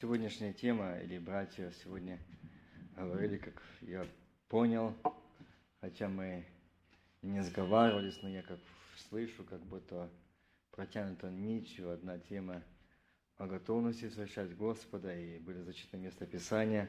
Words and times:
Сегодняшняя 0.00 0.52
тема, 0.52 0.96
или 1.00 1.18
братья 1.18 1.72
сегодня 1.82 2.20
говорили, 2.96 3.36
как 3.36 3.60
я 3.80 4.06
понял, 4.48 4.94
хотя 5.80 6.08
мы 6.08 6.44
не 7.20 7.42
сговаривались, 7.42 8.16
но 8.22 8.28
я 8.28 8.42
как 8.42 8.60
слышу, 9.08 9.42
как 9.42 9.60
будто 9.62 10.08
протянута 10.70 11.30
нитью 11.30 11.90
одна 11.90 12.16
тема 12.16 12.62
о 13.38 13.48
готовности 13.48 14.08
совершать 14.08 14.56
Господа, 14.56 15.12
и 15.12 15.40
были 15.40 15.62
зачитаны 15.62 16.02
место 16.02 16.26
Писания 16.26 16.88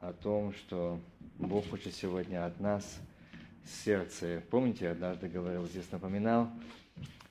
о 0.00 0.12
том, 0.12 0.52
что 0.54 1.00
Бог 1.38 1.70
хочет 1.70 1.94
сегодня 1.94 2.44
от 2.44 2.58
нас 2.58 2.98
сердце. 3.64 4.42
Помните, 4.50 4.88
однажды 4.88 5.28
говорил, 5.28 5.66
здесь 5.66 5.88
напоминал, 5.92 6.50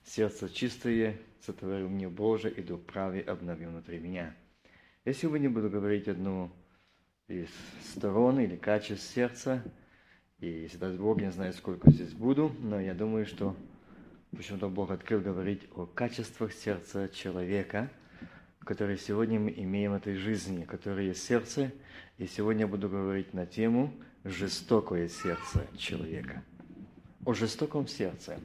сердце 0.05 0.47
чистое, 0.47 1.17
сотворил 1.41 1.89
мне 1.89 2.07
Боже, 2.07 2.49
и 2.49 2.63
дух 2.63 2.81
правый 2.85 3.19
обновил 3.19 3.71
внутри 3.71 3.99
меня. 3.99 4.33
Я 5.05 5.11
сегодня 5.11 5.49
буду 5.49 5.69
говорить 5.69 6.07
одну 6.07 6.49
из 7.27 7.49
сторон 7.91 8.39
или 8.39 8.55
качеств 8.55 9.13
сердца. 9.13 9.61
И 10.39 10.47
если 10.47 10.77
даст 10.77 10.97
Бог, 10.97 11.19
я 11.19 11.25
не 11.25 11.31
знаю, 11.33 11.51
сколько 11.51 11.91
здесь 11.91 12.13
буду, 12.13 12.55
но 12.59 12.79
я 12.79 12.93
думаю, 12.93 13.25
что 13.25 13.53
почему-то 14.31 14.69
Бог 14.69 14.91
открыл 14.91 15.19
говорить 15.19 15.63
о 15.75 15.85
качествах 15.85 16.53
сердца 16.53 17.09
человека, 17.09 17.91
которые 18.59 18.97
сегодня 18.97 19.41
мы 19.41 19.53
имеем 19.53 19.91
в 19.91 19.95
этой 19.95 20.15
жизни, 20.15 20.63
которые 20.63 21.09
есть 21.09 21.25
сердце. 21.25 21.73
И 22.17 22.25
сегодня 22.25 22.61
я 22.61 22.67
буду 22.67 22.87
говорить 22.87 23.33
на 23.33 23.45
тему 23.45 23.93
«Жестокое 24.23 25.09
сердце 25.09 25.67
человека». 25.77 26.45
О 27.25 27.33
жестоком 27.33 27.89
сердце. 27.89 28.39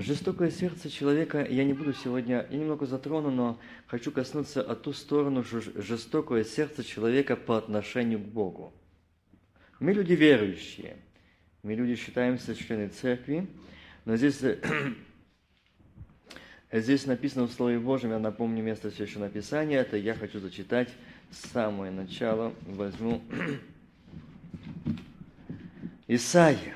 Жестокое 0.00 0.50
сердце 0.50 0.88
человека 0.88 1.46
я 1.46 1.62
не 1.62 1.74
буду 1.74 1.92
сегодня, 1.92 2.46
я 2.48 2.56
немного 2.56 2.86
затрону, 2.86 3.30
но 3.30 3.60
хочу 3.86 4.10
коснуться 4.10 4.62
о 4.62 4.74
ту 4.74 4.94
сторону 4.94 5.44
жестокое 5.44 6.42
сердце 6.42 6.82
человека 6.82 7.36
по 7.36 7.58
отношению 7.58 8.18
к 8.18 8.22
Богу. 8.22 8.72
Мы 9.78 9.92
люди 9.92 10.14
верующие, 10.14 10.96
мы 11.62 11.74
люди 11.74 11.96
считаемся 11.96 12.54
члены 12.54 12.88
церкви, 12.88 13.46
но 14.06 14.16
здесь, 14.16 14.40
здесь 16.72 17.04
написано 17.04 17.46
в 17.46 17.52
Слове 17.52 17.78
Божьем, 17.78 18.12
я 18.12 18.18
напомню 18.18 18.64
место 18.64 18.90
Священного 18.90 19.30
Писания, 19.30 19.82
это 19.82 19.98
я 19.98 20.14
хочу 20.14 20.40
зачитать 20.40 20.88
с 21.30 21.50
самого 21.50 21.90
начала, 21.90 22.54
возьму 22.62 23.20
Исаия, 26.08 26.74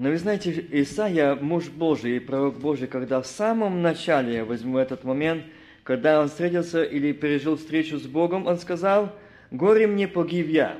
Но 0.00 0.08
вы 0.08 0.16
знаете, 0.16 0.66
Исаия, 0.70 1.34
муж 1.34 1.68
Божий 1.68 2.16
и 2.16 2.20
пророк 2.20 2.58
Божий, 2.58 2.88
когда 2.88 3.20
в 3.20 3.26
самом 3.26 3.82
начале, 3.82 4.32
я 4.32 4.44
возьму 4.46 4.78
этот 4.78 5.04
момент, 5.04 5.44
когда 5.82 6.22
он 6.22 6.30
встретился 6.30 6.82
или 6.82 7.12
пережил 7.12 7.58
встречу 7.58 7.98
с 7.98 8.06
Богом, 8.06 8.46
он 8.46 8.56
сказал, 8.56 9.14
«Горе 9.50 9.86
мне 9.86 10.08
погиб 10.08 10.48
я». 10.48 10.78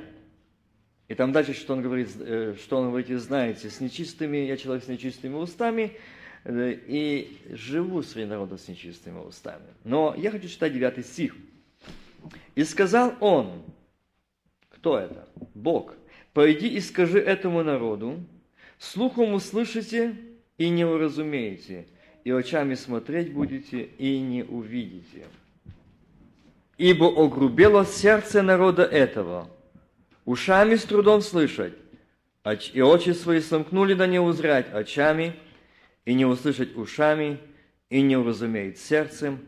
И 1.07 1.13
там 1.13 1.33
дальше, 1.33 1.53
что 1.53 1.73
он 1.73 1.83
говорит, 1.83 2.09
э, 2.19 2.55
что 2.59 2.77
он 2.77 2.87
говорит, 2.87 3.09
знаете, 3.19 3.69
с 3.69 3.79
нечистыми, 3.79 4.37
я 4.37 4.57
человек 4.57 4.83
с 4.83 4.87
нечистыми 4.87 5.35
устами, 5.35 5.97
э, 6.43 6.79
и 6.87 7.37
живу 7.51 8.01
среди 8.01 8.25
народа 8.25 8.57
с 8.57 8.67
нечистыми 8.67 9.19
устами. 9.19 9.67
Но 9.83 10.15
я 10.17 10.31
хочу 10.31 10.47
читать 10.47 10.73
9 10.73 11.05
стих. 11.05 11.35
«И 12.55 12.63
сказал 12.63 13.13
он, 13.19 13.61
кто 14.69 14.97
это? 14.97 15.27
Бог, 15.53 15.93
пойди 16.33 16.69
и 16.69 16.79
скажи 16.79 17.19
этому 17.19 17.61
народу, 17.61 18.17
Слухом 18.81 19.35
услышите 19.35 20.15
и 20.57 20.69
не 20.69 20.85
уразумеете, 20.85 21.85
и 22.23 22.31
очами 22.31 22.73
смотреть 22.73 23.31
будете 23.31 23.83
и 23.83 24.19
не 24.19 24.43
увидите. 24.43 25.27
Ибо 26.79 27.05
огрубело 27.23 27.85
сердце 27.85 28.41
народа 28.41 28.81
этого, 28.81 29.47
ушами 30.25 30.73
с 30.77 30.83
трудом 30.83 31.21
слышать, 31.21 31.75
и 32.73 32.81
очи 32.81 33.11
свои 33.11 33.39
сомкнули 33.39 33.93
да 33.93 34.07
не 34.07 34.19
узрять 34.19 34.73
очами, 34.73 35.35
и 36.03 36.15
не 36.15 36.25
услышать 36.25 36.75
ушами, 36.75 37.37
и 37.91 38.01
не 38.01 38.17
уразумеет 38.17 38.79
сердцем, 38.79 39.41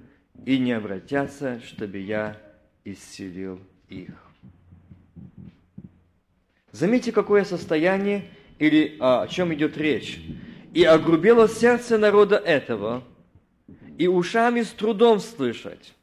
и 0.46 0.60
не 0.60 0.74
обратятся, 0.74 1.60
чтобы 1.62 1.98
я 1.98 2.38
исцелил 2.86 3.60
их. 3.90 4.14
Заметьте, 6.72 7.12
какое 7.12 7.46
состояние 7.46 8.30
или 8.64 8.96
а, 9.00 9.24
о 9.24 9.28
чем 9.28 9.54
идет 9.54 9.78
речь. 9.78 10.22
«И 10.74 10.86
огрубело 10.86 11.50
сердце 11.50 11.98
народа 11.98 12.38
этого, 12.38 13.04
и 13.98 14.08
ушами 14.08 14.62
с 14.62 14.70
трудом 14.70 15.20
слышать, 15.20 15.94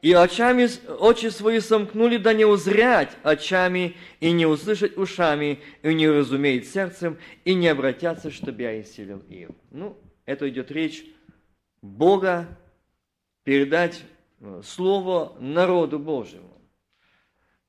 и 0.00 0.14
очами, 0.14 0.68
очи 0.98 1.26
свои 1.26 1.60
сомкнули, 1.60 2.16
да 2.16 2.32
не 2.32 2.46
узрять 2.46 3.10
очами, 3.22 3.96
и 4.18 4.32
не 4.32 4.46
услышать 4.46 4.96
ушами, 4.96 5.60
и 5.82 5.92
не 5.92 6.08
разумеет 6.08 6.66
сердцем, 6.66 7.18
и 7.44 7.52
не 7.54 7.68
обратятся, 7.68 8.30
чтобы 8.30 8.62
я 8.62 8.80
исцелил 8.80 9.22
их». 9.28 9.50
Ну, 9.70 9.98
это 10.24 10.48
идет 10.48 10.70
речь 10.70 11.04
Бога 11.82 12.48
передать 13.44 14.02
э, 14.40 14.62
Слово 14.64 15.36
народу 15.38 15.98
Божьему. 15.98 16.49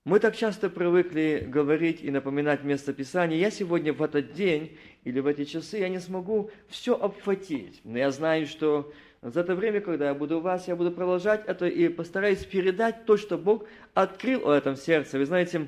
Мы 0.03 0.19
так 0.19 0.35
часто 0.35 0.72
привыкли 0.72 1.45
говорить 1.47 2.01
и 2.01 2.09
напоминать 2.09 2.63
место 2.63 2.91
Писания. 2.91 3.38
Я 3.38 3.51
сегодня 3.51 3.94
в 3.94 4.01
этот 4.01 4.34
день 4.34 4.75
или 5.03 5.19
в 5.19 5.28
эти 5.28 5.45
часы 5.45 5.78
я 5.78 5.89
не 5.89 6.00
смогу 6.00 6.50
все 6.69 6.95
обхватить. 6.95 7.81
Но 7.84 8.00
я 8.00 8.09
знаю, 8.09 8.47
что 8.47 8.91
за 9.22 9.41
это 9.41 9.53
время, 9.53 9.79
когда 9.79 10.07
я 10.07 10.16
буду 10.16 10.39
у 10.39 10.41
вас, 10.41 10.67
я 10.67 10.75
буду 10.75 10.91
продолжать 10.91 11.44
это 11.45 11.67
и 11.67 11.88
постараюсь 11.88 12.44
передать 12.44 13.06
то, 13.06 13.16
что 13.16 13.38
Бог 13.38 13.67
открыл 13.94 14.50
о 14.50 14.57
этом 14.57 14.75
сердце. 14.75 15.19
Вы 15.19 15.28
знаете, 15.28 15.67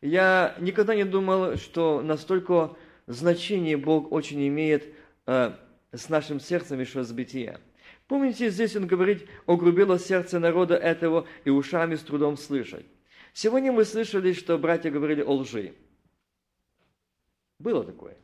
я 0.00 0.54
никогда 0.60 0.94
не 0.94 1.04
думал, 1.04 1.56
что 1.56 2.02
настолько 2.02 2.76
значение 3.08 3.76
Бог 3.76 4.12
очень 4.12 4.46
имеет 4.46 4.94
э, 5.26 5.54
с 5.90 6.08
нашим 6.08 6.38
сердцем 6.38 6.78
еще 6.78 7.02
с 7.02 7.10
бытия. 7.10 7.58
Помните, 8.06 8.48
здесь 8.48 8.76
он 8.76 8.86
говорит, 8.86 9.26
огрубило 9.46 9.98
сердце 9.98 10.38
народа 10.38 10.76
этого 10.76 11.26
и 11.44 11.50
ушами 11.50 11.96
с 11.96 12.02
трудом 12.02 12.36
слышать. 12.36 12.86
Сегодня 13.32 13.72
мы 13.72 13.84
слышали, 13.84 14.32
что 14.32 14.58
братья 14.58 14.90
говорили 14.90 15.22
о 15.22 15.32
лжи. 15.32 15.74
Было 17.58 17.84
такое. 17.84 18.16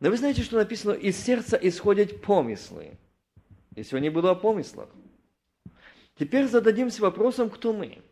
Но 0.00 0.10
вы 0.10 0.16
знаете, 0.16 0.42
что 0.42 0.56
написано, 0.56 0.92
из 0.92 1.16
сердца 1.16 1.58
исходят 1.60 2.22
помыслы. 2.22 2.96
И 3.74 3.82
сегодня 3.82 4.10
было 4.10 4.30
о 4.30 4.34
помыслах. 4.34 4.88
Теперь 6.18 6.46
зададимся 6.46 7.02
вопросом, 7.02 7.50
кто 7.50 7.72
мы. 7.72 8.02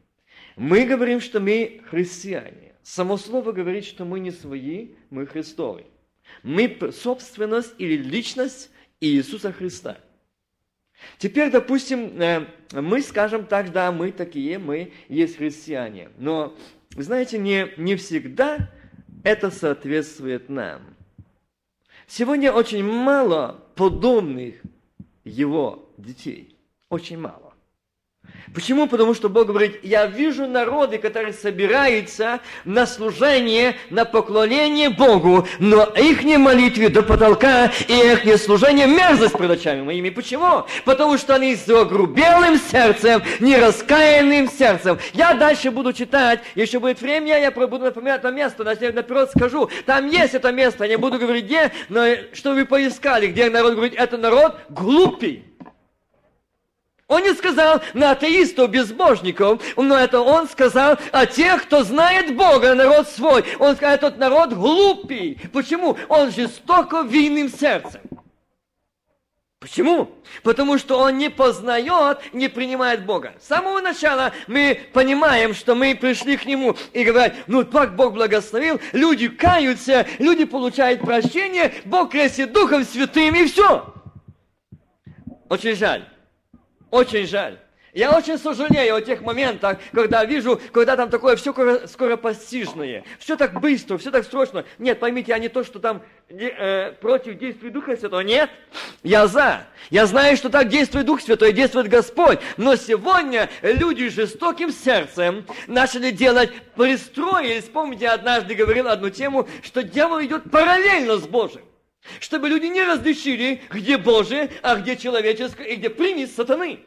Мы 0.57 0.85
говорим, 0.85 1.21
что 1.21 1.41
мы 1.41 1.83
христиане. 1.89 2.75
Само 2.83 3.17
слово 3.17 3.53
говорит, 3.53 3.85
что 3.85 4.05
мы 4.05 4.21
не 4.21 4.31
свои, 4.31 4.95
мы 5.11 5.27
Христовы. 5.27 5.87
Мы 6.43 6.93
собственность 6.93 7.75
или 7.79 7.97
личность 7.97 8.71
Иисуса 9.01 9.53
Христа. 9.53 9.99
Теперь, 11.19 11.51
допустим, 11.51 12.21
э, 12.21 12.47
мы 12.73 13.03
скажем 13.03 13.47
так, 13.47 13.73
да, 13.73 13.93
мы 13.93 14.13
такие, 14.13 14.59
мы 14.59 14.93
есть 15.09 15.37
христиане. 15.37 16.11
Но, 16.19 16.57
знаете, 16.97 17.39
не, 17.39 17.73
не 17.77 17.97
всегда 17.97 18.71
это 19.23 19.51
соответствует 19.51 20.49
нам. 20.49 20.83
Сегодня 22.07 22.53
очень 22.53 22.85
мало 22.85 23.65
подобных 23.75 24.55
его 25.25 25.91
детей. 25.99 26.57
Очень 26.89 27.19
мало. 27.19 27.46
Почему? 28.55 28.87
Потому 28.87 29.15
что 29.15 29.29
Бог 29.29 29.49
говорит, 29.49 29.81
я 29.83 30.07
вижу 30.07 30.47
народы, 30.47 30.99
которые 30.99 31.33
собираются 31.33 32.41
на 32.65 32.87
служение, 32.87 33.77
на 33.91 34.05
поклонение 34.05 34.91
Богу, 34.91 35.47
но 35.59 35.85
их 35.85 36.25
не 36.25 36.37
молитве 36.37 36.89
до 36.89 37.03
потолка, 37.03 37.71
и 37.89 37.93
их 37.93 38.25
не 38.25 38.37
служение 38.37 38.87
мерзость 38.87 39.37
пред 39.37 39.51
очами 39.51 39.83
моими. 39.83 40.11
Почему? 40.11 40.65
Потому 40.85 41.19
что 41.19 41.35
они 41.35 41.55
с 41.55 41.69
огрубелым 41.69 42.59
сердцем, 42.59 43.23
нераскаянным 43.41 44.49
сердцем. 44.49 44.99
Я 45.13 45.35
дальше 45.35 45.71
буду 45.71 45.93
читать, 45.93 46.41
еще 46.55 46.79
будет 46.79 47.01
время, 47.01 47.39
я 47.39 47.51
буду 47.51 47.79
напоминать 47.79 48.21
это 48.21 48.31
место, 48.31 48.65
наперед 48.65 49.31
скажу. 49.31 49.69
Там 49.85 50.09
есть 50.09 50.35
это 50.35 50.53
место, 50.53 50.85
я 50.85 50.91
не 50.91 50.97
буду 50.97 51.19
говорить 51.19 51.45
где, 51.45 51.73
но 51.89 52.05
что 52.33 52.55
вы 52.55 52.65
поискали, 52.65 53.27
где 53.29 53.51
народ 53.51 53.75
говорит, 53.75 53.95
это 53.97 54.17
народ 54.17 54.57
глупый. 54.69 55.45
Он 57.09 57.23
не 57.23 57.35
сказал 57.35 57.81
на 57.95 58.11
атеистов, 58.13 58.71
безбожников, 58.71 59.63
но 59.77 59.97
это 59.97 60.21
он 60.21 60.49
сказал 60.49 60.99
о 61.13 61.27
тех, 61.27 61.63
кто 61.63 61.85
знает 61.85 62.35
Бога, 62.35 62.75
народ 62.75 63.09
свой. 63.09 63.45
Он 63.61 63.77
сказал, 63.77 63.95
этот 63.95 64.19
народ 64.19 64.53
глупый. 64.53 65.39
Почему? 65.53 65.97
Он 66.09 66.33
жестоко 66.33 67.03
винным 67.03 67.49
сердцем. 67.49 68.01
Почему? 69.61 70.11
Потому 70.43 70.79
что 70.79 70.99
он 70.99 71.17
не 71.17 71.31
познает, 71.31 72.19
не 72.33 72.49
принимает 72.49 73.07
Бога. 73.07 73.35
С 73.41 73.47
самого 73.47 73.81
начала 73.81 74.33
мы 74.49 74.79
понимаем, 74.93 75.55
что 75.55 75.75
мы 75.75 75.95
пришли 75.95 76.37
к 76.37 76.45
Нему 76.45 76.77
и 76.93 77.05
говорят, 77.05 77.35
ну 77.47 77.65
так 77.65 77.97
Бог 77.97 78.15
благословил, 78.15 78.81
люди 78.93 79.29
каются, 79.29 80.07
люди 80.19 80.45
получают 80.45 81.01
прощение, 81.01 81.73
Бог 81.85 82.11
крестит 82.11 82.53
Духом 82.53 82.85
Святым 82.85 83.35
и 83.35 83.47
все. 83.47 83.95
Очень 85.49 85.75
жаль. 85.75 86.05
Очень 86.91 87.27
жаль. 87.27 87.59
Я 87.97 88.15
очень 88.15 88.37
сожалею 88.37 88.97
о 88.97 89.01
тех 89.01 89.23
моментах, 89.23 89.79
когда 89.91 90.23
вижу, 90.27 90.61
когда 90.71 90.97
там 90.97 91.09
такое 91.09 91.35
все 91.37 91.55
скоропостижное, 91.87 93.05
все 93.19 93.37
так 93.39 93.59
быстро, 93.59 93.97
все 93.97 94.11
так 94.11 94.27
срочно. 94.27 94.67
Нет, 94.79 95.01
поймите, 95.01 95.33
я 95.33 95.39
не 95.39 95.49
то, 95.49 95.65
что 95.65 95.79
там 95.79 96.03
э, 96.29 96.93
против 97.01 97.39
действий 97.39 97.71
Духа 97.71 97.97
Святого. 97.97 98.21
Нет, 98.21 98.51
я 99.03 99.27
за. 99.27 99.63
Я 99.89 100.05
знаю, 100.05 100.37
что 100.37 100.51
так 100.51 100.69
действует 100.69 101.07
Дух 101.07 101.23
Святой, 101.23 101.55
действует 101.55 101.89
Господь. 101.89 102.39
Но 102.59 102.77
сегодня 102.77 103.49
люди 103.63 104.11
жестоким 104.11 104.73
сердцем 104.73 105.47
начали 105.67 106.11
делать, 106.11 106.53
пристроились. 106.75 107.65
Помните, 107.65 108.05
я 108.05 108.13
однажды 108.13 108.55
говорил 108.55 108.89
одну 108.89 109.09
тему, 109.09 109.49
что 109.63 109.83
дьявол 109.83 110.23
идет 110.23 110.51
параллельно 110.51 111.17
с 111.17 111.27
Божьим. 111.27 111.63
Чтобы 112.21 112.49
люди 112.49 112.67
не 112.67 112.83
различили, 112.83 113.63
где 113.71 113.99
Божие, 113.99 114.51
а 114.63 114.77
где 114.77 114.97
человеческое, 114.97 115.69
и 115.69 115.77
где 115.77 115.91
примесь 115.91 116.35
сатаны. 116.35 116.81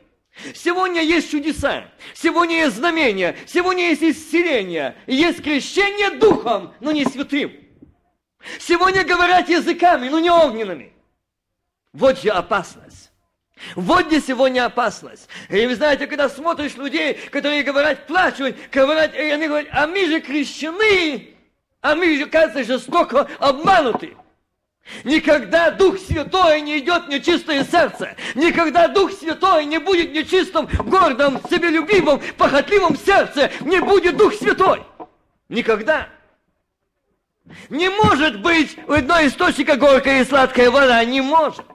Сегодня 0.56 1.02
есть 1.02 1.32
чудеса, 1.32 1.86
сегодня 2.14 2.64
есть 2.64 2.78
знамения, 2.78 3.36
сегодня 3.48 3.90
есть 3.90 4.04
исцеление, 4.04 4.96
есть 5.08 5.44
крещение 5.44 6.12
духом, 6.12 6.74
но 6.80 6.92
не 6.92 7.04
святым. 7.04 7.52
Сегодня 8.60 9.04
говорят 9.04 9.50
языками, 9.50 10.08
но 10.08 10.20
не 10.20 10.30
огненными. 10.30 10.94
Вот 11.92 12.22
же 12.22 12.30
опасность. 12.30 13.12
Вот 13.76 14.08
где 14.08 14.22
сегодня 14.22 14.66
опасность. 14.66 15.28
И 15.50 15.68
вы 15.68 15.76
знаете, 15.76 16.08
когда 16.08 16.30
смотришь 16.30 16.78
людей, 16.78 17.16
которые 17.16 17.64
говорят, 17.64 18.08
плачут, 18.08 18.56
говорят, 18.72 19.14
и 19.14 19.18
они 19.18 19.48
говорят, 19.48 19.68
а 19.74 19.88
мы 19.88 20.06
же 20.06 20.22
крещены, 20.22 21.36
а 21.82 21.96
мы 21.96 22.18
же, 22.18 22.28
кажется, 22.28 22.64
жестоко 22.64 23.28
обмануты. 23.40 24.16
Никогда 25.04 25.72
Дух 25.72 25.98
Святой 25.98 26.62
не 26.62 26.80
идет 26.80 27.06
в 27.06 27.10
нечистое 27.10 27.64
сердце. 27.64 28.16
Никогда 28.36 28.88
Дух 28.88 29.12
Святой 29.12 29.66
не 29.66 29.80
будет 29.80 30.10
в 30.10 30.14
нечистом, 30.14 30.68
гордом, 30.86 31.40
себелюбивом, 31.50 32.22
похотливом 32.38 32.98
сердце. 32.98 33.52
Не 33.62 33.82
будет 33.82 34.18
Дух 34.18 34.34
Святой. 34.34 34.84
Никогда. 35.48 36.10
Не 37.70 37.90
может 37.90 38.42
быть 38.42 38.78
у 38.88 38.94
одного 38.94 39.26
источника 39.28 39.76
горькая 39.76 40.22
и 40.22 40.26
сладкая 40.26 40.70
вода. 40.70 41.04
Не 41.06 41.22
может. 41.22 41.66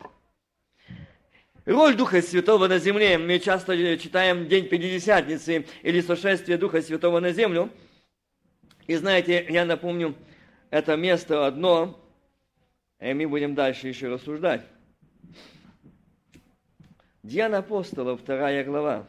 Роль 1.64 1.94
Духа 1.94 2.20
Святого 2.20 2.68
на 2.68 2.78
земле. 2.78 3.16
Мы 3.16 3.38
часто 3.38 3.96
читаем 3.96 4.48
День 4.48 4.68
Пятидесятницы 4.68 5.66
или 5.82 6.00
сошествие 6.00 6.58
Духа 6.58 6.82
Святого 6.82 7.20
на 7.20 7.32
землю. 7.32 7.70
И 8.86 8.96
знаете, 8.96 9.46
я 9.48 9.64
напомню, 9.64 10.14
это 10.70 10.94
место 10.96 11.46
одно, 11.46 11.98
и 13.00 13.12
мы 13.12 13.26
будем 13.28 13.54
дальше 13.54 13.88
еще 13.88 14.08
рассуждать. 14.08 14.62
Деяния 17.22 17.56
апостолов, 17.56 18.20
вторая 18.20 18.64
глава. 18.64 19.06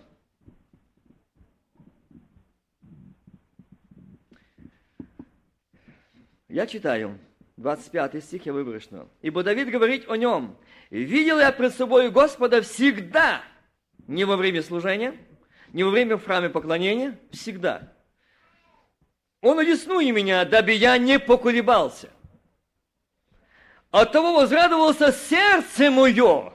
Я 6.47 6.65
читаю, 6.67 7.19
25 7.57 8.23
стих 8.23 8.45
я 8.45 8.53
выброшено. 8.53 9.09
«Ибо 9.21 9.43
Давид 9.43 9.69
говорит 9.69 10.09
о 10.09 10.15
нем, 10.15 10.55
видел 10.89 11.39
я 11.39 11.51
пред 11.51 11.73
собой 11.73 12.09
Господа 12.09 12.61
всегда, 12.61 13.41
не 14.07 14.23
во 14.23 14.37
время 14.37 14.63
служения, 14.63 15.17
не 15.73 15.83
во 15.83 15.89
время 15.89 16.15
в 16.15 16.23
храме 16.23 16.49
поклонения, 16.49 17.19
всегда. 17.31 17.93
Он 19.41 19.59
одесную 19.59 20.13
меня, 20.13 20.45
дабы 20.45 20.71
я 20.71 20.97
не 20.97 21.19
поколебался. 21.19 22.09
От 23.95 24.11
того 24.11 24.33
возрадовался 24.33 25.13
сердце 25.13 25.89
мое. 25.89 26.51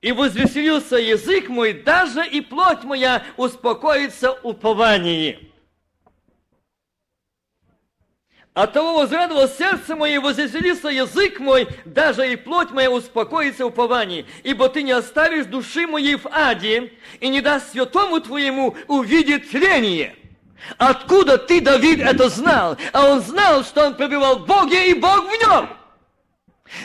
И 0.00 0.10
возвеселился 0.10 0.96
язык 0.96 1.50
мой, 1.50 1.74
даже 1.74 2.26
и 2.26 2.40
плоть 2.40 2.82
моя 2.84 3.22
успокоится 3.36 4.32
уповании. 4.32 5.52
От 8.54 8.72
того 8.72 8.94
возрадовалось 8.94 9.54
сердце 9.58 9.96
мое, 9.96 10.14
и 10.14 10.18
возвеселился 10.18 10.88
язык 10.88 11.38
мой, 11.38 11.68
даже 11.84 12.32
и 12.32 12.36
плоть 12.36 12.70
моя 12.70 12.90
успокоится 12.90 13.66
уповании. 13.66 14.24
Ибо 14.44 14.70
ты 14.70 14.82
не 14.82 14.92
оставишь 14.92 15.44
души 15.44 15.86
моей 15.86 16.14
в 16.14 16.26
аде, 16.28 16.94
и 17.20 17.28
не 17.28 17.42
даст 17.42 17.72
святому 17.72 18.18
твоему 18.22 18.74
увидеть 18.88 19.50
тление. 19.50 20.16
Откуда 20.78 21.38
ты, 21.38 21.60
Давид, 21.60 22.00
это 22.00 22.28
знал? 22.28 22.76
А 22.92 23.08
он 23.08 23.20
знал, 23.22 23.64
что 23.64 23.86
он 23.86 23.94
пробивал 23.94 24.38
в 24.38 24.46
Боге, 24.46 24.90
и 24.90 24.94
Бог 24.94 25.24
в 25.24 25.40
нем. 25.40 25.68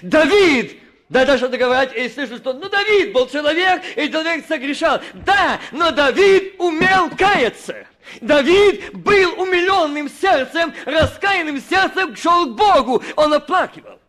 Давид, 0.01 0.79
да 1.09 1.25
даже 1.25 1.47
что 1.47 1.57
говорят, 1.57 1.95
и 1.95 2.09
слышу, 2.09 2.37
что 2.37 2.53
ну 2.53 2.67
Давид 2.69 3.13
был 3.13 3.27
человек, 3.27 3.81
и 3.95 4.09
человек 4.09 4.45
согрешал. 4.47 4.99
Да, 5.13 5.59
но 5.71 5.91
Давид 5.91 6.55
умел 6.57 7.09
каяться. 7.11 7.87
Давид 8.21 8.93
был 8.93 9.39
умиленным 9.39 10.09
сердцем, 10.09 10.73
раскаянным 10.85 11.61
сердцем, 11.61 12.15
шел 12.15 12.47
к 12.47 12.55
Богу. 12.55 13.03
Он 13.15 13.33
оплакивал. 13.33 13.99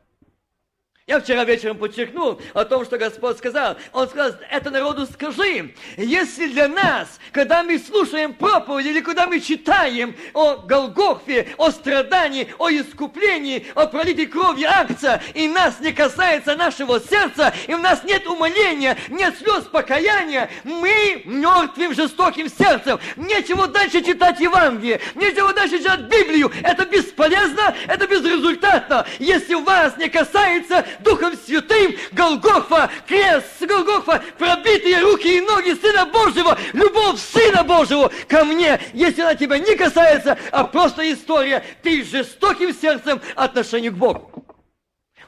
Я 1.08 1.20
вчера 1.20 1.43
вечером 1.44 1.78
подчеркнул 1.78 2.38
о 2.52 2.66
том, 2.66 2.84
что 2.84 2.99
Господь 2.99 3.38
сказал. 3.38 3.78
Он 3.94 4.06
сказал, 4.10 4.38
это 4.50 4.69
народу 4.69 5.06
скажи, 5.06 5.75
если 5.96 6.49
для 6.49 6.69
нас, 6.69 7.19
когда 7.32 7.62
мы 7.62 7.78
слушаем 7.78 8.34
проповедь 8.34 8.84
или 8.84 9.00
когда 9.00 9.26
мы 9.26 9.40
читаем 9.40 10.14
о 10.34 10.56
Голгофе, 10.56 11.49
о 11.56 11.70
страдании, 11.70 12.52
о 12.58 12.69
искуплении, 12.70 13.66
о 13.75 13.87
пролитии 13.87 14.26
крови 14.26 14.64
акция, 14.64 15.22
и 15.32 15.49
нас 15.49 15.81
не 15.81 15.94
касается 15.94 16.56
нашего 16.56 17.00
сердца, 17.00 17.55
и 17.66 17.72
у 17.72 17.78
нас 17.78 18.05
нет 18.05 18.26
умоления, 18.26 18.99
нет 19.08 19.34
слез 19.38 19.64
покаяния, 19.64 20.50
мы 20.62 21.22
мертвым 21.25 21.94
жестоким 21.94 22.50
сердцем. 22.50 23.00
Нечего 23.16 23.66
дальше 23.66 24.02
читать 24.02 24.40
Евангелие, 24.40 25.00
нечего 25.14 25.55
дальше 25.55 25.78
читать 25.78 26.00
Библию. 26.00 26.52
Это 26.62 26.84
бесполезно, 26.84 27.75
это 27.87 28.06
безрезультатно. 28.06 29.06
Если 29.19 29.55
вас 29.55 29.96
не 29.96 30.10
касается 30.10 30.84
Духом 31.00 31.36
Святым, 31.36 31.94
Голгофа, 32.12 32.90
крест, 33.06 33.60
Голгофа, 33.60 34.22
пробитые 34.38 35.00
руки 35.00 35.38
и 35.38 35.40
ноги 35.40 35.74
Сына 35.74 36.06
Божьего, 36.06 36.58
любовь 36.72 37.20
Сына 37.20 37.64
Божьего 37.64 38.10
ко 38.28 38.44
мне, 38.44 38.80
если 38.92 39.22
она 39.22 39.34
тебя 39.34 39.58
не 39.58 39.76
касается, 39.76 40.38
а 40.50 40.64
просто 40.64 41.10
история, 41.12 41.64
ты 41.82 42.04
жестоким 42.04 42.74
сердцем 42.74 43.20
отношению 43.34 43.92
к 43.92 43.96
Богу. 43.96 44.44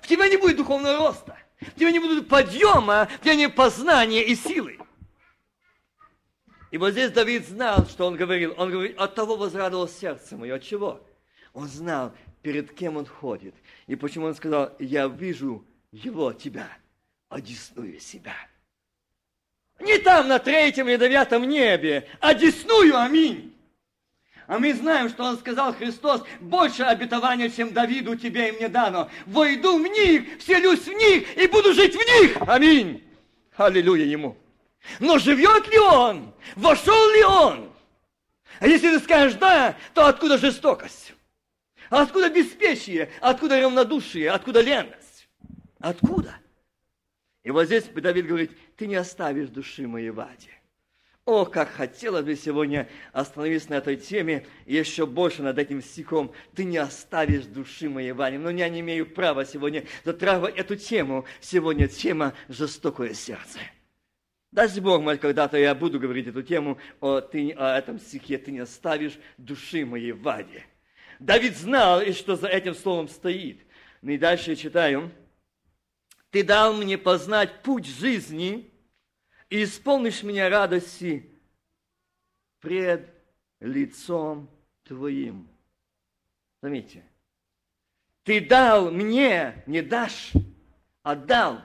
В 0.01 0.07
тебя 0.07 0.29
не 0.29 0.37
будет 0.37 0.57
духовного 0.57 1.09
роста, 1.09 1.37
в 1.61 1.79
тебя 1.79 1.91
не 1.91 1.99
будет 1.99 2.29
подъема, 2.29 3.09
в 3.21 3.25
тебя 3.25 3.35
не 3.35 3.49
познания 3.49 4.25
и 4.25 4.35
силы. 4.35 4.79
И 6.71 6.79
вот 6.79 6.93
здесь 6.93 7.11
Давид 7.11 7.49
знал, 7.49 7.87
что 7.87 8.07
он 8.07 8.17
говорил. 8.17 8.55
Он 8.57 8.71
говорит, 8.71 8.97
от 8.99 9.15
того 9.15 9.37
возрадовалось 9.37 9.97
сердце 9.99 10.37
мое. 10.37 10.55
От 10.55 10.63
чего? 10.63 11.01
Он 11.53 11.67
знал, 11.67 12.13
перед 12.43 12.73
кем 12.73 12.97
он 12.97 13.07
ходит. 13.07 13.55
И 13.91 13.97
почему 13.97 14.27
он 14.27 14.37
сказал, 14.37 14.73
я 14.79 15.09
вижу 15.09 15.65
его, 15.91 16.33
тебя, 16.33 16.69
одесную 17.29 17.99
себя. 17.99 18.37
Не 19.81 19.99
там 19.99 20.29
на 20.29 20.39
третьем 20.39 20.89
или 20.89 20.97
девятом 20.97 21.43
небе, 21.43 22.07
а 22.21 22.29
аминь. 22.29 23.53
А 24.47 24.61
мы 24.61 24.75
знаем, 24.75 25.09
что 25.09 25.25
он 25.25 25.39
сказал 25.39 25.75
Христос, 25.75 26.23
больше 26.39 26.85
обетования, 26.85 27.51
чем 27.51 27.73
Давиду 27.73 28.15
тебе 28.15 28.51
и 28.51 28.53
мне 28.53 28.69
дано. 28.69 29.11
Войду 29.27 29.83
в 29.83 29.85
них, 29.85 30.39
вселюсь 30.39 30.87
в 30.87 30.93
них 30.93 31.37
и 31.37 31.49
буду 31.49 31.75
жить 31.75 31.97
в 31.97 31.99
них. 31.99 32.37
Аминь. 32.47 33.03
Аллилуйя 33.57 34.05
ему. 34.05 34.37
Но 35.01 35.19
живет 35.19 35.67
ли 35.67 35.79
он? 35.81 36.33
Вошел 36.55 37.11
ли 37.11 37.25
он? 37.25 37.73
А 38.61 38.69
если 38.69 38.97
ты 38.97 39.01
скажешь 39.01 39.35
да, 39.35 39.75
то 39.95 40.07
откуда 40.07 40.39
жестокость? 40.39 41.13
А 41.91 42.03
откуда 42.03 42.31
беспечие? 42.31 43.11
Откуда 43.21 43.61
равнодушие? 43.61 44.31
Откуда 44.31 44.61
леность? 44.61 45.29
Откуда? 45.81 46.37
И 47.43 47.51
вот 47.51 47.67
здесь 47.67 47.85
Давид 47.85 48.27
говорит, 48.27 48.53
ты 48.77 48.87
не 48.87 48.95
оставишь 48.95 49.49
души 49.49 49.89
моей 49.89 50.11
в 50.11 50.21
аде. 50.21 50.51
О, 51.25 51.45
как 51.45 51.69
хотелось 51.71 52.25
бы 52.25 52.35
сегодня 52.37 52.89
остановиться 53.13 53.71
на 53.71 53.75
этой 53.75 53.97
теме 53.97 54.47
и 54.67 54.77
еще 54.77 55.05
больше 55.05 55.43
над 55.43 55.59
этим 55.59 55.83
стихом. 55.83 56.33
Ты 56.55 56.65
не 56.65 56.79
оставишь 56.79 57.45
души 57.45 57.89
моей 57.89 58.13
в 58.13 58.23
аде. 58.23 58.39
Но 58.39 58.51
я 58.51 58.69
не 58.69 58.81
имею 58.81 59.07
права 59.07 59.45
сегодня 59.45 59.85
затрагивать 60.05 60.57
эту 60.57 60.77
тему. 60.77 61.25
Сегодня 61.41 61.89
тема 61.89 62.35
«Жестокое 62.49 63.15
сердце». 63.15 63.59
Даст 64.53 64.79
Бог, 64.81 65.03
может, 65.03 65.21
когда-то 65.21 65.57
я 65.57 65.75
буду 65.75 66.01
говорить 66.01 66.27
эту 66.27 66.43
тему 66.43 66.79
о, 67.01 67.21
ты, 67.21 67.53
о 67.53 67.77
этом 67.77 67.99
стихе. 67.99 68.39
Ты 68.39 68.53
не 68.53 68.61
оставишь 68.61 69.19
души 69.39 69.85
моей 69.85 70.13
в 70.13 70.29
аде. 70.29 70.65
Давид 71.21 71.55
знал, 71.57 72.01
и 72.01 72.13
что 72.13 72.35
за 72.35 72.49
этим 72.49 72.75
словом 72.75 73.07
стоит. 73.09 73.61
Ну 74.01 74.13
и 74.13 74.19
дальше 74.19 74.57
читаю. 74.57 75.13
Ты 76.31 76.43
дал 76.43 76.73
мне 76.73 76.97
познать 76.97 77.63
путь 77.63 77.87
жизни 77.87 78.73
и 79.51 79.65
исполнишь 79.65 80.23
меня 80.23 80.49
радости 80.49 81.31
пред 82.61 83.15
лицом 83.61 84.49
Твоим. 84.85 85.47
Заметьте, 86.63 87.05
ты 88.23 88.41
дал 88.41 88.91
мне, 88.91 89.63
не 89.67 89.83
дашь, 89.83 90.33
отдал 91.03 91.61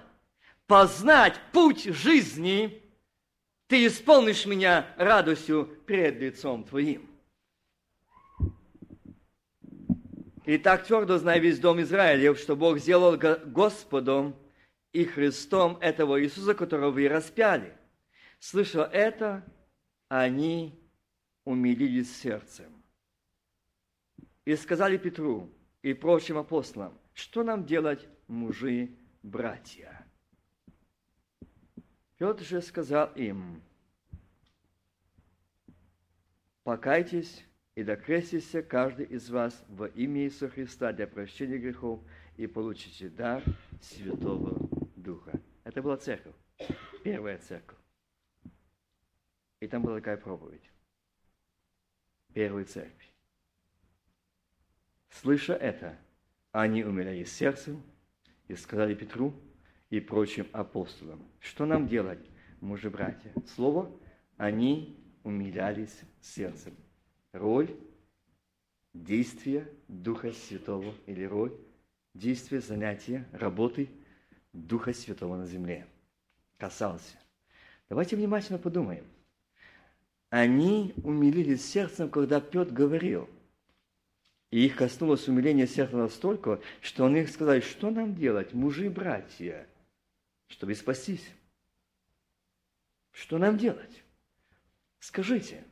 познать 0.68 1.40
путь 1.54 1.86
жизни, 1.86 2.82
ты 3.68 3.88
исполнишь 3.88 4.46
меня 4.46 4.94
радостью 4.98 5.66
пред 5.86 6.20
лицом 6.20 6.66
Твоим. 6.66 7.15
И 10.46 10.60
так 10.60 10.86
твердо 10.86 11.18
знай 11.18 11.40
весь 11.40 11.60
дом 11.60 11.82
Израилев, 11.82 12.38
что 12.38 12.56
Бог 12.56 12.78
сделал 12.78 13.18
Господом 13.18 14.36
и 14.94 15.04
Христом 15.04 15.78
этого 15.82 16.22
Иисуса, 16.22 16.54
которого 16.54 16.92
вы 16.92 17.08
распяли. 17.08 17.76
Слыша 18.40 18.84
это, 18.84 19.44
они 20.08 20.80
умилились 21.46 22.16
сердцем. 22.16 22.72
И 24.46 24.56
сказали 24.56 24.98
Петру 24.98 25.50
и 25.82 25.94
прочим 25.94 26.38
апостолам, 26.38 26.96
что 27.14 27.44
нам 27.44 27.66
делать, 27.66 28.08
мужи, 28.28 28.92
братья? 29.24 30.06
Петр 32.18 32.44
же 32.44 32.62
сказал 32.62 33.12
им, 33.16 33.64
покайтесь 36.64 37.44
и 37.76 37.84
докрестись 37.84 38.56
каждый 38.70 39.06
из 39.06 39.30
вас 39.30 39.64
во 39.68 39.88
имя 39.88 40.24
Иисуса 40.24 40.50
Христа 40.50 40.94
для 40.94 41.08
прощения 41.08 41.58
грехов 41.58 42.00
и 42.38 42.48
получите 42.48 43.10
дар 43.10 43.44
Святого 43.82 44.70
Духа. 44.96 45.40
Это 45.66 45.82
была 45.82 45.98
церковь, 45.98 46.36
первая 47.04 47.38
церковь. 47.38 47.78
И 49.60 49.68
там 49.68 49.84
была 49.84 49.98
такая 49.98 50.18
проповедь. 50.18 50.70
Первой 52.34 52.64
церкви. 52.66 53.08
Слыша 55.10 55.54
это, 55.54 55.98
они 56.52 56.84
умерли 56.84 57.24
сердцем 57.24 57.82
и 58.48 58.56
сказали 58.56 58.94
Петру 58.96 59.34
и 59.90 60.00
прочим 60.00 60.48
апостолам, 60.52 61.26
что 61.40 61.66
нам 61.66 61.88
делать, 61.88 62.20
мужи-братья? 62.60 63.34
Слово, 63.56 63.90
они 64.38 65.00
умилялись 65.24 66.02
сердцем. 66.22 66.76
Роль 67.36 67.70
действия 68.94 69.70
Духа 69.90 70.32
Святого 70.32 70.96
или 71.06 71.26
роль 71.26 71.54
действия, 72.14 72.62
занятия, 72.62 73.28
работы 73.34 73.90
Духа 74.54 74.94
Святого 74.94 75.36
на 75.36 75.46
земле 75.46 75.86
касался. 76.58 77.18
Давайте 77.90 78.16
внимательно 78.16 78.58
подумаем. 78.58 79.04
Они 80.30 80.94
умилились 81.04 81.66
сердцем, 81.66 82.10
когда 82.10 82.40
Петр 82.40 82.72
говорил. 82.72 83.30
И 84.50 84.66
их 84.66 84.78
коснулось 84.78 85.28
умиление 85.28 85.68
сердца 85.68 85.98
настолько, 85.98 86.62
что 86.80 87.04
он 87.04 87.18
их 87.18 87.30
сказал, 87.30 87.60
что 87.60 87.90
нам 87.92 88.16
делать, 88.16 88.54
мужи 88.54 88.86
и 88.86 88.90
братья, 88.90 89.68
чтобы 90.48 90.74
спастись? 90.74 91.30
Что 93.12 93.38
нам 93.38 93.58
делать? 93.58 94.04
Скажите, 95.00 95.66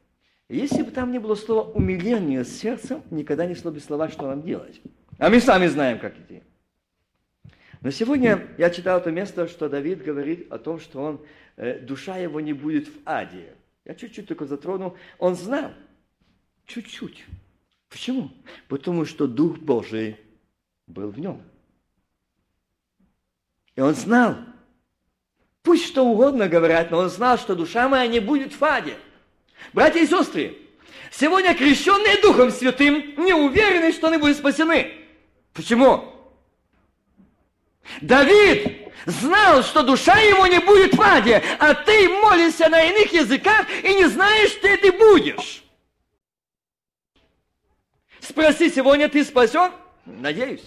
если 0.50 0.81
бы 0.83 0.91
там 0.91 1.12
не 1.12 1.19
было 1.19 1.35
слова 1.35 1.71
умиление 1.71 2.43
сердцем, 2.45 3.01
никогда 3.12 3.45
не 3.45 3.55
шло 3.55 3.71
бы 3.71 3.79
слова, 3.79 4.09
что 4.09 4.27
нам 4.27 4.41
делать. 4.41 4.81
А 5.17 5.29
мы 5.29 5.39
сами 5.39 5.67
знаем, 5.67 6.00
как 6.00 6.17
идти. 6.17 6.43
Но 7.81 7.91
сегодня 7.91 8.47
я 8.57 8.69
читал 8.69 9.00
это 9.00 9.12
место, 9.12 9.47
что 9.47 9.67
Давид 9.67 10.03
говорит 10.03 10.51
о 10.51 10.57
том, 10.57 10.79
что 10.79 11.01
он, 11.01 11.25
э, 11.57 11.79
душа 11.79 12.17
его 12.17 12.39
не 12.39 12.53
будет 12.53 12.88
в 12.88 12.93
аде. 13.05 13.55
Я 13.85 13.95
чуть-чуть 13.95 14.27
только 14.27 14.45
затронул. 14.45 14.95
Он 15.19 15.35
знал. 15.35 15.71
Чуть-чуть. 16.65 17.25
Почему? 17.89 18.31
Потому 18.69 19.05
что 19.05 19.27
Дух 19.27 19.57
Божий 19.59 20.17
был 20.88 21.09
в 21.09 21.19
нем. 21.19 21.41
И 23.75 23.81
он 23.81 23.93
знал. 23.95 24.38
Пусть 25.62 25.85
что 25.85 26.05
угодно 26.05 26.47
говорят, 26.47 26.91
но 26.91 27.00
он 27.00 27.09
знал, 27.09 27.38
что 27.38 27.55
душа 27.55 27.88
моя 27.89 28.07
не 28.07 28.19
будет 28.19 28.53
в 28.53 28.63
аде. 28.63 28.97
Братья 29.72 30.00
и 30.00 30.08
сестры, 30.08 30.58
сегодня 31.12 31.55
крещенные 31.55 32.22
Духом 32.22 32.51
Святым 32.51 33.13
не 33.17 33.34
уверены, 33.34 33.91
что 33.91 34.08
они 34.08 34.17
будут 34.17 34.38
спасены. 34.38 34.91
Почему? 35.53 36.13
Давид 38.01 38.91
знал, 39.05 39.63
что 39.63 39.84
душа 39.84 40.17
его 40.20 40.48
не 40.48 40.60
будет 40.60 40.96
в 40.96 41.01
аде, 41.01 41.41
а 41.60 41.74
ты 41.74 42.10
молишься 42.10 42.70
на 42.70 42.84
иных 42.84 43.13
языках 43.13 43.67
и 43.84 43.93
не 43.93 44.05
знаешь, 44.05 44.51
что 44.51 44.75
ты 44.77 44.91
будешь. 44.91 45.63
Спроси, 48.20 48.70
сегодня 48.70 49.10
ты 49.10 49.24
спасен? 49.24 49.72
Надеюсь. 50.05 50.63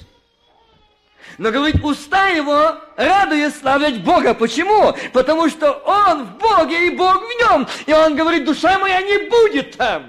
Но, 1.38 1.50
говорит, 1.50 1.84
уста 1.84 2.28
его 2.28 2.76
радует 2.96 3.54
славлять 3.54 4.02
Бога. 4.02 4.34
Почему? 4.34 4.94
Потому 5.12 5.48
что 5.48 5.72
он 5.72 6.24
в 6.24 6.38
Боге 6.38 6.86
и 6.86 6.90
Бог 6.90 7.20
в 7.20 7.40
нем. 7.40 7.66
И 7.86 7.92
он 7.92 8.16
говорит, 8.16 8.44
душа 8.44 8.78
моя 8.78 9.02
не 9.02 9.28
будет 9.28 9.76
там. 9.76 10.06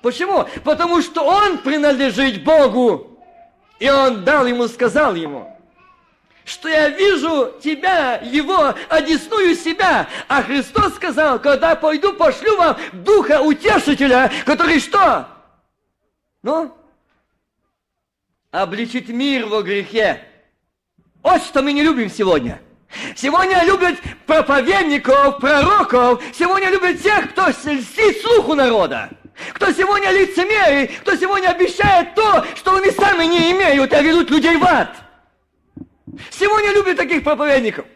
Почему? 0.00 0.46
Потому 0.64 1.02
что 1.02 1.22
он 1.22 1.58
принадлежит 1.58 2.42
Богу. 2.42 3.18
И 3.78 3.90
он 3.90 4.24
дал 4.24 4.46
ему, 4.46 4.68
сказал 4.68 5.14
ему– 5.14 5.48
что 6.44 6.68
я 6.68 6.88
вижу 6.88 7.54
тебя, 7.62 8.16
его, 8.16 8.74
одесную 8.88 9.54
себя. 9.54 10.08
А 10.28 10.42
Христос 10.42 10.94
сказал, 10.94 11.38
когда 11.38 11.76
пойду, 11.76 12.12
пошлю 12.14 12.56
вам 12.56 12.76
Духа 12.92 13.40
Утешителя, 13.40 14.30
который 14.44 14.80
что? 14.80 15.28
Ну? 16.42 16.74
Обличить 18.52 19.08
мир 19.08 19.46
во 19.46 19.62
грехе. 19.62 20.20
Вот 21.22 21.42
что 21.42 21.62
мы 21.62 21.72
не 21.72 21.82
любим 21.82 22.10
сегодня. 22.10 22.60
Сегодня 23.16 23.64
любят 23.64 23.98
проповедников, 24.26 25.38
пророков. 25.38 26.22
Сегодня 26.34 26.68
любят 26.68 27.02
тех, 27.02 27.30
кто 27.30 27.48
льстит 27.48 28.20
слуху 28.20 28.54
народа. 28.54 29.08
Кто 29.54 29.72
сегодня 29.72 30.10
лицемерий, 30.10 30.88
кто 30.98 31.16
сегодня 31.16 31.48
обещает 31.48 32.14
то, 32.14 32.44
что 32.54 32.76
они 32.76 32.90
сами 32.90 33.24
не 33.24 33.52
имеют, 33.52 33.90
а 33.94 34.02
ведут 34.02 34.28
людей 34.28 34.58
в 34.58 34.64
ад. 34.64 34.94
Сегодня 36.30 36.74
любят 36.74 36.98
таких 36.98 37.24
проповедников. 37.24 37.86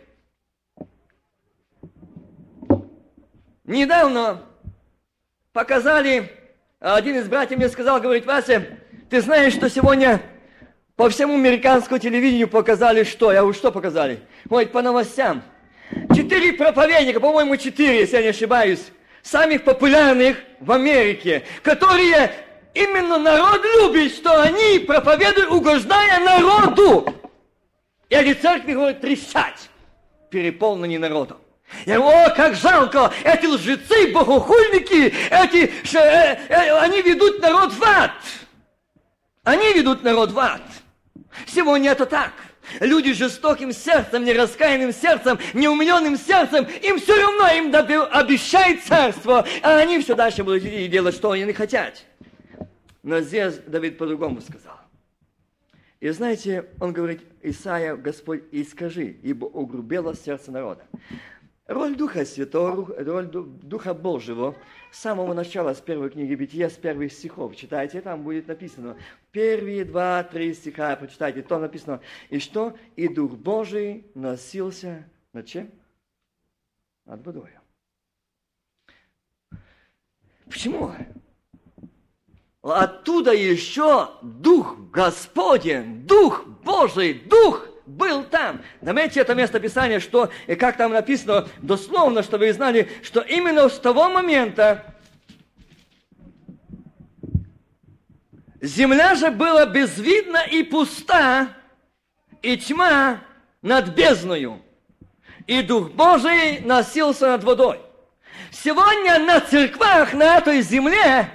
Недавно 3.65 4.41
показали, 5.53 6.33
один 6.81 7.17
из 7.17 7.29
братьев 7.29 7.59
мне 7.59 7.69
сказал, 7.69 8.01
говорит, 8.01 8.25
Вася, 8.25 8.79
ты 9.11 9.21
знаешь, 9.21 9.53
что 9.53 9.69
сегодня 9.69 10.23
по 10.97 11.11
всему 11.11 11.35
американскому 11.35 11.99
телевидению 11.99 12.49
показали 12.49 13.05
что? 13.05 13.31
Я 13.31 13.41
говорю, 13.41 13.57
что 13.57 13.71
показали? 13.71 14.21
Ой, 14.49 14.67
по 14.67 14.83
новостям. 14.83 15.43
Четыре 16.15 16.55
проповедника, 16.55 17.21
по-моему, 17.21 17.57
четыре, 17.57 18.01
если 18.01 18.17
я 18.17 18.23
не 18.23 18.29
ошибаюсь, 18.29 18.81
самых 19.23 19.63
популярных 19.63 20.39
в 20.59 20.73
Америке, 20.73 21.45
которые 21.63 22.33
именно 22.75 23.19
народ 23.19 23.61
любит, 23.79 24.13
что 24.13 24.41
они 24.41 24.81
проповедуют, 24.81 25.51
угождая 25.51 26.19
народу. 26.21 27.15
И 28.09 28.15
эти 28.15 28.41
церкви, 28.41 28.73
говорят, 28.73 29.01
трещать, 29.01 29.69
переполнены 30.31 30.99
народом. 30.99 31.39
Я 31.85 31.99
говорю, 31.99 32.17
о, 32.27 32.31
как 32.31 32.55
жалко, 32.55 33.13
эти 33.23 33.47
лжецы, 33.47 34.13
богохульники, 34.13 35.13
эти, 35.31 35.73
э, 35.97 36.39
э, 36.49 36.79
они 36.79 37.03
ведут 37.03 37.41
народ 37.43 37.73
в 37.73 37.83
ад. 37.83 38.13
Они 39.43 39.73
ведут 39.75 40.03
народ 40.03 40.33
в 40.33 40.39
ад. 40.39 40.63
Сегодня 41.47 41.91
это 41.91 42.07
так. 42.07 42.33
Люди 42.81 43.13
жестоким 43.13 43.73
сердцем, 43.73 44.25
нераскаянным 44.25 44.93
сердцем, 44.93 45.39
неумленным 45.55 46.17
сердцем, 46.17 46.67
им 46.83 46.99
все 46.99 47.21
равно 47.21 47.49
им 47.49 47.75
обещает 48.13 48.83
царство, 48.83 49.47
а 49.63 49.77
они 49.77 50.01
все 50.01 50.15
дальше 50.15 50.43
будут 50.43 50.63
делать, 50.63 51.15
что 51.15 51.31
они 51.31 51.53
хотят. 51.53 52.05
Но 53.03 53.21
здесь 53.21 53.55
Давид 53.67 53.99
по-другому 53.99 54.41
сказал. 54.41 54.81
И 56.01 56.09
знаете, 56.11 56.67
он 56.81 56.93
говорит, 56.93 57.23
Исаия, 57.43 57.97
Господь, 57.97 58.43
и 58.51 58.65
скажи, 58.65 59.17
ибо 59.23 59.47
угрубело 59.47 60.15
сердце 60.15 60.51
народа. 60.51 60.85
Роль 61.67 61.97
Духа 61.97 62.25
Святого, 62.25 62.95
роль 62.99 63.27
Духа 63.27 63.95
Божьего 63.95 64.55
с 64.97 64.99
самого 64.99 65.35
начала, 65.35 65.75
с 65.75 65.81
первой 65.83 66.09
книги 66.09 66.35
Бытия, 66.35 66.71
с 66.71 66.73
первых 66.73 67.13
стихов. 67.13 67.55
Читайте, 67.55 68.01
там 68.01 68.23
будет 68.23 68.49
написано. 68.49 68.97
Первые 69.31 69.85
два, 69.85 70.23
три 70.25 70.55
стиха 70.55 70.97
прочитайте. 70.97 71.43
Там 71.43 71.61
написано. 71.61 72.01
И 72.31 72.39
что? 72.39 72.75
И 72.97 73.07
Дух 73.07 73.33
Божий 73.33 74.07
носился 74.15 75.07
над 75.35 75.45
чем? 75.45 75.71
Над 77.05 77.27
водой. 77.27 77.51
Почему? 80.47 80.91
Оттуда 82.63 83.35
еще 83.35 84.13
Дух 84.23 84.79
Господень, 84.91 86.07
Дух 86.07 86.47
Божий, 86.65 87.13
Дух 87.13 87.69
был 87.87 88.25
там. 88.25 88.61
Заметьте 88.81 89.21
это 89.21 89.35
место 89.35 89.61
Писания, 89.61 90.01
что, 90.01 90.31
и 90.47 90.57
как 90.57 90.77
там 90.77 90.93
написано, 90.93 91.49
дословно, 91.63 92.23
чтобы 92.23 92.47
вы 92.47 92.53
знали, 92.53 92.91
что 93.03 93.21
именно 93.21 93.69
с 93.69 93.79
того 93.79 94.09
момента 94.09 94.85
земля 98.61 99.15
же 99.15 99.31
была 99.31 99.67
безвидна 99.67 100.45
и 100.51 100.63
пуста, 100.63 101.49
и 102.43 102.57
тьма 102.57 103.21
над 103.63 103.89
бездною, 103.91 104.61
и 105.47 105.63
Дух 105.63 105.91
Божий 105.93 106.61
носился 106.61 107.29
над 107.29 107.45
водой. 107.45 107.81
Сегодня 108.51 109.19
на 109.21 109.41
церквах 109.41 110.13
на 110.13 110.39
этой 110.39 110.61
земле 110.61 111.31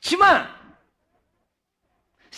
тьма. 0.00 0.53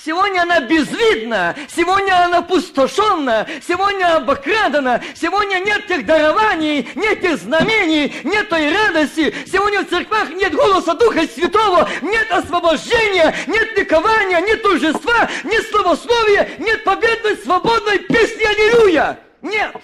Сегодня 0.05 0.43
она 0.43 0.61
безвидна, 0.61 1.57
сегодня 1.69 2.25
она 2.25 2.43
пустошенна, 2.43 3.47
сегодня 3.67 4.17
обокрадана, 4.17 5.03
сегодня 5.15 5.59
нет 5.59 5.87
тех 5.87 6.07
дарований, 6.07 6.89
нет 6.95 7.21
тех 7.21 7.39
знамений, 7.39 8.15
нет 8.23 8.49
той 8.49 8.73
радости. 8.73 9.35
Сегодня 9.51 9.85
в 9.85 9.89
церквах 9.89 10.31
нет 10.31 10.55
голоса 10.55 10.95
Духа 10.95 11.27
Святого, 11.27 11.89
нет 12.03 12.31
освобождения, 12.31 13.35
нет 13.47 13.77
ликования, 13.77 14.41
нет 14.41 14.63
торжества, 14.63 15.29
нет 15.45 15.67
словословия, 15.71 16.51
нет 16.59 16.85
победной, 16.85 17.37
свободной 17.39 17.99
песни 17.99 18.45
Аллилуйя. 18.45 19.19
Нет. 19.43 19.75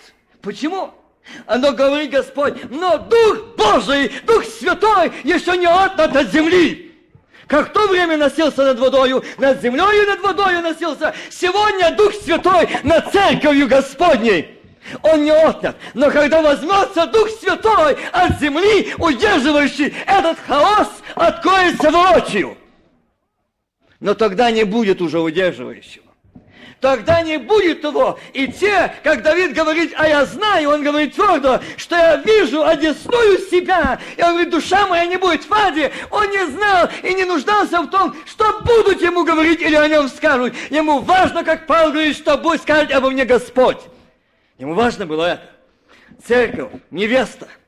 Почему? 0.40 0.92
Оно 1.46 1.72
говорит 1.72 2.10
Господь, 2.10 2.54
но 2.70 2.98
Дух 2.98 3.56
Божий, 3.56 4.08
Дух 4.24 4.44
Святой 4.44 5.12
еще 5.24 5.56
не 5.56 5.66
отнят 5.66 6.16
от 6.16 6.32
земли. 6.32 6.91
Как 7.52 7.70
то 7.70 7.86
время 7.86 8.16
носился 8.16 8.64
над 8.64 8.78
водою, 8.78 9.22
над 9.36 9.60
землей 9.60 10.06
над 10.06 10.20
водою 10.22 10.62
носился, 10.62 11.14
сегодня 11.28 11.94
Дух 11.94 12.14
Святой 12.14 12.66
над 12.82 13.12
церковью 13.12 13.68
Господней. 13.68 14.58
Он 15.02 15.22
не 15.22 15.32
отнят. 15.32 15.76
Но 15.92 16.10
когда 16.10 16.40
возьмется 16.40 17.06
Дух 17.08 17.28
Святой 17.28 17.98
от 18.10 18.40
земли, 18.40 18.94
удерживающий 18.96 19.94
этот 20.06 20.38
хаос, 20.46 20.88
откроется 21.14 21.90
воочию. 21.90 22.56
Но 24.00 24.14
тогда 24.14 24.50
не 24.50 24.64
будет 24.64 25.02
уже 25.02 25.20
удерживающего 25.20 26.11
тогда 26.82 27.22
не 27.22 27.38
будет 27.38 27.84
его. 27.84 28.18
И 28.34 28.48
те, 28.48 28.92
как 29.04 29.22
Давид 29.22 29.54
говорит, 29.54 29.94
а 29.96 30.06
я 30.06 30.26
знаю, 30.26 30.70
он 30.70 30.82
говорит 30.82 31.14
твердо, 31.14 31.60
что 31.76 31.96
я 31.96 32.16
вижу, 32.16 32.62
одесную 32.64 33.38
себя. 33.38 34.00
И 34.16 34.22
он 34.22 34.30
говорит, 34.32 34.50
душа 34.50 34.86
моя 34.88 35.06
не 35.06 35.16
будет 35.16 35.48
в 35.48 35.54
аде. 35.54 35.92
Он 36.10 36.28
не 36.28 36.44
знал 36.48 36.88
и 37.04 37.14
не 37.14 37.24
нуждался 37.24 37.80
в 37.82 37.88
том, 37.88 38.14
что 38.26 38.60
будут 38.60 39.00
ему 39.00 39.24
говорить 39.24 39.62
или 39.62 39.76
о 39.76 39.86
нем 39.86 40.08
скажут. 40.08 40.54
Ему 40.70 40.98
важно, 40.98 41.44
как 41.44 41.66
Павел 41.68 41.92
говорит, 41.92 42.16
что 42.16 42.36
будет 42.36 42.60
сказать 42.60 42.90
обо 42.90 43.10
мне 43.10 43.24
Господь. 43.24 43.78
Ему 44.58 44.74
важно 44.74 45.06
было 45.06 45.24
это. 45.26 45.50
Церковь, 46.26 46.72
невеста– 46.90 47.48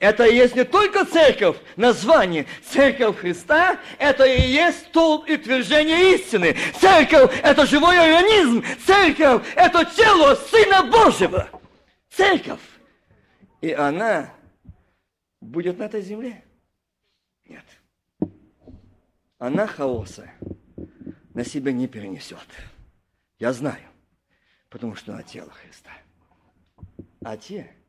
это 0.00 0.24
и 0.24 0.34
есть 0.34 0.56
не 0.56 0.64
только 0.64 1.04
церковь, 1.04 1.58
название. 1.76 2.46
Церковь 2.64 3.18
Христа– 3.18 3.78
это 3.98 4.24
и 4.24 4.40
есть 4.40 4.86
столб 4.86 5.28
и 5.28 5.34
утверждение 5.34 6.14
истины. 6.14 6.56
Церковь– 6.80 7.38
это 7.42 7.66
живой 7.66 7.98
организм. 7.98 8.64
Церковь– 8.86 9.46
это 9.54 9.84
тело 9.84 10.34
Сына 10.34 10.90
Божьего. 10.90 11.50
Церковь. 12.08 12.62
И 13.60 13.72
она 13.72 14.32
будет 15.42 15.78
на 15.78 15.82
этой 15.84 16.00
земле? 16.00 16.42
Нет. 17.46 17.64
Она 19.38 19.66
хаоса 19.66 20.30
на 21.34 21.44
себя 21.44 21.72
не 21.72 21.86
перенесет. 21.86 22.38
Я 23.38 23.52
знаю, 23.52 23.86
потому 24.70 24.96
что 24.96 25.12
она 25.12 25.22
тело 25.22 25.50
Христа. 25.50 25.90
А 27.22 27.36
те– 27.36 27.70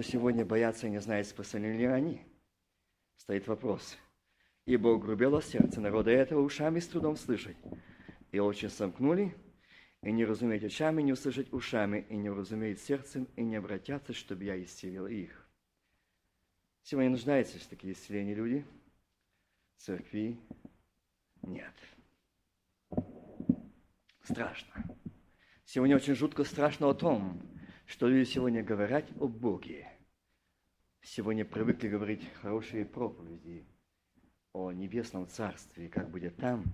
кто 0.00 0.08
сегодня 0.08 0.46
боятся 0.46 0.86
и 0.86 0.90
не 0.90 0.98
знает, 0.98 1.26
спасены 1.26 1.76
ли 1.76 1.84
они. 1.84 2.22
Стоит 3.16 3.46
вопрос. 3.46 3.98
Ибо 4.64 4.88
угрубело 4.88 5.42
сердце 5.42 5.78
народа 5.82 6.10
этого 6.10 6.40
ушами 6.40 6.80
с 6.80 6.86
трудом 6.86 7.16
слышать. 7.16 7.58
И 8.32 8.38
очень 8.38 8.70
сомкнули, 8.70 9.36
и 10.02 10.10
не 10.10 10.24
разумеют 10.24 10.64
ушами, 10.64 11.02
не 11.02 11.12
услышать 11.12 11.52
ушами, 11.52 12.06
и 12.08 12.16
не 12.16 12.30
разумеют 12.30 12.80
сердцем, 12.80 13.28
и 13.36 13.42
не 13.42 13.56
обратятся, 13.56 14.14
чтобы 14.14 14.44
я 14.44 14.62
исцелил 14.64 15.06
их. 15.06 15.46
Сегодня 16.82 17.10
нуждаются 17.10 17.58
в 17.58 17.66
такие 17.66 17.92
исцеления 17.92 18.34
люди. 18.34 18.64
Церкви 19.76 20.40
нет. 21.42 21.74
Страшно. 24.22 24.96
Сегодня 25.66 25.96
очень 25.96 26.14
жутко 26.14 26.44
страшно 26.44 26.88
о 26.88 26.94
том, 26.94 27.42
что 27.84 28.08
люди 28.08 28.30
сегодня 28.30 28.62
говорят 28.62 29.04
о 29.20 29.28
Боге. 29.28 29.89
Сегодня 31.02 31.46
привыкли 31.46 31.88
говорить 31.88 32.22
хорошие 32.42 32.84
проповеди 32.84 33.64
о 34.52 34.70
небесном 34.70 35.26
царстве, 35.26 35.88
как 35.88 36.10
будет 36.10 36.36
там, 36.36 36.64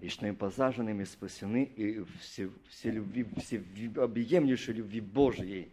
и 0.00 0.08
что 0.08 0.26
им 0.26 0.36
посаженными 0.36 1.02
спасены, 1.02 1.64
и 1.64 2.02
все, 2.20 2.50
все 2.68 2.90
любви, 2.92 3.26
все 3.38 3.58
объемлющей 3.96 4.72
любви 4.72 5.00
Божьей. 5.00 5.72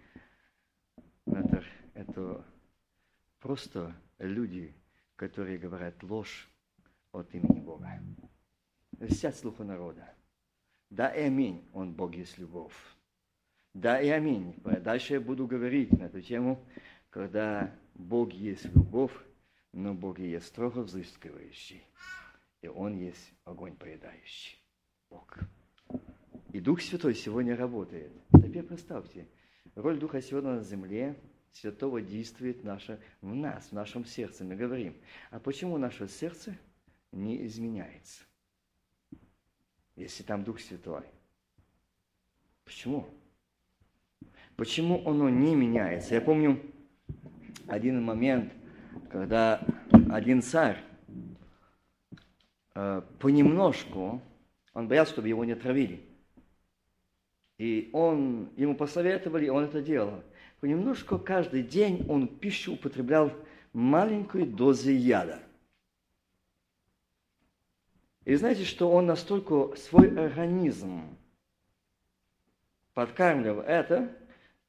Это, 1.27 1.63
это 1.93 2.45
просто 3.39 3.95
люди, 4.17 4.73
которые 5.15 5.59
говорят 5.59 6.01
ложь 6.01 6.49
от 7.11 7.33
имени 7.35 7.59
Бога. 7.59 8.01
Сядь 9.09 9.37
слуха 9.37 9.63
народа. 9.63 10.13
Да 10.89 11.09
и 11.09 11.21
аминь, 11.21 11.63
он 11.73 11.93
Бог 11.93 12.15
есть 12.15 12.39
любовь. 12.39 12.75
Да 13.73 14.01
и 14.01 14.09
аминь. 14.09 14.55
Дальше 14.63 15.13
я 15.13 15.21
буду 15.21 15.47
говорить 15.47 15.91
на 15.91 16.05
эту 16.05 16.21
тему, 16.21 16.65
когда 17.09 17.73
Бог 17.95 18.33
есть 18.33 18.65
любовь, 18.65 19.13
но 19.71 19.93
Бог 19.93 20.19
есть 20.19 20.47
строго 20.47 20.79
взыскивающий. 20.79 21.83
И 22.61 22.67
Он 22.67 22.97
есть 22.97 23.33
огонь 23.43 23.75
поедающий. 23.75 24.57
Бог. 25.09 25.37
И 26.51 26.59
Дух 26.59 26.81
Святой 26.81 27.15
сегодня 27.15 27.55
работает. 27.55 28.11
Теперь 28.31 28.63
представьте, 28.63 29.27
роль 29.75 29.99
Духа 29.99 30.21
Святого 30.21 30.55
на 30.55 30.63
земле, 30.63 31.15
Святого 31.51 32.01
действует 32.01 32.63
наше, 32.63 32.99
в 33.21 33.33
нас, 33.33 33.67
в 33.67 33.73
нашем 33.73 34.05
сердце. 34.05 34.43
Мы 34.43 34.55
говорим, 34.55 34.95
а 35.29 35.39
почему 35.39 35.77
наше 35.77 36.07
сердце 36.07 36.57
не 37.11 37.45
изменяется, 37.45 38.23
если 39.95 40.23
там 40.23 40.43
Дух 40.43 40.59
Святой? 40.59 41.03
Почему? 42.63 43.07
Почему 44.55 45.07
оно 45.07 45.29
не 45.29 45.55
меняется? 45.55 46.15
Я 46.15 46.21
помню 46.21 46.72
один 47.67 48.03
момент, 48.03 48.51
когда 49.09 49.61
один 50.09 50.41
царь 50.41 50.77
э, 52.75 53.01
понемножку, 53.19 54.21
он 54.73 54.87
боялся, 54.87 55.13
чтобы 55.13 55.27
его 55.27 55.45
не 55.45 55.53
отравили. 55.53 56.01
И 57.57 57.89
он, 57.93 58.49
ему 58.57 58.75
посоветовали, 58.75 59.49
он 59.49 59.65
это 59.65 59.81
делал. 59.81 60.23
Понемножку 60.59 61.19
каждый 61.19 61.63
день 61.63 62.05
он 62.09 62.27
пищу 62.27 62.73
употреблял 62.73 63.31
маленькую 63.73 64.47
дозу 64.47 64.91
яда. 64.91 65.39
И 68.25 68.35
знаете, 68.35 68.63
что 68.63 68.89
он 68.89 69.05
настолько 69.05 69.75
свой 69.75 70.07
организм 70.17 71.17
подкармливал 72.93 73.61
это, 73.61 74.15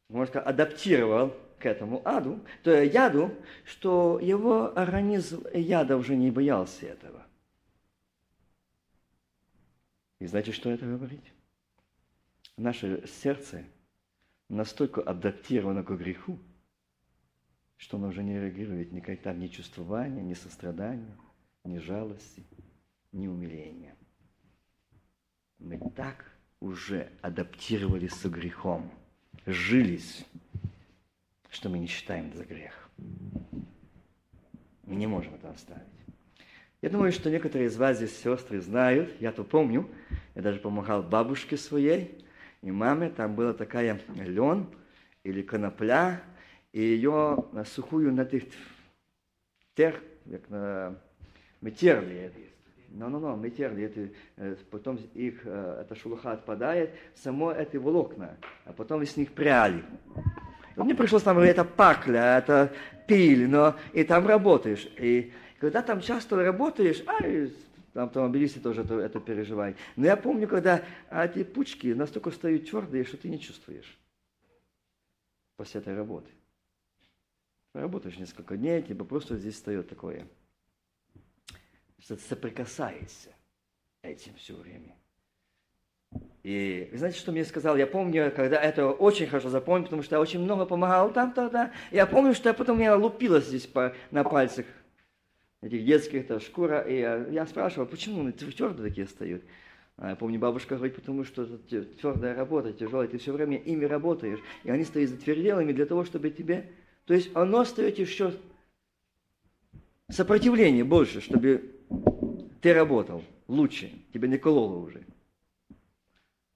можно 0.08 0.26
сказать, 0.26 0.48
адаптировал 0.48 1.32
к 1.64 1.66
этому 1.66 2.06
аду, 2.06 2.44
то 2.62 2.82
яду, 2.82 3.34
что 3.64 4.20
его 4.20 4.78
организм 4.78 5.46
яда 5.54 5.96
уже 5.96 6.14
не 6.14 6.30
боялся 6.30 6.84
этого. 6.84 7.26
И 10.18 10.26
знаете, 10.26 10.52
что 10.52 10.70
это 10.70 10.84
говорит? 10.84 11.24
Наше 12.58 13.06
сердце 13.06 13.64
настолько 14.50 15.00
адаптировано 15.00 15.82
к 15.82 15.96
греху, 15.96 16.38
что 17.78 17.96
оно 17.96 18.08
уже 18.08 18.22
не 18.22 18.38
реагирует 18.38 18.92
никогда 18.92 19.32
ни 19.32 19.46
чувствования, 19.46 20.22
ни 20.22 20.34
сострадания, 20.34 21.16
ни 21.64 21.78
жалости, 21.78 22.44
ни 23.10 23.26
умиления. 23.26 23.96
Мы 25.58 25.78
так 25.96 26.30
уже 26.60 27.10
адаптировались 27.22 28.12
с 28.12 28.28
грехом– 28.28 28.92
жились, 29.46 30.24
что 31.54 31.68
мы 31.68 31.78
не 31.78 31.86
считаем 31.86 32.32
за 32.34 32.44
грех. 32.44 32.90
Мы 32.98 34.96
не 34.96 35.06
можем 35.06 35.34
это 35.34 35.50
оставить. 35.50 35.82
Я 36.82 36.90
думаю, 36.90 37.12
что 37.12 37.30
некоторые 37.30 37.68
из 37.68 37.76
вас 37.76 37.96
здесь 37.96 38.16
сестры 38.18 38.60
знают, 38.60 39.18
я 39.20 39.32
то 39.32 39.44
помню, 39.44 39.88
я 40.34 40.42
даже 40.42 40.60
помогал 40.60 41.02
бабушке 41.02 41.56
своей 41.56 42.22
и 42.60 42.70
маме, 42.70 43.08
там 43.08 43.34
была 43.34 43.54
такая 43.54 44.00
лен 44.16 44.66
или 45.22 45.40
конопля, 45.40 46.22
и 46.72 46.82
ее 46.82 47.44
на 47.52 47.64
сухую 47.64 48.12
на 48.12 48.26
тих 48.26 48.44
тех, 49.74 50.02
как 50.30 50.50
на 50.50 50.98
мы 51.60 51.70
терли 51.70 52.32
но, 52.94 53.08
но, 53.08 53.18
но, 53.18 53.36
мы 53.36 53.48
это, 53.48 54.08
э, 54.36 54.56
потом 54.70 54.96
их, 55.14 55.40
э, 55.44 55.80
эта 55.80 55.96
шелуха 55.96 56.32
отпадает, 56.32 56.90
само 57.16 57.50
эти 57.50 57.76
волокна, 57.76 58.36
а 58.64 58.72
потом 58.72 59.02
из 59.02 59.16
них 59.16 59.32
пряли. 59.32 59.84
И 60.76 60.80
мне 60.80 60.94
пришлось 60.94 61.22
там, 61.22 61.38
это 61.38 61.64
пакля, 61.64 62.38
это 62.38 62.72
пиль, 63.06 63.48
но 63.48 63.76
и 63.92 64.04
там 64.04 64.26
работаешь. 64.26 64.88
И 64.98 65.32
когда 65.60 65.82
там 65.82 66.00
часто 66.00 66.36
работаешь, 66.36 67.02
а, 67.06 67.22
там 67.92 68.06
автомобилисты 68.06 68.60
тоже 68.60 68.82
это, 68.82 68.98
это 68.98 69.20
переживают. 69.20 69.76
Но 69.96 70.06
я 70.06 70.16
помню, 70.16 70.48
когда 70.48 70.82
эти 71.10 71.44
пучки 71.44 71.94
настолько 71.94 72.30
стают 72.32 72.68
твердые, 72.68 73.04
что 73.04 73.16
ты 73.16 73.28
не 73.28 73.38
чувствуешь. 73.40 73.98
после 75.56 75.80
этой 75.80 75.94
работы. 75.94 76.30
Работаешь 77.72 78.18
несколько 78.18 78.56
дней, 78.56 78.82
тебе 78.82 79.04
просто 79.04 79.36
здесь 79.36 79.54
встает 79.54 79.88
такое, 79.88 80.26
что 81.98 82.16
ты 82.16 82.22
соприкасаешься 82.22 83.30
этим 84.02 84.34
все 84.34 84.54
время. 84.54 84.96
И 86.44 86.90
знаете, 86.92 87.18
что 87.18 87.32
мне 87.32 87.42
сказал? 87.42 87.74
Я 87.74 87.86
помню, 87.86 88.30
когда 88.30 88.60
это 88.60 88.90
очень 88.90 89.26
хорошо 89.26 89.48
запомнил, 89.48 89.84
потому 89.84 90.02
что 90.02 90.16
я 90.16 90.20
очень 90.20 90.40
много 90.40 90.66
помогал 90.66 91.10
там 91.10 91.32
тогда. 91.32 91.72
Я 91.90 92.04
помню, 92.04 92.34
что 92.34 92.50
я 92.50 92.54
потом 92.54 92.78
меня 92.78 92.96
лупила 92.96 93.40
здесь 93.40 93.66
по, 93.66 93.94
на 94.10 94.24
пальцах 94.24 94.66
этих 95.62 95.86
детских, 95.86 96.20
это 96.20 96.40
шкура. 96.40 96.80
И 96.80 96.98
я, 96.98 97.26
я 97.28 97.46
спрашивал, 97.46 97.86
почему 97.86 98.30
твердо 98.30 98.82
такие 98.82 99.06
стоят? 99.06 99.40
А 99.96 100.10
я 100.10 100.16
помню, 100.16 100.38
бабушка 100.38 100.76
говорит, 100.76 100.96
потому 100.96 101.24
что 101.24 101.44
это 101.44 101.84
твердая 101.84 102.34
работа, 102.34 102.74
тяжелая, 102.74 103.08
ты 103.08 103.16
все 103.16 103.32
время 103.32 103.56
ими 103.56 103.86
работаешь. 103.86 104.40
И 104.64 104.70
они 104.70 104.84
стоят 104.84 105.08
затверделыми 105.08 105.72
для 105.72 105.86
того, 105.86 106.04
чтобы 106.04 106.28
тебе... 106.28 106.70
То 107.06 107.14
есть 107.14 107.30
оно 107.34 107.60
остается 107.60 108.02
еще 108.02 108.34
сопротивление 110.10 110.84
больше, 110.84 111.22
чтобы 111.22 111.70
ты 112.60 112.74
работал 112.74 113.22
лучше, 113.48 113.90
тебя 114.12 114.28
не 114.28 114.36
кололо 114.36 114.76
уже. 114.76 115.04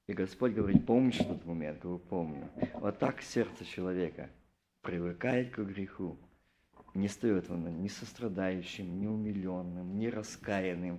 И 0.08 0.14
Господь 0.14 0.54
говорит, 0.54 0.86
помнишь 0.86 1.20
этот 1.20 1.44
момент? 1.44 1.80
Говорю, 1.80 1.98
помню. 1.98 2.50
Вот 2.74 2.98
так 2.98 3.20
сердце 3.20 3.66
человека 3.66 4.30
привыкает 4.80 5.50
к 5.50 5.58
греху. 5.58 6.18
Не 6.94 7.08
стоит 7.08 7.50
он 7.50 7.82
ни 7.82 7.88
сострадающим, 7.88 8.98
ни 8.98 9.06
умиленным, 9.06 9.98
ни 9.98 10.06
раскаянным. 10.06 10.98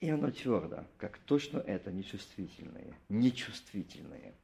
И 0.00 0.10
оно 0.10 0.30
твердо, 0.30 0.84
как 0.98 1.18
точно 1.18 1.58
это 1.58 1.90
нечувствительное. 1.90 2.94
Нечувствительное. 3.08 4.34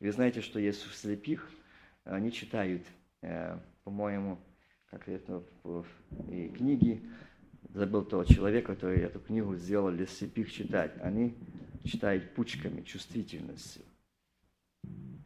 Вы 0.00 0.12
знаете, 0.12 0.42
что 0.42 0.60
есть 0.60 0.82
в 0.82 0.94
слепих, 0.94 1.50
они 2.04 2.30
читают, 2.30 2.82
э, 3.22 3.58
по-моему, 3.84 4.38
в, 4.92 5.42
в 5.62 5.86
книге, 6.28 7.00
забыл 7.72 8.04
того 8.04 8.24
человека, 8.24 8.74
который 8.74 9.00
эту 9.00 9.18
книгу 9.18 9.56
сделал 9.56 9.90
для 9.90 10.06
слепых 10.06 10.52
читать. 10.52 10.92
Они 11.00 11.34
читают 11.84 12.34
пучками, 12.34 12.82
чувствительностью. 12.82 13.82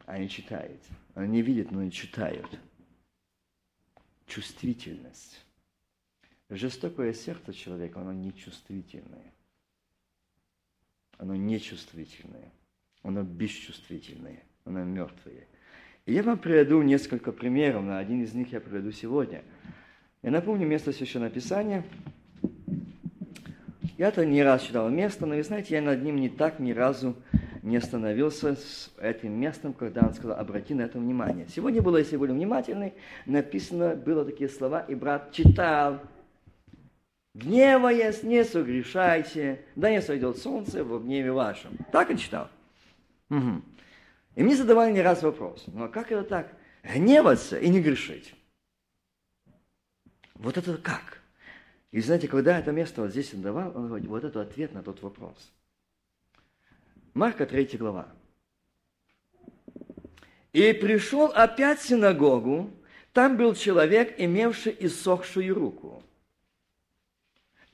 Они 0.05 0.29
читают. 0.29 0.81
Они 1.15 1.27
не 1.37 1.41
видят, 1.41 1.71
но 1.71 1.83
и 1.83 1.91
читают. 1.91 2.47
Чувствительность. 4.25 5.43
Жестокое 6.49 7.13
сердце 7.13 7.53
человека, 7.53 8.01
оно 8.01 8.11
нечувствительное. 8.11 9.33
Оно 11.17 11.35
нечувствительное. 11.35 12.51
Оно 13.03 13.23
бесчувствительное. 13.23 14.43
Оно 14.65 14.83
мертвое. 14.83 15.47
И 16.05 16.13
я 16.13 16.23
вам 16.23 16.39
приведу 16.39 16.81
несколько 16.81 17.31
примеров. 17.31 17.83
На 17.83 17.99
один 17.99 18.23
из 18.23 18.33
них 18.33 18.51
я 18.51 18.59
приведу 18.59 18.91
сегодня. 18.91 19.43
Я 20.21 20.31
напомню 20.31 20.67
место 20.67 20.91
Священного 20.91 21.29
Писания– 21.29 21.85
я-то 23.99 24.25
не 24.25 24.41
раз 24.43 24.61
читал 24.61 24.89
место, 24.89 25.25
но, 25.25 25.35
вы 25.35 25.43
знаете, 25.43 25.75
я 25.75 25.81
над 25.81 26.01
ним 26.01 26.15
не 26.15 26.29
так 26.29 26.59
ни 26.59 26.71
разу 26.71 27.17
не 27.63 27.75
остановился 27.75 28.55
с 28.55 28.89
этим 28.97 29.33
местом, 29.33 29.73
когда 29.73 30.07
он 30.07 30.13
сказал, 30.13 30.39
обрати 30.39 30.73
на 30.73 30.83
это 30.83 30.97
внимание. 30.97 31.47
Сегодня 31.53 31.81
было, 31.81 31.97
если 31.97 32.15
были 32.15 32.31
внимательны, 32.31 32.93
написано, 33.25 33.95
было 33.95 34.23
такие 34.23 34.49
слова, 34.49 34.79
и 34.79 34.95
брат 34.95 35.33
читал, 35.33 35.99
гневаясь, 37.33 38.23
не 38.23 38.45
согрешайте, 38.45 39.65
да 39.75 39.91
не 39.91 40.01
сойдет 40.01 40.37
солнце 40.37 40.85
в 40.85 41.03
гневе 41.03 41.33
вашем. 41.33 41.71
Так 41.91 42.09
он 42.09 42.15
читал. 42.15 42.47
Угу. 43.29 43.61
И 44.35 44.43
мне 44.43 44.55
задавали 44.55 44.93
не 44.93 45.01
раз 45.01 45.23
вопрос, 45.23 45.65
ну 45.67 45.83
а 45.83 45.89
как 45.89 46.13
это 46.13 46.23
так? 46.23 46.53
Гневаться 46.83 47.59
и 47.59 47.67
не 47.67 47.81
грешить. 47.81 48.33
Вот 50.35 50.55
это 50.55 50.77
как? 50.77 51.18
И 51.91 52.01
знаете, 52.01 52.27
когда 52.27 52.59
это 52.59 52.71
место 52.71 53.01
вот 53.01 53.11
здесь 53.11 53.33
он 53.33 53.41
давал, 53.41 53.75
он 53.75 53.87
говорит, 53.87 54.07
вот 54.07 54.23
это 54.23 54.41
ответ 54.41 54.73
на 54.73 54.83
тот 54.83 55.01
вопрос. 55.01 55.51
Марка 57.13 57.45
3 57.45 57.77
глава. 57.77 58.07
И 60.53 60.73
пришел 60.73 61.25
опять 61.25 61.79
в 61.79 61.87
синагогу, 61.87 62.71
там 63.13 63.37
был 63.37 63.55
человек, 63.55 64.15
имевший 64.19 64.75
иссохшую 64.79 65.53
руку. 65.55 66.03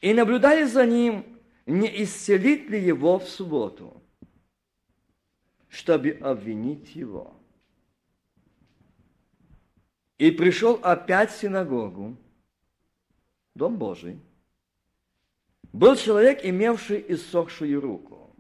И 0.01 0.13
наблюдали 0.13 0.63
за 0.63 0.85
ним, 0.85 1.25
не 1.65 2.03
исцелит 2.03 2.69
ли 2.69 2.81
его 2.81 3.19
в 3.19 3.27
субботу, 3.27 4.01
чтобы 5.67 6.11
обвинить 6.21 6.95
его. 6.95 7.33
И 10.17 10.31
пришел 10.31 10.79
опять 10.81 11.31
в 11.31 11.37
синагогу, 11.37 12.15
Дом 13.55 13.77
Божий, 13.77 14.19
был 15.71 15.95
человек, 15.95 16.41
имевший 16.43 17.03
иссохшую 17.07 17.79
руку. 17.79 18.35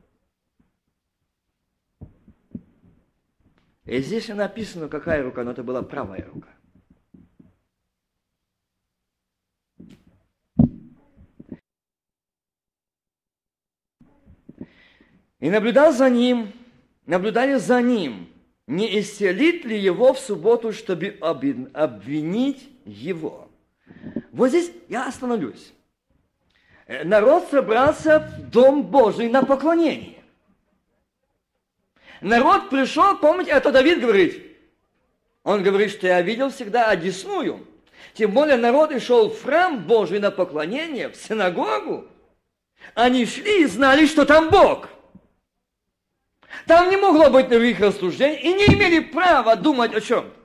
И 3.85 4.01
здесь 4.01 4.27
написано, 4.27 4.89
какая 4.89 5.23
рука, 5.23 5.43
но 5.43 5.51
это 5.51 5.63
была 5.63 5.81
правая 5.83 6.27
рука. 6.33 6.49
И 15.39 15.49
наблюдал 15.49 15.93
за 15.93 16.09
ним, 16.09 16.51
наблюдали 17.05 17.55
за 17.55 17.81
ним, 17.81 18.27
не 18.67 18.99
исцелит 18.99 19.63
ли 19.63 19.79
его 19.79 20.13
в 20.13 20.19
субботу, 20.19 20.73
чтобы 20.73 21.17
обвинить 21.21 22.69
его. 22.83 23.45
Вот 24.35 24.49
здесь 24.49 24.69
я 24.89 25.07
остановлюсь. 25.07 25.71
Э, 26.87 27.05
народ 27.05 27.47
собрался 27.49 28.19
в 28.19 28.49
Дом 28.49 28.83
Божий 28.83 29.29
на 29.29 29.43
поклонение. 29.43 30.21
Народ 32.19 32.69
пришел, 32.69 33.17
помните, 33.17 33.51
это 33.51 33.71
Давид 33.71 34.01
говорит. 34.01 34.45
Он 35.43 35.63
говорит, 35.63 35.91
что 35.91 36.07
я 36.07 36.21
видел 36.21 36.49
всегда 36.49 36.89
одесную. 36.89 37.65
Тем 38.13 38.31
более 38.31 38.57
народ 38.57 38.91
и 38.91 38.99
шел 38.99 39.29
в 39.29 39.41
храм 39.41 39.85
Божий 39.85 40.19
на 40.19 40.31
поклонение, 40.31 41.07
в 41.09 41.15
синагогу. 41.15 42.05
Они 42.93 43.25
шли 43.25 43.63
и 43.63 43.67
знали, 43.67 44.05
что 44.05 44.25
там 44.25 44.49
Бог. 44.49 44.89
Там 46.67 46.89
не 46.89 46.97
могло 46.97 47.29
быть 47.29 47.47
других 47.47 47.79
рассуждений 47.79 48.37
и 48.37 48.53
не 48.53 48.65
имели 48.65 48.99
права 48.99 49.55
думать 49.55 49.93
о 49.93 50.01
чем-то. 50.01 50.44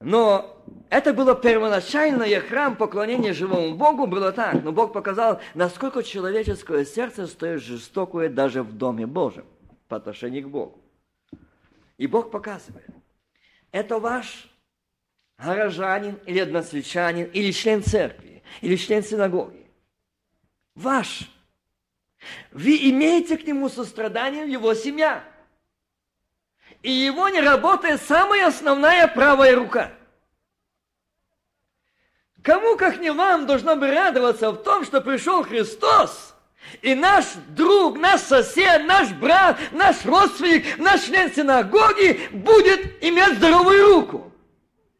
Но 0.00 0.56
это 0.90 1.12
было 1.12 1.34
первоначальное 1.34 2.40
храм 2.40 2.76
поклонения 2.76 3.32
живому 3.32 3.74
Богу, 3.74 4.06
было 4.06 4.30
так. 4.30 4.62
Но 4.62 4.70
Бог 4.70 4.92
показал, 4.92 5.40
насколько 5.54 6.02
человеческое 6.02 6.84
сердце 6.84 7.26
стоит 7.26 7.62
жестокое 7.62 8.28
даже 8.28 8.62
в 8.62 8.72
Доме 8.72 9.06
Божьем 9.06 9.46
по 9.88 9.96
отношению 9.96 10.44
к 10.44 10.50
Богу. 10.50 10.78
И 11.96 12.06
Бог 12.06 12.30
показывает, 12.30 12.86
это 13.72 13.98
ваш 13.98 14.48
горожанин 15.36 16.18
или 16.26 16.38
односельчанин, 16.38 17.26
или 17.26 17.50
член 17.50 17.82
церкви, 17.82 18.42
или 18.60 18.76
член 18.76 19.02
синагоги. 19.02 19.66
Ваш. 20.76 21.28
Вы 22.52 22.76
имеете 22.90 23.36
к 23.36 23.46
нему 23.46 23.68
сострадание, 23.68 24.50
его 24.50 24.74
семья– 24.74 25.24
и 26.82 26.90
его 26.90 27.28
не 27.28 27.40
работает 27.40 28.00
самая 28.02 28.46
основная 28.46 29.08
правая 29.08 29.56
рука. 29.56 29.92
Кому, 32.42 32.76
как 32.76 33.00
не 33.00 33.12
вам, 33.12 33.46
должно 33.46 33.76
бы 33.76 33.90
радоваться 33.90 34.52
в 34.52 34.62
том, 34.62 34.84
что 34.84 35.00
пришел 35.00 35.42
Христос, 35.42 36.34
и 36.82 36.94
наш 36.94 37.34
друг, 37.48 37.98
наш 37.98 38.20
сосед, 38.20 38.86
наш 38.86 39.12
брат, 39.12 39.58
наш 39.72 40.04
родственник, 40.04 40.78
наш 40.78 41.02
член 41.02 41.30
синагоги 41.32 42.20
будет 42.32 43.02
иметь 43.02 43.36
здоровую 43.38 43.94
руку. 43.94 44.32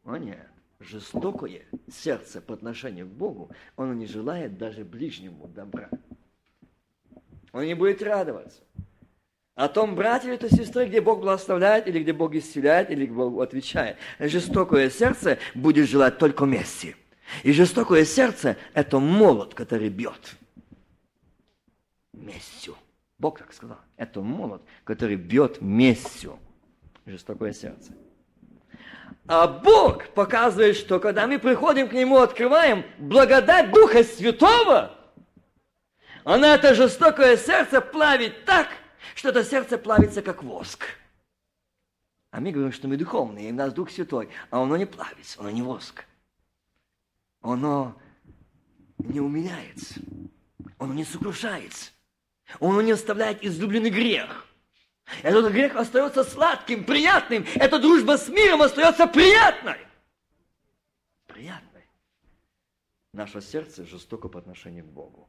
О 0.05 0.17
нет, 0.17 0.49
жестокое 0.81 1.63
сердце 1.91 2.41
по 2.41 2.55
отношению 2.55 3.07
к 3.07 3.11
Богу, 3.11 3.51
оно 3.77 3.95
не 3.95 4.07
желает 4.07 4.59
даже 4.59 4.85
ближнему 4.85 5.47
добра. 5.49 5.89
Он 7.53 7.65
не 7.65 7.75
будет 7.75 8.03
радоваться 8.03 8.63
о 9.59 9.69
том, 9.69 9.97
братья 9.97 10.33
или 10.33 10.49
сестры, 10.49 10.87
где 10.87 11.01
Бог 11.01 11.19
благословляет, 11.19 11.89
или 11.89 11.99
где 11.99 12.13
Бог 12.13 12.33
исцеляет, 12.37 12.93
или 12.93 13.07
где 13.07 13.13
Бог 13.13 13.43
отвечает. 13.43 13.97
Жестокое 14.21 14.89
сердце 14.89 15.39
будет 15.53 15.89
желать 15.89 16.17
только 16.19 16.45
мести. 16.45 16.95
И 17.43 17.51
жестокое 17.51 18.05
сердце– 18.05 18.57
это 18.73 19.01
молот, 19.01 19.55
который 19.55 19.89
бьет. 19.89 20.37
Местью. 22.13 22.77
Бог 23.19 23.41
так 23.41 23.53
сказал. 23.53 23.79
Это 23.97 24.21
молот, 24.21 24.63
который 24.85 25.17
бьет 25.17 25.61
местью. 25.61 26.39
Жестокое 27.05 27.53
сердце. 27.53 27.91
А 29.27 29.49
Бог 29.49 30.09
показывает, 30.11 30.77
что 30.77 31.01
когда 31.01 31.27
мы 31.27 31.41
приходим 31.41 31.89
к 31.89 31.93
Нему, 31.95 32.19
открываем 32.19 32.85
благодать 32.99 33.73
Духа 33.73 34.05
Святого, 34.05 34.93
она 36.23 36.55
это 36.55 36.77
жестокое 36.77 37.37
сердце 37.37 37.81
плавит 37.81 38.45
так, 38.45 38.69
что 39.19 39.31
это 39.31 39.43
сердце 39.43 39.79
плавится, 39.79 40.23
как 40.23 40.45
воск. 40.45 40.87
А 42.31 42.41
мы 42.41 42.53
говорим, 42.53 42.73
что 42.73 42.87
мы 42.87 42.97
духовные, 42.97 43.49
и 43.49 43.53
у 43.53 43.55
нас 43.55 43.73
Дух 43.73 43.91
Святой. 43.91 44.29
А 44.51 44.63
оно 44.63 44.77
не 44.77 44.87
плавится, 44.87 45.41
оно 45.41 45.51
не 45.51 45.61
воск. 45.61 46.05
Оно 47.41 48.01
не 48.99 49.19
умиляется. 49.19 50.01
Оно 50.79 50.95
не 50.95 51.05
сокрушается. 51.05 51.91
Оно 52.61 52.81
не 52.81 52.93
оставляет 52.93 53.43
излюбленный 53.43 53.91
грех. 53.91 54.47
Этот 55.25 55.51
грех 55.51 55.75
остается 55.75 56.23
сладким, 56.23 56.85
приятным. 56.85 57.45
Эта 57.57 57.81
дружба 57.81 58.19
с 58.19 58.29
миром 58.29 58.63
остается 58.63 59.09
приятной. 59.09 59.79
Приятной. 61.27 61.89
Наше 63.13 63.41
сердце 63.41 63.85
жестоко 63.85 64.29
по 64.29 64.39
отношению 64.39 64.85
к 64.85 64.93
Богу. 64.93 65.29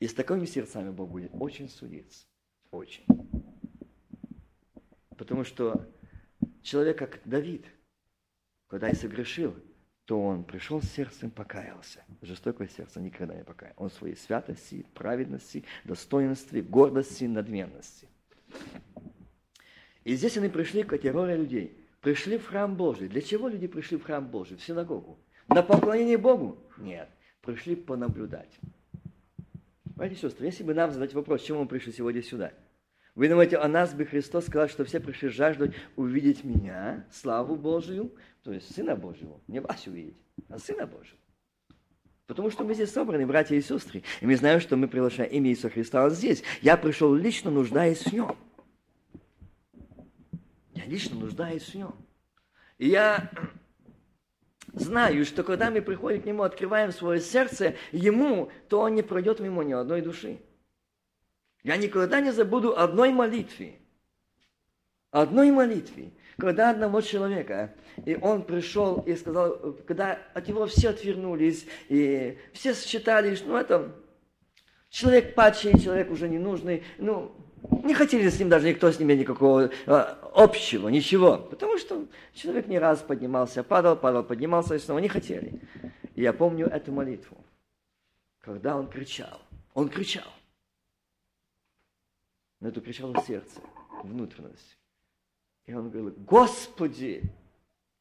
И 0.00 0.06
с 0.06 0.12
такими 0.12 0.44
сердцами 0.44 0.90
Бог 0.90 1.08
будет 1.08 1.30
очень 1.32 1.70
судиться. 1.70 2.26
Очень. 2.72 3.04
Потому 5.16 5.44
что 5.44 5.88
человек, 6.62 6.98
как 6.98 7.20
Давид, 7.24 7.66
когда 8.66 8.88
и 8.88 8.94
согрешил, 8.94 9.54
то 10.06 10.20
он 10.20 10.42
пришел 10.42 10.82
с 10.82 10.90
сердцем, 10.90 11.30
покаялся. 11.30 12.02
Жестокое 12.22 12.68
сердце 12.68 13.00
никогда 13.00 13.34
не 13.34 13.44
покаялся. 13.44 13.80
Он 13.80 13.90
своей 13.90 14.16
святости, 14.16 14.86
праведности, 14.94 15.64
достоинстве, 15.84 16.62
гордости, 16.62 17.24
надменности. 17.24 18.08
И 20.04 20.16
здесь 20.16 20.36
они 20.38 20.48
пришли, 20.48 20.82
категория 20.82 21.36
людей, 21.36 21.78
пришли 22.00 22.38
в 22.38 22.46
храм 22.46 22.74
Божий. 22.74 23.08
Для 23.08 23.20
чего 23.20 23.48
люди 23.48 23.68
пришли 23.68 23.98
в 23.98 24.02
храм 24.02 24.26
Божий, 24.26 24.56
в 24.56 24.64
синагогу? 24.64 25.18
На 25.46 25.62
поклонение 25.62 26.18
Богу? 26.18 26.58
Нет. 26.78 27.08
Пришли 27.42 27.76
понаблюдать. 27.76 28.58
Братья 29.96 30.14
и 30.14 30.18
сестры, 30.18 30.46
если 30.46 30.62
бы 30.62 30.74
нам 30.74 30.90
задать 30.90 31.12
вопрос, 31.14 31.42
чему 31.42 31.60
мы 31.60 31.66
пришли 31.66 31.92
сегодня 31.92 32.22
сюда? 32.22 32.52
Вы 33.14 33.28
думаете, 33.28 33.58
о 33.58 33.68
нас 33.68 33.92
бы 33.92 34.06
Христос 34.06 34.46
сказал, 34.46 34.68
что 34.68 34.84
все 34.84 34.98
пришли 34.98 35.28
жаждать 35.28 35.72
увидеть 35.96 36.44
меня, 36.44 37.06
славу 37.10 37.56
Божию, 37.56 38.14
то 38.42 38.52
есть 38.52 38.74
Сына 38.74 38.96
Божьего, 38.96 39.40
не 39.48 39.60
вас 39.60 39.86
увидеть, 39.86 40.16
а 40.48 40.58
Сына 40.58 40.86
Божьего. 40.86 41.18
Потому 42.26 42.50
что 42.50 42.64
мы 42.64 42.72
здесь 42.72 42.90
собраны, 42.90 43.26
братья 43.26 43.54
и 43.54 43.60
сестры, 43.60 44.02
и 44.22 44.26
мы 44.26 44.34
знаем, 44.36 44.60
что 44.60 44.76
мы 44.76 44.88
приглашаем 44.88 45.30
имя 45.30 45.50
Иисуса 45.50 45.68
Христа 45.68 46.08
здесь. 46.08 46.42
Я 46.62 46.78
пришел 46.78 47.14
лично, 47.14 47.50
нуждаясь 47.50 48.02
в 48.04 48.12
Нем. 48.12 48.36
Я 50.72 50.86
лично 50.86 51.18
нуждаюсь 51.18 51.64
в 51.64 51.74
Нем. 51.74 51.94
И 52.78 52.88
я 52.88 53.30
знаю, 54.72 55.24
что 55.24 55.42
когда 55.42 55.70
мы 55.70 55.82
приходим 55.82 56.22
к 56.22 56.26
Нему, 56.26 56.42
открываем 56.42 56.92
свое 56.92 57.20
сердце 57.20 57.74
Ему, 57.92 58.50
то 58.68 58.80
Он 58.80 58.94
не 58.94 59.02
пройдет 59.02 59.40
мимо 59.40 59.62
ни 59.62 59.72
одной 59.72 60.00
души. 60.00 60.40
Я 61.62 61.76
никогда 61.76 62.20
не 62.20 62.32
забуду 62.32 62.76
одной 62.76 63.10
молитвы. 63.10 63.78
Одной 65.10 65.50
молитвы, 65.50 66.14
когда 66.38 66.70
одного 66.70 67.02
человека, 67.02 67.74
и 68.06 68.16
он 68.16 68.44
пришел 68.44 69.00
и 69.00 69.14
сказал, 69.14 69.74
когда 69.86 70.18
от 70.32 70.48
него 70.48 70.66
все 70.66 70.88
отвернулись, 70.88 71.66
и 71.90 72.38
все 72.54 72.74
считали, 72.74 73.34
что 73.34 73.48
ну, 73.48 73.56
это 73.56 73.94
человек 74.88 75.34
падший, 75.34 75.78
человек 75.78 76.10
уже 76.10 76.30
ненужный, 76.30 76.82
ну, 76.96 77.36
не 77.70 77.94
хотели 77.94 78.28
с 78.28 78.38
ним 78.38 78.48
даже 78.48 78.68
никто 78.68 78.90
с 78.90 78.98
ним 78.98 79.08
никакого 79.08 79.70
а, 79.86 80.30
общего, 80.34 80.88
ничего. 80.88 81.38
Потому 81.38 81.78
что 81.78 82.06
человек 82.34 82.66
не 82.66 82.78
раз 82.78 83.00
поднимался, 83.00 83.62
падал, 83.62 83.96
падал, 83.96 84.24
поднимался 84.24 84.74
и 84.74 84.78
снова 84.78 84.98
не 84.98 85.08
хотели. 85.08 85.60
И 86.14 86.22
я 86.22 86.32
помню 86.32 86.66
эту 86.66 86.92
молитву, 86.92 87.36
когда 88.40 88.76
он 88.76 88.88
кричал. 88.88 89.40
Он 89.74 89.88
кричал. 89.88 90.30
Но 92.60 92.68
это 92.68 92.80
кричало 92.80 93.22
сердце, 93.26 93.60
внутренность. 94.04 94.78
И 95.66 95.74
он 95.74 95.90
говорил, 95.90 96.14
Господи, 96.18 97.22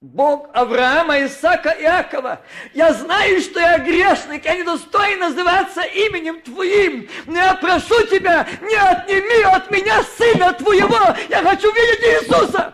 Бог 0.02 0.50
Авраама, 0.54 1.24
Исаака, 1.24 1.70
Иакова, 1.80 2.42
я 2.74 2.92
знаю, 2.92 3.40
что 3.40 3.60
я 3.60 3.78
грешник, 3.78 4.46
я 4.46 4.56
недостоин 4.56 5.20
называться 5.20 5.82
именем 5.82 6.42
Твоим, 6.42 7.08
но 7.28 7.38
я 7.38 7.54
прошу 7.54 8.08
Тебя, 8.08 8.48
не 8.64 8.76
отними 8.76 9.44
от 9.44 9.70
меня 9.70 10.02
Сына 10.18 10.54
Твоего, 10.54 11.16
я 11.30 11.44
хочу 11.44 11.72
видеть 11.72 12.24
Иисуса. 12.24 12.74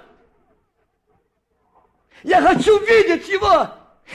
Я 2.23 2.41
хочу 2.41 2.79
видеть 2.79 3.27
Его. 3.27 3.71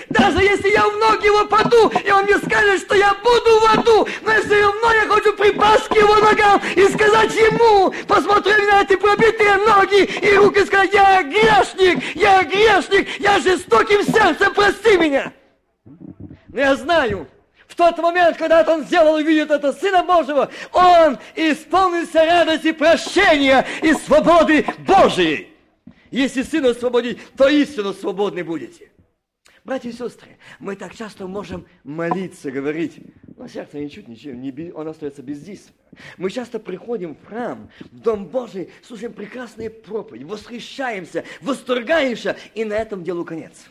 Даже 0.08 0.42
если 0.42 0.70
я 0.70 0.86
в 0.88 0.96
ноги 0.98 1.26
его 1.26 1.44
паду, 1.46 1.92
и 2.04 2.10
он 2.10 2.24
мне 2.24 2.38
скажет, 2.38 2.80
что 2.80 2.94
я 2.94 3.14
буду 3.14 3.60
в 3.60 3.78
аду, 3.78 4.08
но 4.22 4.32
если 4.32 4.60
равно 4.60 4.92
я 4.92 5.06
хочу 5.06 5.34
припасть 5.34 5.88
к 5.88 5.94
его 5.94 6.16
ногам 6.16 6.60
и 6.74 6.88
сказать 6.88 7.34
ему, 7.34 7.92
посмотри 8.08 8.64
на 8.66 8.82
эти 8.82 8.96
пробитые 8.96 9.56
ноги 9.58 10.04
и 10.04 10.34
руки, 10.34 10.64
сказать, 10.64 10.92
я 10.94 11.22
грешник, 11.22 12.02
я 12.14 12.42
грешник, 12.42 13.20
я 13.20 13.38
жестоким 13.38 14.02
сердцем, 14.02 14.54
прости 14.54 14.96
меня. 14.96 15.32
Но 16.48 16.60
я 16.60 16.74
знаю, 16.76 17.28
в 17.66 17.74
тот 17.74 17.98
момент, 17.98 18.36
когда 18.36 18.62
он 18.62 18.84
сделал 18.84 19.18
и 19.18 19.24
видит 19.24 19.50
это 19.50 19.72
Сына 19.72 20.04
Божьего, 20.04 20.50
он 20.72 21.18
исполнился 21.34 22.24
радости 22.24 22.72
прощения 22.72 23.66
и 23.82 23.92
свободы 23.94 24.64
Божией. 24.78 25.48
Если 26.10 26.42
Сына 26.42 26.70
освободить, 26.70 27.18
то 27.36 27.48
истинно 27.48 27.92
свободны 27.92 28.44
будете. 28.44 28.91
Братья 29.64 29.90
и 29.90 29.92
сестры, 29.92 30.38
мы 30.58 30.74
так 30.74 30.92
часто 30.92 31.28
можем 31.28 31.66
молиться, 31.84 32.50
говорить, 32.50 32.96
но 33.36 33.46
сердце 33.46 33.78
ничуть 33.78 34.08
ничего, 34.08 34.34
не, 34.34 34.72
он 34.72 34.88
остается 34.88 35.22
бездейственным. 35.22 35.78
Мы 36.16 36.30
часто 36.30 36.58
приходим 36.58 37.14
в 37.14 37.24
храм, 37.24 37.70
в 37.92 38.00
Дом 38.00 38.26
Божий, 38.26 38.70
слушаем 38.82 39.12
прекрасные 39.12 39.70
проповеди, 39.70 40.24
восхищаемся, 40.24 41.24
восторгаемся, 41.40 42.36
и 42.54 42.64
на 42.64 42.74
этом 42.74 43.04
делу 43.04 43.24
конец. 43.24 43.70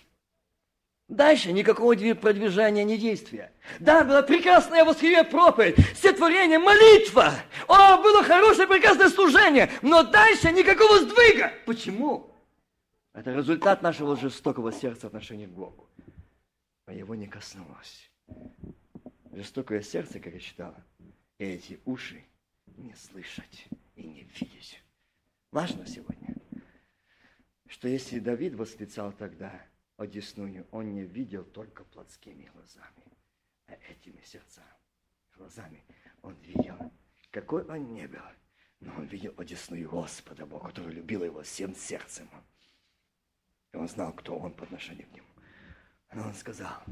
Дальше 1.10 1.52
никакого 1.52 1.94
продвижения, 2.16 2.86
ни 2.86 2.96
действия. 2.96 3.52
Да, 3.82 4.06
была 4.06 4.22
прекрасная 4.22 4.86
восхваление 4.86 5.26
проповедь, 5.26 5.76
сотворение, 6.02 6.58
молитва. 6.58 7.34
О, 7.68 7.98
было 8.02 8.24
хорошее, 8.24 8.66
прекрасное 8.66 9.10
служение. 9.10 9.70
Но 9.82 10.04
дальше 10.04 10.54
никакого 10.54 11.00
сдвига. 11.00 11.52
Почему? 11.66 12.31
Это 13.14 13.34
результат 13.34 13.82
нашего 13.82 14.16
жестокого 14.16 14.72
сердца 14.72 15.08
отношения 15.08 15.48
к 15.48 15.52
Богу. 15.52 15.90
А 16.86 16.94
его 16.94 17.16
не 17.16 17.28
коснулось. 17.28 18.10
Жестокое 19.32 19.82
сердце, 19.82 20.20
как 20.20 20.34
я 20.34 20.40
читала, 20.40 20.84
и 21.38 21.46
эти 21.46 21.80
уши 21.86 22.24
не 22.78 22.94
слышать 22.96 23.68
и 23.96 24.04
не 24.04 24.24
видеть. 24.24 24.82
Важно 25.52 25.86
сегодня, 25.86 26.36
что 27.68 27.88
если 27.88 28.20
Давид 28.20 28.56
восклицал 28.56 29.12
тогда 29.12 29.66
одесную, 29.98 30.68
он 30.72 30.94
не 30.94 31.04
видел 31.04 31.44
только 31.44 31.84
плотскими 31.84 32.50
глазами, 32.54 33.06
а 33.68 33.74
этими 33.90 34.22
сердцами, 34.22 34.68
глазами 35.36 35.84
он 36.22 36.36
видел, 36.42 36.78
какой 37.32 37.64
он 37.66 37.94
не 37.94 38.08
был, 38.08 38.20
но 38.80 38.94
он 38.96 39.06
видел 39.06 39.34
одесную 39.38 39.90
Господа 39.90 40.46
Бога, 40.46 40.70
который 40.70 40.94
любил 40.94 41.24
его 41.24 41.44
всем 41.44 41.76
сердцем. 41.76 42.30
И 43.74 43.78
он 43.78 43.88
знал, 43.88 44.14
кто 44.14 44.38
он 44.38 44.54
по 44.54 44.64
отношению 44.64 45.08
к 45.08 45.14
нему. 45.14 45.28
Но 46.14 46.28
он 46.28 46.34
сказал, 46.34 46.84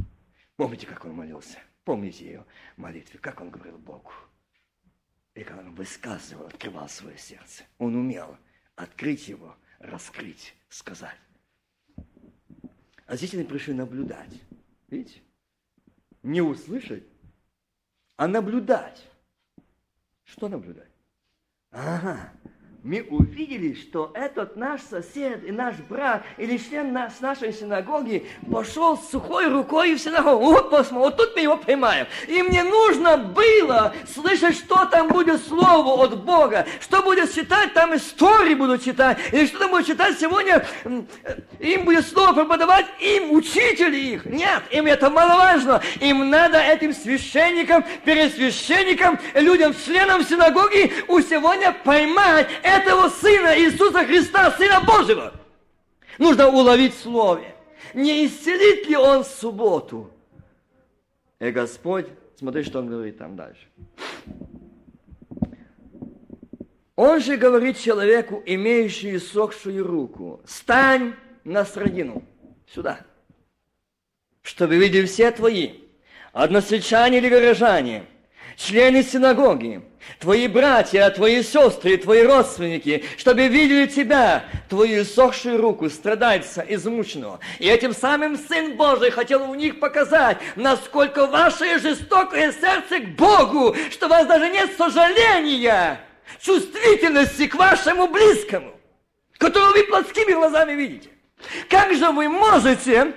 помните, 0.56 0.88
как 0.88 1.06
он 1.06 1.13
молился? 1.13 1.60
Помните 1.84 2.26
ее 2.26 2.46
молитве, 2.78 3.20
как 3.20 3.42
он 3.42 3.50
говорил 3.50 3.78
Богу. 3.78 4.12
И 5.34 5.44
как 5.44 5.58
он 5.60 5.76
высказывал, 5.76 6.48
открывал 6.48 6.88
свое 6.88 7.18
сердце. 7.18 7.63
Он 7.78 7.96
умел 7.96 8.38
открыть 8.76 9.28
его, 9.28 9.56
раскрыть, 9.80 10.56
сказать. 10.70 11.18
А 13.06 13.15
здесь 13.15 13.34
они 13.34 13.44
пришли 13.44 13.74
наблюдать. 13.74 14.42
Видите? 14.88 15.22
Не 16.24 16.42
услышать, 16.42 17.04
а 18.15 18.28
наблюдать. 18.28 19.06
Что 20.24 20.48
наблюдать? 20.48 20.92
Ага, 21.72 22.32
мы 22.82 23.06
увидели, 23.10 23.74
что 23.74 24.12
этот 24.13 24.56
наш 24.56 24.82
сосед 24.82 25.44
и 25.46 25.52
наш 25.52 25.76
брат 25.89 26.24
или 26.38 26.58
член 26.58 26.94
нас, 26.94 27.20
нашей 27.20 27.52
синагоги 27.52 28.26
пошел 28.50 28.98
сухой 28.98 29.48
рукой 29.48 29.96
в 29.96 30.00
синагогу. 30.00 30.46
Вот 30.46 30.70
посмотри, 30.70 30.98
вот 31.00 31.18
тут 31.18 31.36
мы 31.36 31.42
его 31.42 31.58
поймаем. 31.58 32.08
И 32.28 32.42
мне 32.42 32.63
нужно 32.63 33.18
было 33.18 33.94
слышать, 34.13 34.56
что 34.56 34.86
там 34.86 35.10
будет 35.10 35.46
слово 35.46 36.06
от 36.06 36.24
Бога, 36.24 36.65
что 36.80 37.02
будет 37.02 37.34
читать, 37.34 37.74
там 37.74 37.96
истории 37.96 38.54
будут 38.54 38.84
читать, 38.84 39.18
или 39.34 39.46
что 39.46 39.60
там 39.60 39.72
будет 39.72 39.86
читать 39.86 40.18
сегодня, 40.18 40.65
им 41.60 41.84
будет 41.84 42.08
слово 42.08 42.32
преподавать, 42.32 42.86
им 43.02 43.32
учители 43.34 43.98
их. 43.98 44.26
Нет, 44.26 44.63
им 44.72 44.86
это 44.86 45.10
маловажно. 45.10 45.82
Им 46.00 46.30
надо 46.30 46.58
этим 46.58 46.94
священникам, 46.94 47.84
перед 48.06 48.34
священником, 48.34 49.20
людям, 49.34 49.76
членам 49.86 50.24
синагоги 50.24 50.94
у 51.10 51.20
сегодня 51.20 51.76
поймать 51.84 52.48
этого 52.69 53.10
Сына 53.10 53.58
Иисуса 53.60 54.05
Христа, 54.05 54.51
Сына 54.51 54.82
Божьего. 54.82 55.34
Нужно 56.17 56.47
уловить 56.49 56.95
в 56.95 57.01
Слове. 57.01 57.55
Не 57.93 58.25
исцелит 58.25 58.88
ли 58.88 58.95
Он 58.95 59.23
в 59.23 59.27
субботу? 59.27 60.12
И 61.39 61.51
Господь, 61.51 62.08
смотри, 62.38 62.63
что 62.63 62.79
Он 62.79 62.88
говорит 62.88 63.17
там 63.17 63.36
дальше. 63.36 63.67
Он 66.95 67.21
же 67.21 67.38
говорит 67.38 67.79
человеку, 67.79 68.43
имеющему 68.45 69.19
сохшую 69.19 69.88
руку, 69.88 70.41
стань 70.45 71.15
на 71.45 71.63
средину, 71.63 72.23
сюда, 72.67 72.99
чтобы 74.41 74.75
видели 74.75 75.05
все 75.05 75.32
твои, 75.32 75.75
односельчане 76.34 77.19
или 77.19 77.29
горожане, 77.29 78.05
члены 78.60 79.04
синагоги, 79.04 79.82
твои 80.19 80.48
братья, 80.48 81.10
твои 81.10 81.41
сестры, 81.41 81.98
твои 81.98 82.24
родственники, 82.24 83.06
чтобы 83.17 83.48
видели 83.48 83.86
тебя, 83.86 84.43
твою 84.67 85.06
сохшую 85.06 85.62
руку, 85.62 85.89
страдальца, 85.89 86.63
измученного. 86.67 87.39
И 87.60 87.67
этим 87.67 87.95
самым 87.95 88.38
Сын 88.38 88.76
Божий 88.76 89.12
хотел 89.12 89.50
у 89.50 89.56
них 89.56 89.80
показать, 89.80 90.38
насколько 90.56 91.26
ваше 91.26 91.80
жестокое 91.80 92.52
сердце 92.52 93.00
к 93.00 93.15
Богу, 93.15 93.76
что 93.89 94.08
у 94.08 94.10
вас 94.10 94.28
даже 94.28 94.50
нет 94.50 94.72
сожаления, 94.78 96.02
чувствительности 96.41 97.48
к 97.48 97.56
вашему 97.56 98.08
близкому, 98.08 98.74
которого 99.38 99.72
вы 99.72 99.84
плотскими 99.86 100.34
глазами 100.34 100.74
видите. 100.74 101.10
Как 101.69 101.93
же 101.93 102.12
вы 102.12 102.28
можете 102.28 103.13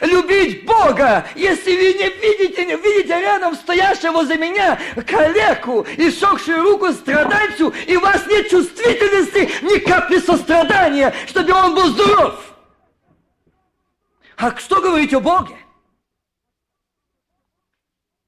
любить 0.00 0.64
Бога, 0.64 1.26
если 1.34 1.74
вы 1.74 1.94
не 1.94 2.08
видите, 2.08 2.64
не 2.64 2.76
видите 2.76 3.20
рядом 3.20 3.54
стоящего 3.54 4.12
возле 4.12 4.36
меня 4.36 4.78
калеку 5.06 5.82
и 5.96 6.10
сохшую 6.10 6.62
руку 6.62 6.92
страдальцу, 6.92 7.72
и 7.86 7.96
у 7.96 8.00
вас 8.00 8.26
нет 8.26 8.48
чувствительности, 8.48 9.64
ни 9.64 9.78
капли 9.78 10.18
сострадания, 10.18 11.14
чтобы 11.26 11.52
он 11.52 11.74
был 11.74 11.88
здоров. 11.88 12.54
А 14.36 14.54
что 14.56 14.80
говорить 14.80 15.14
о 15.14 15.20
Боге? 15.20 15.56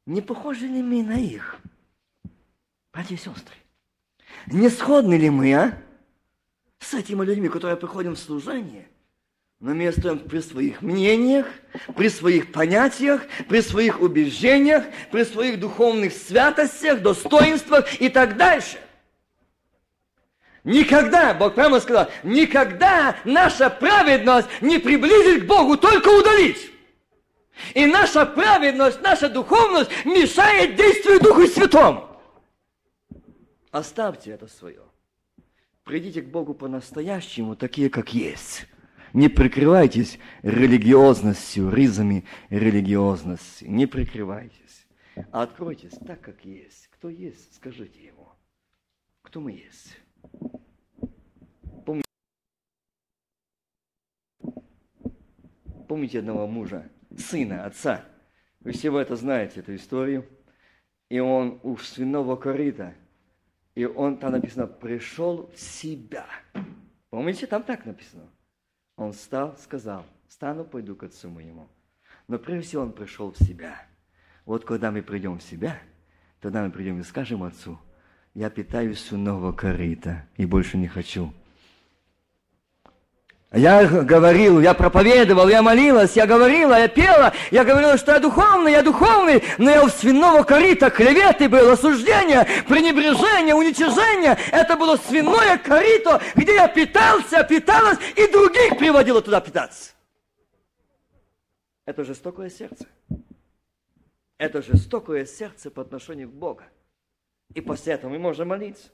Не 0.06 0.22
похожи 0.22 0.66
ли 0.66 0.82
мы 0.82 1.02
на 1.02 1.20
их, 1.20 1.58
братья 2.92 3.14
и 3.14 3.18
сестры? 3.18 3.54
Не 4.46 4.70
сходны 4.70 5.14
ли 5.14 5.28
мы, 5.28 5.52
а? 5.54 5.82
С 6.78 6.94
этими 6.94 7.22
людьми, 7.24 7.48
которые 7.48 7.76
приходим 7.76 8.14
в 8.14 8.18
служение– 8.18 8.88
но 9.60 9.74
мы 9.74 9.88
остаемся 9.88 10.24
при 10.24 10.40
своих 10.40 10.82
мнениях, 10.82 11.46
при 11.96 12.08
своих 12.08 12.52
понятиях, 12.52 13.22
при 13.48 13.60
своих 13.60 14.00
убеждениях, 14.00 14.84
при 15.10 15.24
своих 15.24 15.58
духовных 15.58 16.12
святостях, 16.12 17.02
достоинствах 17.02 18.00
и 18.00 18.08
так 18.08 18.36
дальше. 18.36 18.78
Никогда, 20.62 21.34
Бог 21.34 21.54
прямо 21.54 21.80
сказал, 21.80 22.08
никогда 22.22 23.16
наша 23.24 23.70
праведность 23.70 24.48
не 24.60 24.78
приблизит 24.78 25.44
к 25.44 25.46
Богу, 25.46 25.76
только 25.76 26.08
удалить. 26.08 26.70
И 27.74 27.86
наша 27.86 28.26
праведность, 28.26 29.00
наша 29.00 29.28
духовность 29.28 29.90
мешает 30.04 30.76
действию 30.76 31.20
Духу 31.20 31.46
Святому. 31.46 32.06
Оставьте 33.72 34.30
это 34.30 34.46
свое. 34.46 34.82
Придите 35.82 36.22
к 36.22 36.26
Богу 36.26 36.54
по-настоящему, 36.54 37.56
такие, 37.56 37.90
как 37.90 38.14
есть. 38.14 38.66
Не 39.12 39.28
прикрывайтесь 39.28 40.18
религиозностью, 40.42 41.70
ризами 41.70 42.24
религиозности. 42.50 43.64
Не 43.64 43.86
прикрывайтесь. 43.86 44.86
А 45.32 45.42
откройтесь 45.42 45.94
так, 46.06 46.20
как 46.20 46.44
есть. 46.44 46.88
Кто 46.88 47.08
есть, 47.08 47.54
скажите 47.54 48.04
ему. 48.04 48.28
Кто 49.22 49.40
мы 49.40 49.52
есть. 49.52 49.96
Помните, 51.84 52.04
помните 55.88 56.18
одного 56.18 56.46
мужа, 56.46 56.90
сына, 57.16 57.64
отца. 57.64 58.04
Вы 58.60 58.72
все 58.72 58.90
вы 58.90 59.00
это 59.00 59.16
знаете, 59.16 59.60
эту 59.60 59.74
историю. 59.74 60.28
И 61.08 61.18
он 61.20 61.58
у 61.62 61.76
свиного 61.78 62.36
корита. 62.36 62.94
И 63.74 63.84
он, 63.86 64.18
там 64.18 64.32
написано, 64.32 64.66
пришел 64.66 65.50
в 65.54 65.58
себя. 65.58 66.26
Помните, 67.10 67.46
там 67.46 67.62
так 67.62 67.86
написано. 67.86 68.28
Он 68.98 69.12
встал, 69.12 69.56
сказал, 69.62 70.04
стану, 70.28 70.64
пойду 70.64 70.96
к 70.96 71.04
отцу 71.04 71.30
моему. 71.30 71.68
Но 72.26 72.38
прежде 72.38 72.68
всего 72.68 72.82
он 72.82 72.92
пришел 72.92 73.30
в 73.30 73.38
себя. 73.38 73.80
Вот 74.44 74.64
когда 74.64 74.90
мы 74.90 75.02
придем 75.02 75.38
в 75.38 75.42
себя, 75.42 75.78
тогда 76.40 76.64
мы 76.64 76.72
придем 76.72 76.98
и 76.98 77.04
скажем 77.04 77.44
отцу, 77.44 77.78
я 78.34 78.50
питаюсь 78.50 79.12
у 79.12 79.16
нового 79.16 79.52
корыта 79.52 80.26
и 80.36 80.44
больше 80.44 80.76
не 80.76 80.88
хочу 80.88 81.32
я 83.52 83.86
говорил, 83.86 84.60
я 84.60 84.74
проповедовал, 84.74 85.48
я 85.48 85.62
молилась, 85.62 86.16
я 86.16 86.26
говорила, 86.26 86.78
я 86.78 86.88
пела, 86.88 87.32
я 87.50 87.64
говорила, 87.64 87.96
что 87.96 88.12
я 88.12 88.20
духовный, 88.20 88.72
я 88.72 88.82
духовный, 88.82 89.42
но 89.56 89.70
я 89.70 89.82
у 89.82 89.88
свиного 89.88 90.42
корита 90.42 90.90
клеветы 90.90 91.48
был, 91.48 91.70
осуждение, 91.70 92.46
пренебрежение, 92.68 93.54
уничижение. 93.54 94.36
Это 94.52 94.76
было 94.76 94.96
свиное 94.96 95.56
корито, 95.56 96.20
где 96.34 96.56
я 96.56 96.68
питался, 96.68 97.42
питалась 97.44 97.98
и 98.16 98.30
других 98.30 98.76
приводила 98.78 99.22
туда 99.22 99.40
питаться. 99.40 99.92
Это 101.86 102.04
жестокое 102.04 102.50
сердце. 102.50 102.86
Это 104.36 104.60
жестокое 104.60 105.24
сердце 105.24 105.70
по 105.70 105.80
отношению 105.80 106.28
к 106.28 106.34
Богу. 106.34 106.62
И 107.54 107.62
после 107.62 107.94
этого 107.94 108.10
мы 108.10 108.18
можем 108.18 108.48
молиться. 108.48 108.90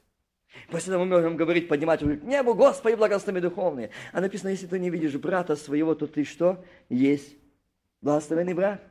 После 0.70 0.92
этого 0.92 1.04
мы 1.04 1.10
можем 1.10 1.36
говорить, 1.36 1.68
поднимать 1.68 2.02
руки 2.02 2.16
к 2.16 2.22
небу, 2.22 2.54
Господи, 2.54 2.94
благослови 2.94 3.40
духовные. 3.40 3.90
А 4.12 4.20
написано, 4.20 4.50
если 4.50 4.66
ты 4.66 4.78
не 4.78 4.90
видишь 4.90 5.14
брата 5.16 5.56
своего, 5.56 5.94
то 5.94 6.06
ты 6.06 6.24
что? 6.24 6.64
Есть 6.88 7.36
благословенный 8.00 8.54
брат. 8.54 8.82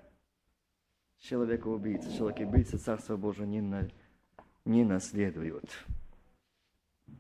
Человека 1.20 1.68
убийца, 1.68 2.12
человек 2.16 2.48
убийца 2.48 2.78
Царство 2.78 3.16
Божие 3.16 3.48
не, 3.48 3.62
на, 3.62 3.88
не 4.66 4.84
наследуют. 4.84 5.70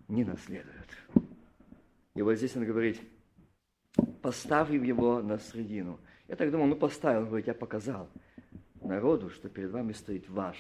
Не 0.07 0.25
наследуют. 0.25 0.89
И 2.13 2.21
вот 2.21 2.35
здесь 2.35 2.55
он 2.55 2.65
говорит, 2.65 2.99
поставив 4.21 4.83
его 4.83 5.21
на 5.21 5.39
средину. 5.39 5.99
Я 6.27 6.35
так 6.35 6.51
думал, 6.51 6.67
ну 6.67 6.75
поставил, 6.75 7.25
говорит, 7.25 7.47
я 7.47 7.53
показал 7.53 8.09
народу, 8.81 9.29
что 9.29 9.49
перед 9.49 9.71
вами 9.71 9.93
стоит 9.93 10.29
ваш. 10.29 10.57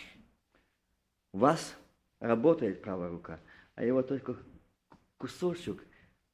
У 1.33 1.39
вас 1.39 1.75
работает 2.19 2.81
правая 2.81 3.09
рука– 3.09 3.39
а 3.75 3.83
его 3.83 4.03
только 4.03 4.37
кусочек 5.17 5.83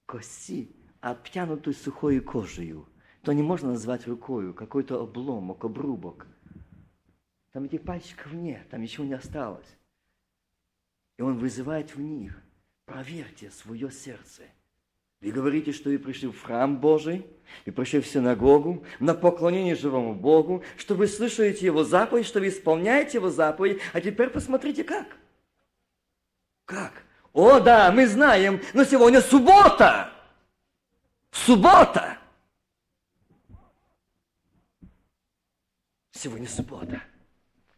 кости, 0.06 0.76
обтянутый 1.02 1.74
сухой 1.74 2.20
кожей. 2.20 2.76
То 3.22 3.34
не 3.34 3.44
можно 3.44 3.70
назвать 3.70 4.08
рукою, 4.08 4.54
какой-то 4.54 5.02
обломок, 5.02 5.64
обрубок. 5.64 6.26
Там 7.52 7.66
этих 7.66 7.84
пальчиков 7.84 8.32
нет, 8.34 8.68
там 8.70 8.82
ничего 8.82 9.06
не 9.06 9.14
осталось. 9.14 9.68
И 11.18 11.22
он 11.22 11.38
вызывает 11.38 11.96
в 11.96 12.00
них, 12.00 12.42
проверьте 12.86 13.52
свое 13.52 13.92
сердце. 13.92 14.44
Вы 15.22 15.32
говорите, 15.32 15.74
что 15.74 15.90
вы 15.90 16.00
пришли 16.00 16.30
в 16.30 16.42
храм 16.42 16.80
Божий, 16.80 17.28
вы 17.66 17.74
пришли 17.74 18.00
в 18.00 18.08
синагогу, 18.08 18.86
на 19.02 19.14
поклонение 19.14 19.76
живому 19.76 20.16
Богу, 20.16 20.64
что 20.78 20.96
вы 20.96 21.08
слышите 21.08 21.66
Его 21.66 21.84
заповедь, 21.84 22.26
что 22.26 22.40
вы 22.40 22.48
исполняете 22.48 23.18
Его 23.18 23.30
заповедь, 23.30 23.82
а 23.92 24.00
теперь 24.00 24.30
посмотрите 24.30 24.86
как. 24.86 25.18
Как? 26.64 26.99
О, 27.40 27.62
да, 27.62 27.90
мы 27.90 28.06
знаем, 28.06 28.62
но 28.74 28.84
сегодня 28.84 29.22
суббота. 29.22 30.12
Суббота. 31.32 32.18
Сегодня 36.12 36.50
суббота. 36.50 37.02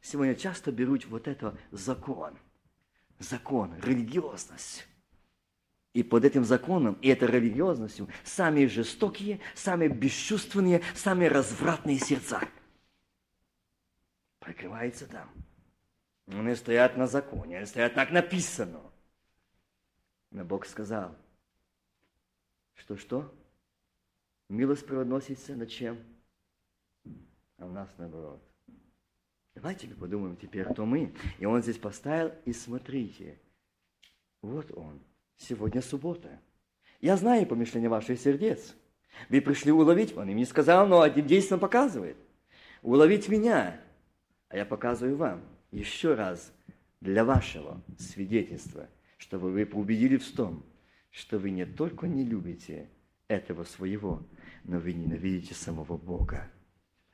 Сегодня 0.01 0.33
часто 0.33 0.71
берут 0.71 1.05
вот 1.05 1.27
это 1.27 1.55
закон. 1.69 2.39
Закон, 3.19 3.75
религиозность. 3.83 4.87
И 5.93 6.01
под 6.01 6.25
этим 6.25 6.43
законом 6.43 6.97
и 6.99 7.09
этой 7.09 7.27
религиозностью 7.27 8.09
самые 8.23 8.67
жестокие, 8.67 9.41
самые 9.53 9.89
бесчувственные, 9.89 10.81
самые 10.95 11.29
развратные 11.29 11.99
сердца. 11.99 12.41
Прикрывается 14.39 15.05
там. 15.05 15.29
Они 16.25 16.55
стоят 16.55 16.97
на 16.97 17.05
законе, 17.05 17.57
они 17.57 17.67
стоят 17.67 17.93
так 17.93 18.09
написано. 18.09 18.90
Но 20.31 20.45
Бог 20.45 20.65
сказал, 20.65 21.13
что 22.75 22.97
что? 22.97 23.33
Милость 24.47 24.85
превозносится 24.85 25.55
над 25.55 25.69
чем? 25.69 25.99
А 27.57 27.65
у 27.65 27.69
нас 27.69 27.89
наоборот. 27.97 28.41
Давайте 29.53 29.87
подумаем 29.89 30.37
теперь, 30.37 30.63
кто 30.65 30.85
мы. 30.85 31.13
И 31.37 31.45
он 31.45 31.61
здесь 31.61 31.77
поставил, 31.77 32.33
и 32.45 32.53
смотрите, 32.53 33.39
вот 34.41 34.71
он, 34.75 35.01
сегодня 35.37 35.81
суббота. 35.81 36.39
Я 37.01 37.17
знаю 37.17 37.45
помышление 37.45 37.89
ваших 37.89 38.19
сердец. 38.19 38.73
Вы 39.29 39.41
пришли 39.41 39.73
уловить, 39.73 40.15
он 40.15 40.29
им 40.29 40.37
не 40.37 40.45
сказал, 40.45 40.87
но 40.87 41.01
одним 41.01 41.27
действием 41.27 41.59
показывает. 41.59 42.15
Уловить 42.81 43.27
меня, 43.27 43.79
а 44.47 44.57
я 44.57 44.65
показываю 44.65 45.17
вам 45.17 45.43
еще 45.71 46.13
раз 46.13 46.53
для 47.01 47.25
вашего 47.25 47.81
свидетельства– 47.97 48.87
чтобы 49.21 49.51
вы 49.51 49.65
убедили 49.65 50.17
в 50.17 50.31
том, 50.31 50.65
что 51.11 51.37
вы 51.37 51.51
не 51.51 51.65
только 51.65 52.07
не 52.07 52.25
любите 52.25 52.89
этого 53.27 53.63
своего, 53.65 54.27
но 54.63 54.79
вы 54.79 54.93
ненавидите 54.93 55.53
самого 55.53 55.95
Бога 55.95 56.51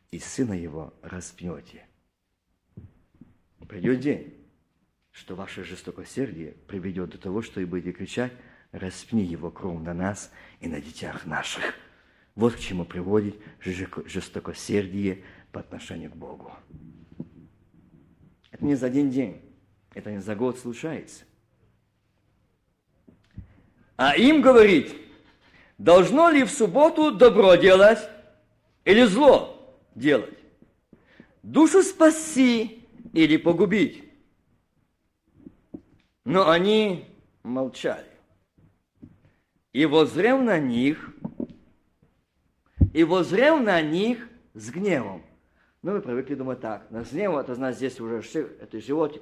и 0.10 0.18
Сына 0.18 0.54
Его 0.54 0.94
распнете. 1.02 1.86
Придет 3.68 4.00
день, 4.00 4.34
что 5.12 5.36
ваше 5.36 5.66
жестокосердие 5.66 6.54
приведет 6.68 7.10
до 7.10 7.18
того, 7.18 7.42
что 7.42 7.60
и 7.60 7.66
будете 7.66 7.92
кричать, 7.92 8.32
распни 8.72 9.26
его 9.26 9.52
кровь 9.52 9.82
на 9.82 9.94
нас 9.94 10.32
и 10.62 10.70
на 10.70 10.80
детях 10.80 11.26
наших. 11.26 11.76
Вот 12.36 12.56
к 12.56 12.60
чему 12.60 12.86
приводит 12.86 13.36
жестокосердие 13.60 15.26
по 15.52 15.60
отношению 15.60 16.12
к 16.12 16.16
Богу. 16.16 16.54
Это 18.52 18.64
не 18.64 18.76
за 18.76 18.86
один 18.86 19.10
день, 19.10 19.42
это 19.94 20.10
не 20.10 20.22
за 20.22 20.36
год 20.36 20.58
случается. 20.58 21.26
А 23.98 24.16
им 24.16 24.42
говорить, 24.42 24.96
должно 25.80 26.30
ли 26.30 26.44
в 26.44 26.52
субботу 26.52 27.12
добро 27.12 27.56
делать 27.56 28.08
или 28.86 29.04
зло 29.04 29.76
делать? 29.96 30.38
Душу 31.42 31.82
спаси 31.82 32.86
или 33.14 33.38
погубить? 33.38 34.04
Но 36.26 36.50
они 36.50 37.06
молчали. 37.42 38.06
И 39.74 39.86
возрел 39.86 40.40
на 40.40 40.60
них, 40.60 41.14
и 42.94 43.04
возрел 43.04 43.60
на 43.60 43.82
них 43.82 44.30
с 44.54 44.70
гневом. 44.70 45.24
Ну, 45.82 45.94
мы 45.94 46.02
привыкли 46.02 46.36
думать 46.36 46.60
так. 46.60 46.90
На 46.92 47.04
гнев, 47.04 47.36
это 47.36 47.56
значит, 47.56 47.78
здесь 47.78 48.00
уже 48.00 48.22
это 48.60 48.80
животик. 48.80 49.22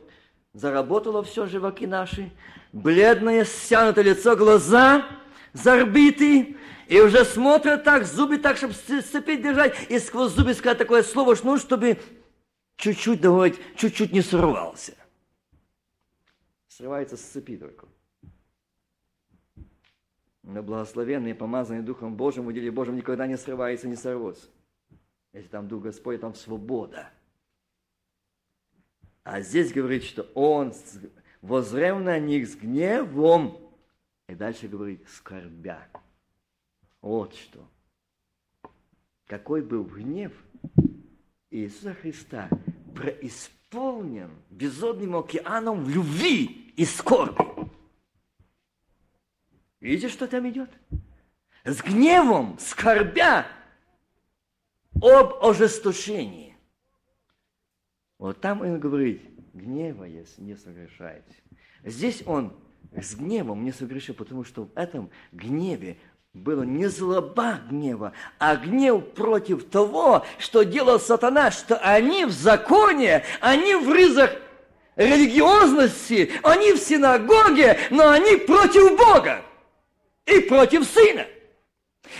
Заработало 0.55 1.21
все 1.21 1.45
живоки 1.45 1.85
наши. 1.85 2.31
Бледное, 2.73 3.45
стянутое 3.45 4.05
лицо, 4.05 4.35
глаза 4.35 5.05
зарбиты. 5.53 6.57
И 6.87 6.99
уже 6.99 7.23
смотрят 7.25 7.83
так, 7.83 8.05
зубы 8.05 8.39
так, 8.39 8.57
чтобы 8.57 8.73
сцепить 8.73 9.43
держать. 9.43 9.75
И 9.89 9.99
сквозь 9.99 10.31
зубы 10.31 10.55
сказать 10.55 10.79
такое 10.79 11.03
слово, 11.03 11.35
ну, 11.43 11.59
чтобы 11.59 11.99
чуть-чуть, 12.77 13.21
давать, 13.21 13.55
чуть-чуть 13.75 14.11
не 14.11 14.21
сорвался 14.21 14.95
срывается 16.75 17.15
с 17.15 17.21
цепи 17.21 17.57
только. 17.57 17.87
Но 20.43 20.61
благословенный, 20.61 21.33
помазанный 21.33 21.81
Духом 21.81 22.15
Божьим, 22.15 22.43
в 22.43 22.47
уделе 22.47 22.69
Божьем 22.69 22.97
никогда 22.97 23.27
не 23.27 23.37
срывается, 23.37 23.87
не 23.87 23.95
сорвется. 23.95 24.47
Если 25.33 25.47
там 25.47 25.67
Дух 25.67 25.83
Господь, 25.83 26.19
там 26.19 26.35
свобода. 26.35 27.09
А 29.25 29.41
здесь 29.41 29.73
говорит, 29.73 30.03
что 30.03 30.21
Он 30.35 30.71
возрел 31.41 31.97
на 31.97 32.19
них 32.19 32.47
с 32.47 32.55
гневом. 32.55 33.59
И 34.29 34.35
дальше 34.35 34.67
говорит, 34.67 35.03
скорбя. 35.09 35.87
Вот 37.01 37.33
что. 37.33 37.67
Какой 39.25 39.63
был 39.63 39.83
гнев 39.83 40.31
Иисуса 41.49 41.95
Христа 41.95 42.49
преисполнен 42.95 44.29
безодным 44.51 45.15
океаном 45.15 45.89
любви 45.89 46.73
и 46.77 46.85
скорби. 46.85 47.43
Видите, 49.79 50.09
что 50.09 50.27
там 50.27 50.47
идет? 50.47 50.69
С 51.63 51.81
гневом, 51.81 52.59
скорбя 52.59 53.47
об 55.01 55.43
ожесточении. 55.43 56.54
Вот 58.17 58.39
там 58.39 58.61
он 58.61 58.79
говорит, 58.79 59.21
гневаясь, 59.53 60.37
не 60.37 60.55
согрешайте. 60.55 61.35
Здесь 61.83 62.23
он 62.25 62.53
с 62.95 63.15
гневом 63.15 63.63
не 63.63 63.71
согрешил, 63.71 64.15
потому 64.15 64.43
что 64.43 64.65
в 64.65 64.71
этом 64.75 65.09
гневе 65.31 65.97
было 66.33 66.63
не 66.63 66.87
злоба 66.87 67.61
гнева, 67.69 68.13
а 68.39 68.55
гнев 68.55 69.13
против 69.13 69.69
того, 69.69 70.25
что 70.37 70.63
делал 70.63 70.99
сатана, 70.99 71.51
что 71.51 71.77
они 71.77 72.25
в 72.25 72.31
законе, 72.31 73.23
они 73.39 73.75
в 73.75 73.89
рызах 73.89 74.35
религиозности, 74.95 76.31
они 76.43 76.73
в 76.73 76.77
синагоге, 76.77 77.77
но 77.89 78.09
они 78.09 78.37
против 78.37 78.97
Бога 78.97 79.41
и 80.25 80.39
против 80.41 80.85
Сына. 80.85 81.25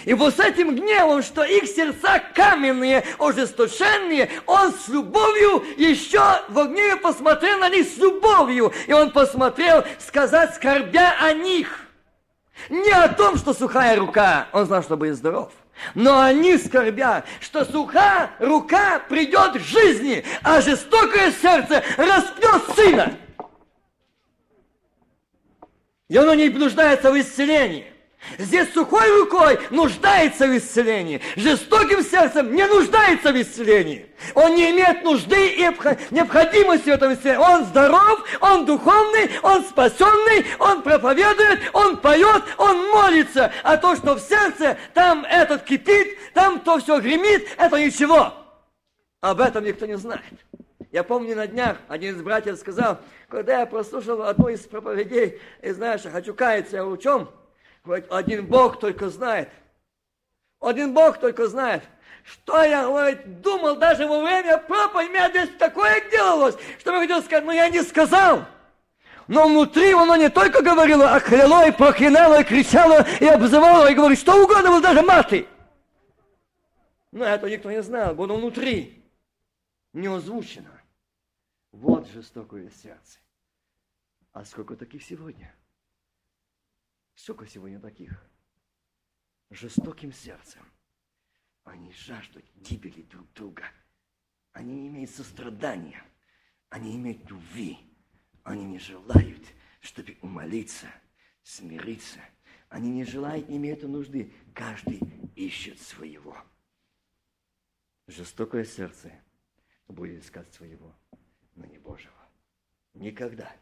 И 0.06 0.14
вот 0.14 0.36
с 0.36 0.40
этим 0.40 0.76
гневом, 0.76 1.24
что 1.24 1.44
их 1.44 1.66
сердца 1.68 2.22
каменные, 2.34 3.04
ожесточенные, 3.20 4.30
он 4.46 4.74
с 4.74 4.88
любовью 4.88 5.64
еще 5.78 6.22
в 6.50 6.66
гневе 6.66 6.98
посмотрел 6.98 7.60
на 7.60 7.70
них 7.70 7.88
с 7.88 7.98
любовью. 7.98 8.74
И 8.88 8.94
он 8.94 9.12
посмотрел 9.12 9.84
сказать, 10.00 10.56
скорбя 10.56 11.16
о 11.22 11.34
них. 11.34 11.82
Не 12.70 12.92
о 12.92 13.10
том, 13.10 13.38
что 13.38 13.54
сухая 13.54 13.98
рука, 13.98 14.48
он 14.54 14.66
знал, 14.66 14.84
что 14.84 14.98
будет 14.98 15.16
здоров– 15.16 15.52
но 15.94 16.22
они 16.22 16.58
скорбят, 16.58 17.26
что 17.40 17.66
сухая 17.66 18.32
рука 18.40 19.00
придет 19.10 19.54
к 19.54 19.60
жизни, 19.60 20.24
а 20.42 20.62
жестокое 20.62 21.32
сердце 21.32 21.84
распнет 21.98 22.76
сына. 22.76 23.18
И 26.08 26.18
оно 26.18 26.34
не 26.34 26.50
нуждается 26.50 27.12
в 27.12 27.20
исцелении. 27.20 27.92
Здесь 28.38 28.74
сухой 28.74 29.22
рукой 29.22 29.60
нуждается 29.70 30.48
в 30.48 30.58
исцелении, 30.58 31.22
жестоким 31.36 32.04
сердцем 32.04 32.54
не 32.54 32.66
нуждается 32.66 33.32
в 33.32 33.42
исцелении. 33.42 34.08
Он 34.34 34.56
не 34.56 34.72
имеет 34.72 35.04
нужды 35.04 35.50
и 35.50 35.70
необходимости 36.12 36.90
в 36.90 36.94
этом 36.94 37.14
исцелении. 37.14 37.44
Он 37.44 37.66
здоров, 37.66 38.24
он 38.42 38.66
духовный, 38.66 39.30
он 39.44 39.64
спасенный, 39.64 40.46
он 40.60 40.82
проповедует, 40.82 41.62
он 41.74 41.98
поет, 41.98 42.44
он 42.58 42.90
молится. 42.90 43.52
А 43.64 43.78
то, 43.78 43.96
что 43.96 44.16
в 44.16 44.20
сердце, 44.20 44.78
там 44.94 45.26
этот 45.26 45.64
кипит, 45.64 46.18
там 46.34 46.60
то 46.60 46.80
все 46.80 47.00
гремит, 47.00 47.48
это 47.58 47.80
ничего. 47.80 48.34
Об 49.22 49.42
этом 49.42 49.64
никто 49.64 49.86
не 49.86 49.98
знает. 49.98 50.24
Я 50.92 51.04
помню 51.04 51.36
на 51.36 51.46
днях 51.46 51.78
один 51.88 52.16
из 52.16 52.22
братьев 52.22 52.58
сказал, 52.58 53.00
когда 53.28 53.60
я 53.60 53.66
прослушал 53.66 54.22
одну 54.22 54.48
из 54.48 54.62
проповедей, 54.62 55.42
и 55.62 55.72
знаешь, 55.72 56.02
я 56.06 56.12
хочу 56.12 56.34
каяться, 56.34 56.78
я 56.78 56.86
в 56.86 56.98
чем? 56.98 57.30
Говорит, 57.86 58.08
один 58.10 58.48
Бог 58.48 58.80
только 58.80 59.10
знает. 59.10 59.50
Один 60.60 60.94
Бог 60.94 61.20
только 61.20 61.48
знает. 61.48 61.84
Что 62.24 62.64
я, 62.64 62.86
говорит, 62.86 63.42
думал 63.42 63.76
даже 63.76 64.08
во 64.08 64.20
время 64.22 64.58
проповеди, 64.58 65.10
у 65.10 65.14
меня 65.14 65.30
здесь 65.30 65.50
такое 65.60 66.10
делалось, 66.10 66.56
что 66.80 66.92
я 66.92 67.00
хотел 67.00 67.22
сказать, 67.22 67.46
но 67.46 67.52
я 67.52 67.70
не 67.70 67.84
сказал. 67.84 68.46
Но 69.28 69.48
внутри 69.48 69.94
оно 69.94 70.16
не 70.16 70.30
только 70.30 70.64
говорило, 70.64 71.14
а 71.14 71.20
кляло 71.20 71.68
и 71.68 71.72
проклинало, 71.72 72.42
и 72.42 72.44
кричало, 72.44 73.06
и 73.20 73.26
обзывало, 73.26 73.92
и 73.92 73.96
говорит, 73.96 74.18
что 74.18 74.44
угодно, 74.44 74.70
было 74.70 74.82
даже 74.82 75.04
маты. 75.04 75.48
Но 77.12 77.24
это 77.24 77.48
никто 77.50 77.70
не 77.70 77.84
знал, 77.84 78.16
было 78.16 78.34
внутри, 78.34 79.04
не 79.94 80.08
озвучено. 80.08 80.72
Вот 81.72 82.08
жестокое 82.08 82.72
сердце. 82.82 83.20
А 84.34 84.44
сколько 84.46 84.76
таких 84.76 85.04
сегодня? 85.04 85.54
Сколько 87.16 87.48
сегодня 87.48 87.80
таких? 87.80 88.12
Жестоким 89.50 90.12
сердцем. 90.12 90.62
Они 91.64 91.92
жаждут 91.94 92.44
гибели 92.56 93.02
друг 93.04 93.32
друга. 93.34 93.64
Они 94.52 94.76
не 94.82 94.88
имеют 94.90 95.12
сострадания. 95.12 96.04
Они 96.70 96.96
имеют 96.96 97.28
любви. 97.30 97.80
Они 98.44 98.66
не 98.66 98.80
желают, 98.80 99.44
чтобы 99.80 100.18
умолиться, 100.22 100.88
смириться. 101.42 102.20
Они 102.70 102.92
не 102.92 103.06
желают, 103.06 103.48
не 103.48 103.58
имеют 103.58 103.84
нужды. 103.84 104.32
Каждый 104.54 105.00
ищет 105.36 105.80
своего. 105.80 106.38
Жестокое 108.08 108.66
сердце 108.66 109.12
будет 109.88 110.24
искать 110.24 110.54
своего, 110.54 110.94
но 111.56 111.66
не 111.66 111.80
Божьего. 111.80 112.14
Никогда. 112.94 113.56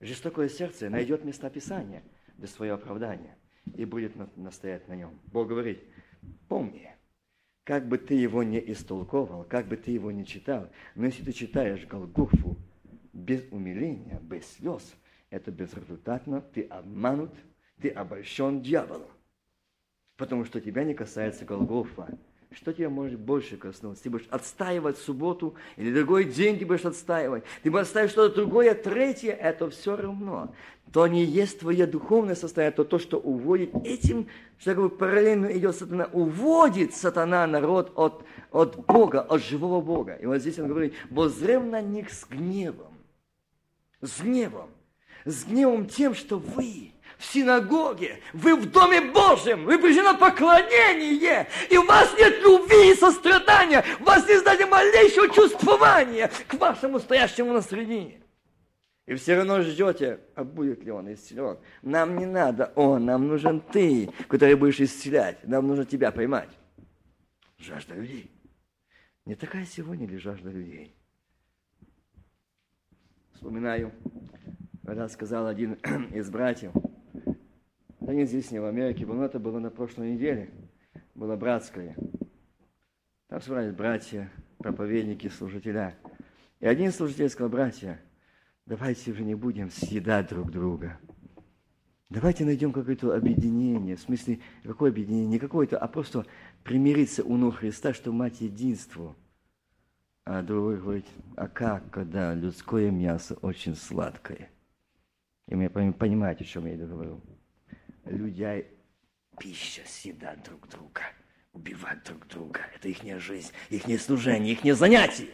Жестокое 0.00 0.48
сердце 0.48 0.90
найдет 0.90 1.24
местописание– 1.24 2.02
для 2.38 2.48
своего 2.48 2.76
оправдания 2.76 3.36
и 3.76 3.84
будет 3.84 4.14
настоять 4.36 4.88
на 4.88 4.94
нем. 4.94 5.18
Бог 5.26 5.48
говорит, 5.48 5.82
помни, 6.48 6.90
как 7.64 7.86
бы 7.86 7.98
ты 7.98 8.14
его 8.14 8.42
не 8.42 8.58
истолковал, 8.72 9.44
как 9.44 9.66
бы 9.66 9.76
ты 9.76 9.90
его 9.90 10.10
не 10.10 10.24
читал, 10.24 10.70
но 10.94 11.04
если 11.04 11.22
ты 11.22 11.32
читаешь 11.32 11.86
Голгофу 11.86 12.56
без 13.12 13.44
умиления, 13.50 14.18
без 14.20 14.46
слез, 14.52 14.94
это 15.28 15.50
безрезультатно, 15.50 16.40
ты 16.40 16.62
обманут, 16.62 17.34
ты 17.80 17.90
обольщен 17.90 18.62
дьяволом. 18.62 19.10
Потому 20.16 20.44
что 20.44 20.60
тебя 20.60 20.84
не 20.84 20.94
касается 20.94 21.44
Голгофа, 21.44 22.18
что 22.50 22.72
тебя 22.72 22.88
может 22.88 23.18
больше 23.18 23.56
коснуться? 23.56 24.04
Ты 24.04 24.10
будешь 24.10 24.26
отстаивать 24.30 24.98
субботу, 24.98 25.54
или 25.76 25.92
другой 25.92 26.24
день 26.24 26.58
ты 26.58 26.64
будешь 26.64 26.84
отстаивать. 26.84 27.44
Ты 27.62 27.70
будешь 27.70 27.82
отстаивать 27.82 28.10
что-то 28.10 28.36
другое, 28.36 28.74
третье, 28.74 29.32
это 29.32 29.68
все 29.68 29.96
равно. 29.96 30.54
То 30.92 31.06
не 31.06 31.22
есть 31.24 31.60
твое 31.60 31.86
духовное 31.86 32.34
состояние, 32.34 32.74
то 32.74 32.84
то, 32.84 32.98
что 32.98 33.18
уводит 33.18 33.74
этим, 33.84 34.28
что 34.58 34.74
как 34.74 34.82
бы 34.82 34.90
параллельно 34.90 35.46
идет 35.46 35.76
сатана, 35.76 36.08
уводит 36.12 36.94
сатана 36.94 37.46
народ 37.46 37.92
от, 37.94 38.24
от 38.50 38.86
Бога, 38.86 39.20
от 39.20 39.42
живого 39.42 39.82
Бога. 39.82 40.14
И 40.14 40.24
вот 40.24 40.38
здесь 40.38 40.58
он 40.58 40.68
говорит, 40.68 40.94
возрем 41.10 41.70
на 41.70 41.82
них 41.82 42.10
с 42.10 42.26
гневом. 42.26 42.94
С 44.00 44.22
гневом. 44.22 44.70
С 45.26 45.44
гневом 45.44 45.86
тем, 45.86 46.14
что 46.14 46.38
вы 46.38 46.92
в 47.18 47.24
синагоге, 47.24 48.20
вы 48.32 48.54
в 48.54 48.70
Доме 48.70 49.00
Божьем, 49.00 49.64
вы 49.64 49.76
пришли 49.78 50.02
на 50.02 50.14
поклонение, 50.14 51.48
и 51.68 51.76
у 51.76 51.84
вас 51.84 52.16
нет 52.16 52.40
любви 52.40 52.92
и 52.92 52.94
сострадания, 52.94 53.84
у 54.00 54.04
вас 54.04 54.26
нет 54.28 54.44
даже 54.44 54.66
малейшего 54.66 55.28
чувствования 55.28 56.30
к 56.46 56.54
вашему 56.54 57.00
стоящему 57.00 57.52
на 57.52 57.60
средине. 57.60 58.22
И 59.06 59.14
все 59.14 59.36
равно 59.36 59.62
ждете, 59.62 60.20
а 60.34 60.44
будет 60.44 60.84
ли 60.84 60.92
он 60.92 61.12
исцелен. 61.12 61.58
Нам 61.82 62.18
не 62.18 62.26
надо 62.26 62.72
он, 62.76 63.06
нам 63.06 63.26
нужен 63.26 63.60
ты, 63.60 64.10
который 64.28 64.54
будешь 64.54 64.80
исцелять. 64.80 65.38
Нам 65.44 65.66
нужно 65.66 65.86
тебя 65.86 66.12
поймать. 66.12 66.50
Жажда 67.56 67.94
людей. 67.94 68.30
Не 69.24 69.34
такая 69.34 69.64
сегодня 69.64 70.06
ли 70.06 70.18
жажда 70.18 70.50
людей? 70.50 70.94
Вспоминаю, 73.32 73.92
когда 74.84 75.08
сказал 75.08 75.46
один 75.46 75.72
из 76.14 76.28
братьев, 76.28 76.72
да 78.08 78.14
не 78.14 78.24
здесь, 78.24 78.50
не 78.50 78.58
в 78.58 78.64
Америке, 78.64 79.04
но 79.04 79.22
это 79.22 79.38
было 79.38 79.58
на 79.58 79.68
прошлой 79.68 80.12
неделе, 80.12 80.48
было 81.14 81.36
братское. 81.36 81.94
Там 83.28 83.42
собрались 83.42 83.74
братья, 83.74 84.32
проповедники, 84.56 85.28
служителя. 85.28 85.94
И 86.60 86.66
один 86.66 86.90
служитель 86.90 87.28
сказал, 87.28 87.50
братья, 87.50 88.00
давайте 88.64 89.10
уже 89.10 89.24
не 89.24 89.34
будем 89.34 89.70
съедать 89.70 90.30
друг 90.30 90.50
друга. 90.50 90.98
Давайте 92.08 92.46
найдем 92.46 92.72
какое-то 92.72 93.14
объединение. 93.14 93.96
В 93.96 94.00
смысле, 94.00 94.40
какое 94.62 94.90
объединение? 94.90 95.28
Не 95.28 95.38
какое-то, 95.38 95.76
а 95.76 95.86
просто 95.86 96.24
примириться 96.64 97.22
у 97.22 97.36
ног 97.36 97.56
Христа, 97.56 97.92
что 97.92 98.10
мать 98.10 98.40
единству. 98.40 99.16
А 100.24 100.40
другой 100.40 100.78
говорит, 100.78 101.06
а 101.36 101.46
как, 101.46 101.90
когда 101.90 102.32
людское 102.32 102.90
мясо 102.90 103.34
очень 103.42 103.74
сладкое? 103.74 104.48
И 105.46 105.54
вы 105.54 105.68
понимаете, 105.68 106.44
о 106.44 106.46
чем 106.46 106.64
я 106.64 106.74
говорю. 106.74 107.20
Люди 108.08 108.66
пища 109.38 109.82
съедать 109.86 110.42
друг 110.42 110.66
друга, 110.68 111.02
убивать 111.52 112.02
друг 112.04 112.26
друга. 112.26 112.60
Это 112.74 112.88
их 112.88 113.20
жизнь, 113.20 113.52
их 113.68 114.00
служение, 114.00 114.54
их 114.54 114.76
занятие. 114.76 115.28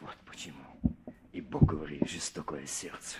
Вот 0.00 0.16
почему. 0.26 0.64
И 1.32 1.40
Бог 1.40 1.64
говорит, 1.64 2.08
жестокое 2.08 2.66
сердце. 2.66 3.18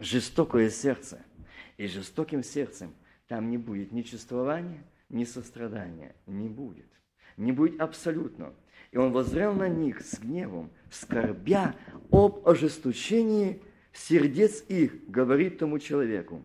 Жестокое 0.00 0.70
сердце. 0.70 1.22
И 1.76 1.86
жестоким 1.86 2.42
сердцем 2.42 2.94
там 3.28 3.50
не 3.50 3.58
будет 3.58 3.92
ни 3.92 4.02
чувствования, 4.02 4.82
ни 5.10 5.24
сострадания. 5.24 6.14
Не 6.26 6.48
будет. 6.48 6.86
Не 7.36 7.52
будет 7.52 7.80
абсолютно. 7.80 8.54
И 8.92 8.96
он 8.96 9.12
возрел 9.12 9.52
на 9.52 9.68
них 9.68 10.00
с 10.00 10.18
гневом, 10.18 10.70
скорбя 10.90 11.74
об 12.10 12.48
ожесточении 12.48 13.60
сердец 13.94 14.62
их, 14.68 15.08
говорит 15.08 15.58
тому 15.58 15.78
человеку. 15.78 16.44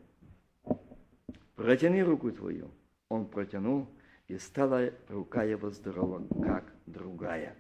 Протяни 1.56 2.02
руку 2.02 2.32
твою. 2.32 2.72
Он 3.10 3.26
протянул, 3.26 3.90
и 4.28 4.38
стала 4.38 4.94
рука 5.10 5.44
его 5.44 5.72
здорова, 5.72 6.26
как 6.44 6.72
другая. 6.86 7.56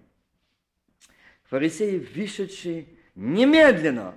Фарисеи, 1.45 1.97
вышедшие 1.97 2.87
немедленно, 3.15 4.15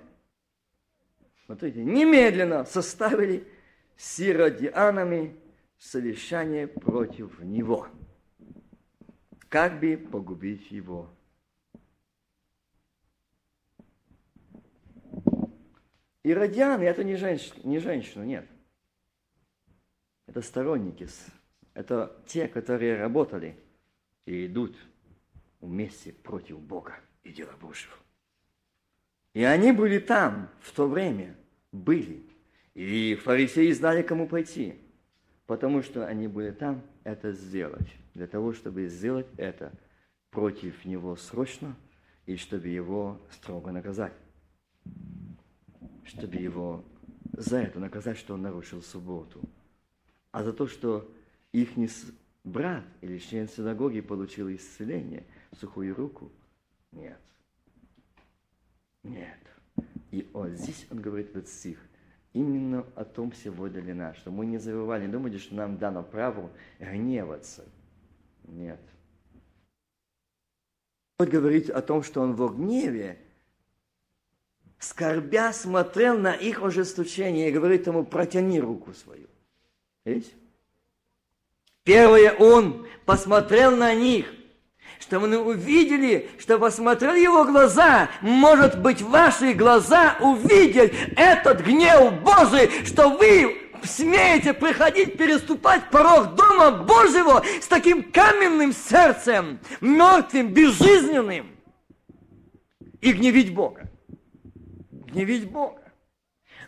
смотрите, 1.47 1.83
немедленно 1.83 2.67
составили 2.67 3.49
сиродианами 3.97 5.35
совещание 5.79 6.69
против 6.69 7.41
него, 7.41 7.89
как 9.49 9.81
бы 9.81 9.97
погубить 9.97 10.71
его. 10.71 11.11
Иродианы– 16.25 16.83
это 16.85 17.03
не 17.03 17.17
женщина, 17.17 17.61
не 17.65 17.79
женщина, 17.79 18.23
нет. 18.23 18.47
Это 20.27 20.41
сторонники, 20.41 21.09
это 21.75 22.17
те, 22.27 22.47
которые 22.47 22.97
работали 22.97 23.57
и 24.25 24.47
идут 24.47 24.77
вместе 25.61 26.13
против 26.13 26.61
Бога 26.61 26.95
и 27.25 27.33
дела 27.33 27.53
Божьего. 27.61 27.95
И 29.35 29.43
они 29.43 29.73
были 29.73 29.99
там 29.99 30.49
в 30.61 30.73
то 30.73 30.87
время, 30.87 31.35
были. 31.73 32.23
И 32.75 33.15
фарисеи 33.17 33.73
знали, 33.73 34.03
кому 34.03 34.29
пойти, 34.29 34.77
потому 35.47 35.83
что 35.83 36.07
они 36.07 36.29
были 36.29 36.51
там 36.51 36.83
это 37.05 37.33
сделать. 37.33 37.89
Для 38.15 38.27
того, 38.27 38.53
чтобы 38.53 38.87
сделать 38.87 39.27
это 39.39 39.73
против 40.31 40.85
него 40.85 41.17
срочно 41.17 41.75
и 42.27 42.37
чтобы 42.37 42.69
его 42.69 43.21
строго 43.31 43.73
наказать. 43.73 44.13
Чтобы 46.05 46.37
его 46.37 46.85
за 47.33 47.59
это 47.59 47.79
наказать, 47.79 48.19
что 48.19 48.35
он 48.35 48.43
нарушил 48.43 48.83
субботу. 48.83 49.41
А 50.31 50.43
за 50.43 50.53
то, 50.53 50.67
что 50.67 51.11
их 51.53 51.71
брат 52.45 52.85
или 53.01 53.19
член 53.19 53.49
синагоги 53.49 54.01
получил 54.01 54.51
исцеление, 54.51 55.25
сухую 55.59 55.95
руку– 55.95 56.31
нет. 56.93 57.21
Нет. 59.03 59.39
И 60.11 60.29
вот 60.33 60.51
здесь 60.51 60.87
он 60.91 61.01
говорит 61.01 61.31
этот 61.31 61.49
стих. 61.49 61.79
Именно 62.35 62.87
о 62.95 63.05
том 63.05 63.33
сегодня 63.33 63.83
для 63.83 63.95
нас, 63.95 64.17
что 64.17 64.31
мы 64.31 64.47
не 64.47 64.59
забывали, 64.59 65.07
не 65.07 65.13
думали, 65.13 65.39
что 65.39 65.55
нам 65.55 65.79
дано 65.79 66.03
право 66.03 66.51
гневаться. 66.79 67.65
Нет. 68.45 68.81
Он 71.19 71.29
говорит 71.29 71.71
о 71.71 71.83
том, 71.83 72.03
что 72.03 72.21
он 72.21 72.35
во 72.35 72.49
гневе, 72.49 73.19
скорбя, 74.83 75.53
смотрел 75.53 76.19
на 76.19 76.33
их 76.33 76.63
ожесточение 76.63 77.49
и 77.49 77.53
говорит 77.53 77.87
ему, 77.87 78.05
протяни 78.05 78.61
руку 78.61 78.93
свою. 78.93 79.27
Видите? 80.05 80.33
Первое, 81.85 82.33
он 82.33 82.87
посмотрел 83.05 83.77
на 83.77 83.95
них– 83.95 84.27
чтобы 85.03 85.27
мы 85.27 85.39
увидели, 85.39 86.31
что 86.39 86.59
посмотрели 86.59 87.21
его 87.21 87.45
глаза. 87.45 88.09
Может 88.21 88.81
быть, 88.81 89.03
ваши 89.03 89.53
глаза 89.53 90.17
увидели 90.21 90.95
этот 91.17 91.61
гнев 91.61 92.23
Божий, 92.23 92.71
что 92.85 93.11
вы 93.11 93.59
смеете 93.83 94.55
приходить, 94.55 95.19
переступать 95.19 95.91
порог 95.91 96.37
Дома 96.37 96.71
Божьего 96.71 97.45
с 97.61 97.67
таким 97.67 98.13
каменным 98.13 98.73
сердцем, 98.73 99.59
мертвым, 99.81 100.49
безжизненным, 100.49 101.49
и 103.01 103.13
гневить 103.13 103.53
Бога. 103.53 103.91
Гневить 105.13 105.51
Бога. 105.51 105.81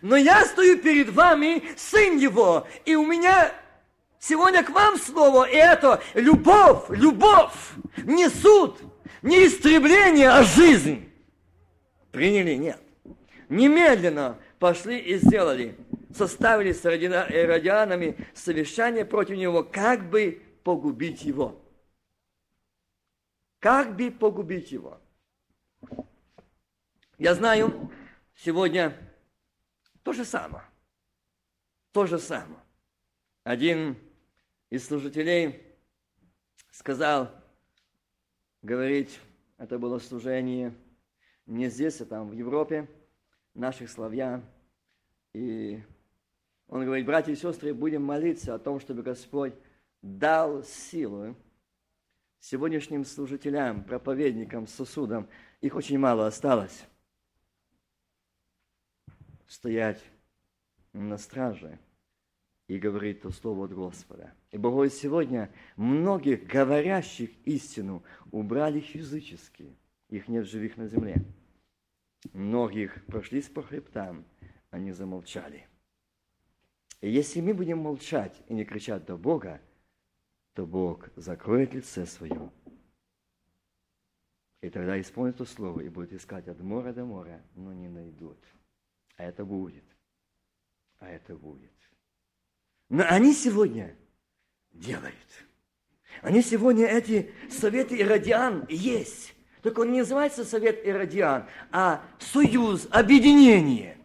Но 0.03 0.17
я 0.17 0.45
стою 0.45 0.79
перед 0.79 1.09
вами, 1.11 1.63
сын 1.77 2.19
его, 2.19 2.67
и 2.85 2.95
у 2.95 3.07
меня 3.07 3.53
Сегодня 4.27 4.65
к 4.65 4.71
вам 4.71 4.97
слово, 4.97 5.45
и 5.45 5.55
это 5.55 6.03
любовь, 6.15 6.89
любовь, 6.89 7.53
не 8.05 8.31
суд, 8.31 8.81
не 9.21 9.47
истребление, 9.47 10.31
а 10.31 10.43
жизнь. 10.45 11.13
Приняли? 12.11 12.55
Нет. 12.55 12.81
Немедленно 13.51 14.39
пошли 14.59 14.99
и 14.99 15.19
сделали. 15.19 15.77
Составили 16.17 16.73
с 16.73 16.83
радианами 16.87 18.17
совещание 18.33 19.05
против 19.05 19.37
него, 19.37 19.63
как 19.63 20.09
бы 20.09 20.41
погубить 20.63 21.23
его. 21.23 21.61
Как 23.59 23.95
бы 23.95 24.11
погубить 24.11 24.73
его. 24.73 25.03
Я 27.19 27.35
знаю, 27.35 27.91
сегодня 28.35 28.97
то 30.03 30.13
же 30.13 30.25
самое. 30.25 30.65
То 31.93 32.07
же 32.07 32.19
самое. 32.19 32.61
Один 33.45 33.97
из 34.71 34.87
служителей 34.87 35.63
сказал, 36.71 37.31
говорить, 38.63 39.21
это 39.59 39.79
было 39.79 39.99
служение 39.99 40.75
не 41.47 41.69
здесь, 41.69 42.01
а 42.01 42.07
там 42.07 42.31
в 42.31 42.33
Европе, 42.33 42.89
наших 43.55 43.91
славян. 43.91 44.45
И 45.33 45.83
он 46.69 46.85
говорит, 46.85 47.07
братья 47.07 47.33
и 47.33 47.37
сестры, 47.37 47.75
будем 47.75 48.03
молиться 48.03 48.55
о 48.55 48.59
том, 48.59 48.81
чтобы 48.81 49.03
Господь 49.03 49.55
дал 50.03 50.63
силу 50.65 51.37
сегодняшним 52.41 53.05
служителям, 53.05 53.85
проповедникам, 53.85 54.67
сосудам, 54.67 55.29
их 55.61 55.75
очень 55.77 55.99
мало 55.99 56.27
осталось, 56.27 56.85
стоять 59.55 60.03
на 60.93 61.17
страже– 61.19 61.79
и 62.67 62.79
говорит 62.79 63.23
то 63.23 63.31
слово 63.31 63.67
от 63.67 63.75
Господа. 63.75 64.33
И 64.51 64.59
Бог 64.59 64.91
сегодня 64.91 65.51
многих 65.77 66.47
говорящих 66.47 67.31
истину 67.45 68.03
убрали 68.31 68.79
их 68.79 68.95
языческие, 68.95 69.77
их 70.09 70.29
нет 70.29 70.47
живых 70.47 70.77
на 70.77 70.89
земле. 70.89 71.23
Многих 72.33 73.05
прошлись 73.07 73.49
по 73.49 73.63
хребтам, 73.63 74.25
они 74.71 74.93
замолчали. 74.93 75.67
И 77.03 77.11
если 77.11 77.43
мы 77.43 77.53
будем 77.53 77.79
молчать 77.79 78.43
и 78.49 78.55
не 78.55 78.65
кричать 78.65 79.05
до 79.05 79.19
Бога, 79.19 79.61
то 80.55 80.65
Бог 80.65 81.11
закроет 81.17 81.75
лице 81.75 82.07
свое. 82.07 82.51
И 84.63 84.71
тогда 84.71 84.99
исполнит 84.99 85.37
то 85.37 85.45
слово 85.45 85.83
и 85.83 85.91
будет 85.91 86.15
искать 86.15 86.49
от 86.49 86.61
моря 86.61 86.95
до 86.95 87.05
моря, 87.05 87.43
но 87.55 87.75
не 87.75 87.89
найдут. 87.89 88.39
А 89.17 89.25
это 89.25 89.45
будет. 89.45 89.85
А 90.99 91.09
это 91.09 91.35
будет. 91.35 91.73
Но 92.89 93.05
они 93.09 93.33
сегодня 93.35 93.97
делают. 94.73 95.15
Они 96.23 96.43
сегодня, 96.43 96.87
эти 96.87 97.33
советы 97.51 97.97
иродиан 97.97 98.67
есть. 98.69 99.35
Так 99.65 99.79
он 99.79 99.93
не 99.93 100.01
называется 100.01 100.45
Совет 100.45 100.87
Иродиан, 100.87 101.47
а 101.73 102.03
Союз, 102.19 102.87
Объединение. 102.91 103.97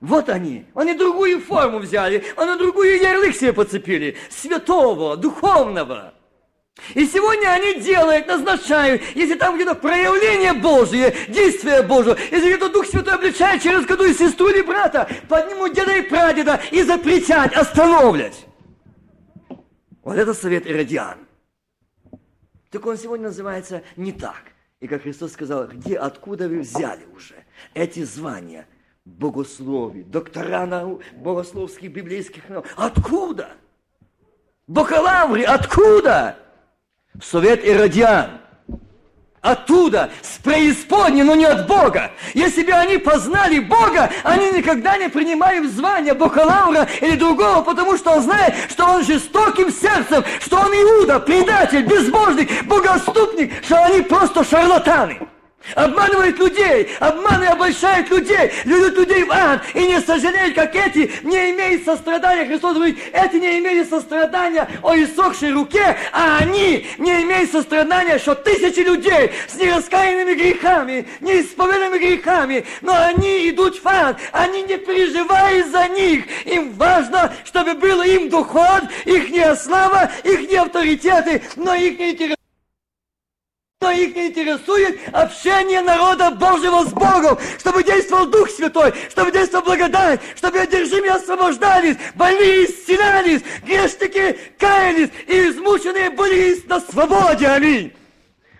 Вот 0.00 0.28
они. 0.28 0.64
Они 0.74 0.94
другую 0.94 1.40
форму 1.40 1.80
взяли, 1.80 2.24
они 2.36 2.56
другую 2.56 3.00
ярлык 3.02 3.34
себе 3.34 3.52
подцепили. 3.52 4.16
Святого, 4.30 5.16
духовного. 5.16 6.14
И 6.94 7.06
сегодня 7.06 7.48
они 7.48 7.80
делают, 7.80 8.26
назначают, 8.26 9.02
если 9.14 9.34
там 9.34 9.56
где-то 9.56 9.74
проявление 9.74 10.52
Божие, 10.54 11.14
действие 11.28 11.82
Божие, 11.82 12.16
если 12.30 12.48
где-то 12.48 12.70
Дух 12.70 12.86
Святой 12.86 13.14
обличает 13.14 13.62
через 13.62 13.84
году 13.84 14.04
и 14.04 14.14
сестру 14.14 14.48
или 14.48 14.62
брата, 14.62 15.08
поднимут 15.28 15.74
деда 15.74 15.96
и 15.96 16.02
прадеда 16.02 16.60
и 16.70 16.82
запретять, 16.82 17.52
остановлять. 17.54 18.46
Вот 20.02 20.16
это 20.16 20.34
совет 20.34 20.66
Иродиан. 20.66 21.18
Так 22.70 22.86
он 22.86 22.96
сегодня 22.96 23.28
называется 23.28 23.82
не 23.96 24.12
так. 24.12 24.42
И 24.80 24.88
как 24.88 25.02
Христос 25.02 25.32
сказал, 25.32 25.68
где, 25.68 25.96
откуда 25.96 26.48
вы 26.48 26.60
взяли 26.60 27.04
уже 27.14 27.34
эти 27.74 28.02
звания 28.02 28.66
богословий, 29.04 30.02
доктора 30.02 30.66
наук, 30.66 31.02
богословских, 31.16 31.92
библейских 31.92 32.48
наук? 32.48 32.66
Откуда? 32.76 33.50
Бакалавры, 34.66 35.44
откуда? 35.44 36.41
Совет 37.20 37.64
Иродиан. 37.64 38.42
Оттуда, 39.40 40.10
с 40.22 40.38
преисподней, 40.38 41.24
но 41.24 41.34
не 41.34 41.46
от 41.46 41.66
Бога. 41.66 42.12
Если 42.32 42.62
бы 42.62 42.70
они 42.70 42.98
познали 42.98 43.58
Бога, 43.58 44.08
они 44.22 44.52
никогда 44.52 44.96
не 44.96 45.08
принимали 45.08 45.66
звание 45.66 46.14
бакалавра 46.14 46.86
или 47.00 47.16
другого, 47.16 47.62
потому 47.62 47.96
что 47.96 48.12
он 48.12 48.22
знает, 48.22 48.54
что 48.70 48.84
он 48.84 49.04
жестоким 49.04 49.72
сердцем, 49.72 50.24
что 50.40 50.58
он 50.58 50.72
Иуда, 50.72 51.18
предатель, 51.18 51.82
безбожник, 51.82 52.64
богоступник, 52.66 53.52
что 53.64 53.84
они 53.84 54.02
просто 54.02 54.44
шарлатаны. 54.44 55.18
Обманывает 55.74 56.38
людей, 56.38 56.90
обманывает 57.00 57.42
и 57.42 57.52
обольщает 57.52 58.10
людей, 58.10 58.50
ведут 58.64 58.98
людей 58.98 59.24
в 59.24 59.30
ад 59.30 59.62
и 59.74 59.86
не 59.86 60.00
сожалеют, 60.00 60.54
как 60.54 60.74
эти 60.74 61.10
не 61.22 61.50
имеют 61.50 61.84
сострадания. 61.84 62.46
Христос 62.46 62.74
говорит, 62.74 62.98
эти 63.12 63.36
не 63.36 63.58
имели 63.58 63.84
сострадания 63.84 64.68
о 64.82 64.94
иссохшей 64.94 65.52
руке, 65.52 65.96
а 66.12 66.38
они 66.38 66.86
не 66.98 67.22
имеют 67.22 67.50
сострадания, 67.50 68.18
что 68.18 68.34
тысячи 68.34 68.80
людей 68.80 69.32
с 69.48 69.56
нераскаянными 69.56 70.34
грехами, 70.34 71.06
неисповеданными 71.20 71.98
грехами, 71.98 72.64
но 72.80 72.94
они 72.96 73.50
идут 73.50 73.82
в 73.82 73.86
ад, 73.86 74.18
они 74.32 74.62
не 74.62 74.76
переживают 74.76 75.68
за 75.68 75.88
них. 75.88 76.24
Им 76.46 76.72
важно, 76.74 77.32
чтобы 77.44 77.74
был 77.74 78.02
им 78.02 78.28
доход, 78.28 78.84
их 79.04 79.30
не 79.30 79.54
слава, 79.56 80.10
их 80.24 80.48
не 80.48 80.56
авторитеты, 80.56 81.42
но 81.56 81.74
их 81.74 81.98
не 81.98 82.12
но 83.82 83.90
их 83.90 84.14
не 84.14 84.28
интересует 84.28 84.98
общение 85.12 85.82
народа 85.82 86.30
Божьего 86.30 86.84
с 86.84 86.92
Богом, 86.92 87.36
чтобы 87.58 87.82
действовал 87.82 88.26
Дух 88.26 88.48
Святой, 88.48 88.94
чтобы 89.10 89.32
действовала 89.32 89.66
благодать, 89.66 90.20
чтобы 90.36 90.60
одержимые 90.60 91.12
освобождались, 91.12 91.96
больные 92.14 92.66
исцелялись, 92.66 93.42
грешники 93.66 94.38
каялись, 94.56 95.10
и 95.26 95.50
измученные 95.50 96.10
были 96.10 96.62
на 96.68 96.80
свободе. 96.80 97.48
Аминь. 97.48 97.92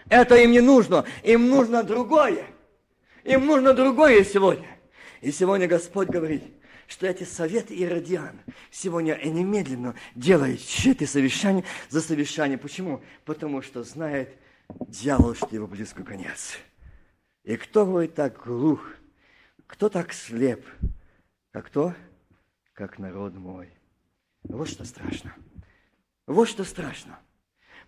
Это 0.08 0.34
им 0.34 0.50
не 0.50 0.60
нужно, 0.60 1.04
им 1.22 1.48
нужно 1.48 1.84
другое. 1.84 2.44
Им 3.22 3.46
нужно 3.46 3.72
другое 3.72 4.24
сегодня. 4.24 4.66
И 5.20 5.30
сегодня 5.30 5.68
Господь 5.68 6.08
говорит, 6.08 6.42
что 6.88 7.06
эти 7.06 7.22
советы 7.22 7.74
иродиан 7.74 8.40
сегодня 8.72 9.14
и 9.14 9.30
немедленно 9.30 9.94
делают 10.16 10.66
чьи-то 10.66 11.06
совещания 11.06 11.62
за 11.90 12.00
совещание. 12.00 12.58
Почему? 12.58 13.02
Потому 13.24 13.62
что 13.62 13.84
знает, 13.84 14.36
дьявол, 14.88 15.34
что 15.34 15.48
его 15.50 15.66
близко 15.66 16.04
конец. 16.04 16.58
И 17.44 17.56
кто 17.56 17.86
будет 17.86 18.14
так 18.14 18.44
глух, 18.44 18.86
кто 19.66 19.88
так 19.88 20.12
слеп, 20.12 20.64
как 21.50 21.66
кто? 21.66 21.94
Как 22.72 22.98
народ 22.98 23.34
мой. 23.34 23.70
Вот 24.44 24.68
что 24.68 24.84
страшно. 24.84 25.34
Вот 26.26 26.48
что 26.48 26.64
страшно. 26.64 27.18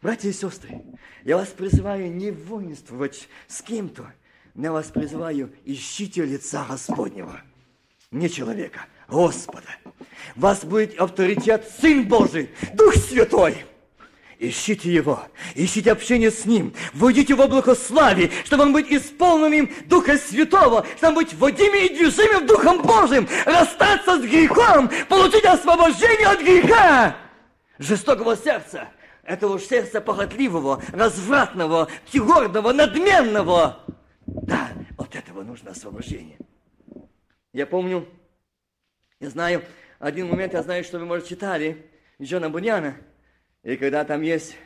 Братья 0.02 0.28
и 0.28 0.32
сестры, 0.32 0.82
я 1.24 1.36
вас 1.36 1.48
призываю 1.48 2.12
не 2.12 2.30
воинствовать 2.30 3.28
с 3.46 3.62
кем-то, 3.62 4.12
я 4.54 4.72
вас 4.72 4.90
призываю, 4.90 5.54
ищите 5.64 6.24
лица 6.24 6.66
Господнего, 6.68 7.40
не 8.10 8.28
человека, 8.28 8.86
Господа. 9.08 9.68
Вас 10.36 10.64
будет 10.64 10.98
авторитет 10.98 11.66
Сын 11.80 12.06
Божий, 12.06 12.50
Дух 12.74 12.94
Святой– 12.96 13.64
Ищите 14.39 14.93
Его, 14.93 15.22
ищите 15.55 15.93
общение 15.93 16.30
с 16.30 16.45
Ним, 16.45 16.74
войдите 16.93 17.35
в 17.35 17.41
облако 17.41 17.74
славы, 17.74 18.30
чтобы 18.45 18.64
он 18.64 18.72
быть 18.72 18.91
исполненным 18.91 19.70
Духа 19.87 20.18
Святого, 20.18 20.85
чтобы 20.97 21.16
быть 21.16 21.35
водимым 21.35 21.85
и 21.85 21.89
движимым 21.91 22.47
Духом 22.47 22.82
Божьим, 22.82 23.28
расстаться 23.47 24.18
с 24.18 24.22
грехом, 24.22 24.91
получить 25.09 25.45
освобождение 25.45 26.26
от 26.26 26.41
греха, 26.41 27.16
жестокого 27.78 28.37
сердца, 28.37 28.89
этого 29.22 29.61
сердца 29.61 30.01
похотливого, 30.01 30.82
развратного, 30.93 31.89
тигорного, 32.11 32.72
надменного. 32.72 33.85
Да, 34.26 34.68
от 34.99 35.14
этого 35.14 35.43
нужно 35.43 35.70
освобождение. 35.70 36.39
Я 37.53 37.66
помню, 37.66 38.09
я 39.20 39.30
знаю, 39.30 39.62
один 40.01 40.28
момент, 40.28 40.55
я 40.55 40.62
знаю, 40.64 40.82
что 40.82 40.99
вы, 40.99 41.07
может, 41.07 41.28
читали, 41.28 41.89
Джона 42.20 42.51
Буняна– 42.51 42.97
и 43.64 43.76
когда 43.76 44.04
там 44.04 44.22
есть 44.22 44.56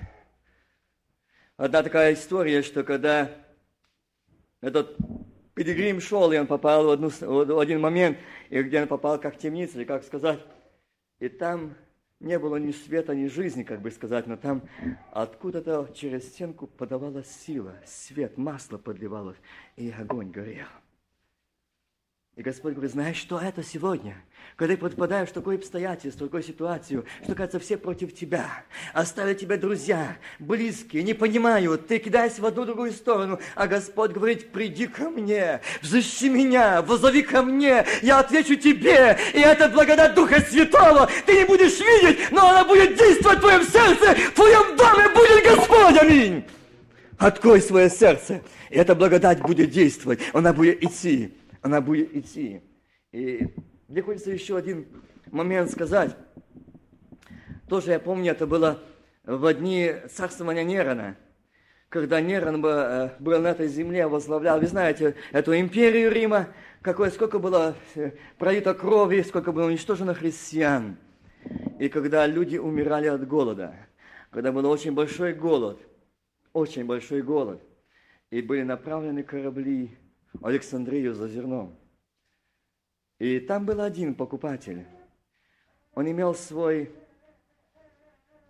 одна 1.57 1.83
такая 1.83 2.15
история, 2.15 2.63
что 2.63 2.85
когда 2.85 3.31
этот 4.61 4.97
пилигрим 5.55 6.01
шел, 6.01 6.31
и 6.33 6.39
он 6.39 6.47
попал 6.47 6.85
в, 6.85 6.91
одну, 6.91 7.09
в 7.09 7.59
один 7.59 7.81
момент, 7.81 8.19
и 8.51 8.61
где 8.63 8.83
он 8.83 8.89
попал 8.89 9.21
как 9.21 9.37
в 9.37 9.39
темницу, 9.39 9.79
или 9.79 9.85
как 9.85 10.05
сказать, 10.05 10.41
и 11.21 11.29
там 11.29 11.75
не 12.21 12.39
было 12.39 12.57
ни 12.57 12.73
света, 12.73 13.15
ни 13.15 13.29
жизни, 13.29 13.63
как 13.63 13.81
бы 13.81 13.91
сказать, 13.91 14.27
но 14.27 14.37
там 14.37 14.63
откуда-то 15.13 15.91
через 15.95 16.29
стенку 16.29 16.67
подавалась 16.67 17.31
сила, 17.31 17.77
свет, 17.87 18.37
масло 18.37 18.79
подливалось, 18.79 19.39
и 19.77 19.91
огонь 19.91 20.31
горел. 20.31 20.67
И 22.39 22.43
Господь 22.43 22.75
говорит, 22.75 22.93
знаешь, 22.93 23.17
что 23.17 23.41
это 23.41 23.65
сегодня? 23.65 24.15
Когда 24.55 24.75
ты 24.75 24.81
подпадаешь 24.81 25.29
в 25.29 25.33
такое 25.33 25.57
обстоятельство, 25.57 26.23
в 26.23 26.29
такую 26.29 26.45
ситуацию, 26.45 27.05
что, 27.25 27.35
кажется, 27.35 27.59
все 27.59 27.77
против 27.77 28.15
тебя, 28.15 28.47
оставят 28.93 29.39
тебя 29.39 29.57
друзья, 29.57 30.17
близкие, 30.39 31.03
не 31.03 31.15
понимают, 31.15 31.89
ты 31.89 31.99
кидаешься 31.99 32.41
в 32.41 32.47
одну 32.47 32.65
другую 32.65 32.93
сторону, 32.93 33.41
а 33.57 33.67
Господь 33.67 34.13
говорит, 34.13 34.53
приди 34.53 34.87
ко 34.87 35.11
мне, 35.11 35.63
взыщи 35.83 36.29
меня, 36.29 36.81
возови 36.83 37.23
ко 37.23 37.43
мне, 37.43 37.85
я 38.03 38.21
отвечу 38.21 38.55
тебе, 38.55 39.19
и 39.35 39.41
это 39.41 39.69
благодать 39.69 40.15
Духа 40.15 40.41
Святого, 40.41 41.11
ты 41.27 41.41
не 41.41 41.45
будешь 41.45 41.81
видеть, 41.81 42.31
но 42.31 42.51
она 42.51 42.65
будет 42.65 42.97
действовать 42.97 43.39
в 43.39 43.41
твоем 43.41 43.63
сердце, 43.65 44.15
в 44.15 44.35
твоем 44.35 44.77
доме 44.77 45.09
будет 45.09 45.45
Господь, 45.45 45.99
аминь. 46.01 46.45
Открой 47.19 47.61
свое 47.61 47.91
сердце, 47.91 48.43
и 48.71 48.77
эта 48.77 48.95
благодать 48.95 49.41
будет 49.41 49.71
действовать, 49.71 50.21
она 50.33 50.53
будет 50.53 50.85
идти 50.85 51.33
она 51.69 51.83
будет 51.83 52.17
идти. 52.17 52.63
И 53.13 53.55
мне 53.89 54.03
хочется 54.03 54.31
еще 54.31 54.57
один 54.57 54.87
момент 55.31 55.71
сказать. 55.71 56.17
Тоже 57.69 57.93
я 57.93 58.01
помню, 58.01 58.33
это 58.33 58.47
было 58.47 58.83
в 59.25 59.53
дни 59.53 59.93
царствования 60.09 60.65
Нерона, 60.65 61.17
когда 61.91 62.21
Нерон 62.23 62.65
э, 62.65 63.11
был 63.19 63.39
на 63.41 63.49
этой 63.49 63.69
земле, 63.69 64.07
возглавлял, 64.07 64.59
вы 64.61 64.67
знаете, 64.67 65.15
эту 65.33 65.59
империю 65.59 66.11
Рима, 66.11 66.49
какое, 66.81 67.11
сколько 67.11 67.39
было 67.39 67.75
э, 67.95 68.13
пролито 68.39 68.73
крови, 68.73 69.21
сколько 69.21 69.53
было 69.53 69.67
уничтожено 69.67 70.15
христиан. 70.15 70.97
И 71.79 71.91
когда 71.91 72.27
люди 72.27 72.57
умирали 72.57 73.09
от 73.09 73.29
голода, 73.29 73.75
когда 74.31 74.53
был 74.53 74.67
очень 74.67 74.93
большой 74.93 75.35
голод, 75.35 75.79
очень 76.55 76.87
большой 76.87 77.21
голод, 77.21 77.63
и 78.31 78.41
были 78.41 78.63
направлены 78.63 79.23
корабли 79.23 79.99
Александрию 80.43 81.15
за 81.15 81.29
зерном. 81.29 81.77
И 83.19 83.41
там 83.41 83.67
был 83.67 83.81
один 83.81 84.15
покупатель. 84.15 84.87
Он 85.95 86.09
имел 86.09 86.35
свой, 86.35 86.93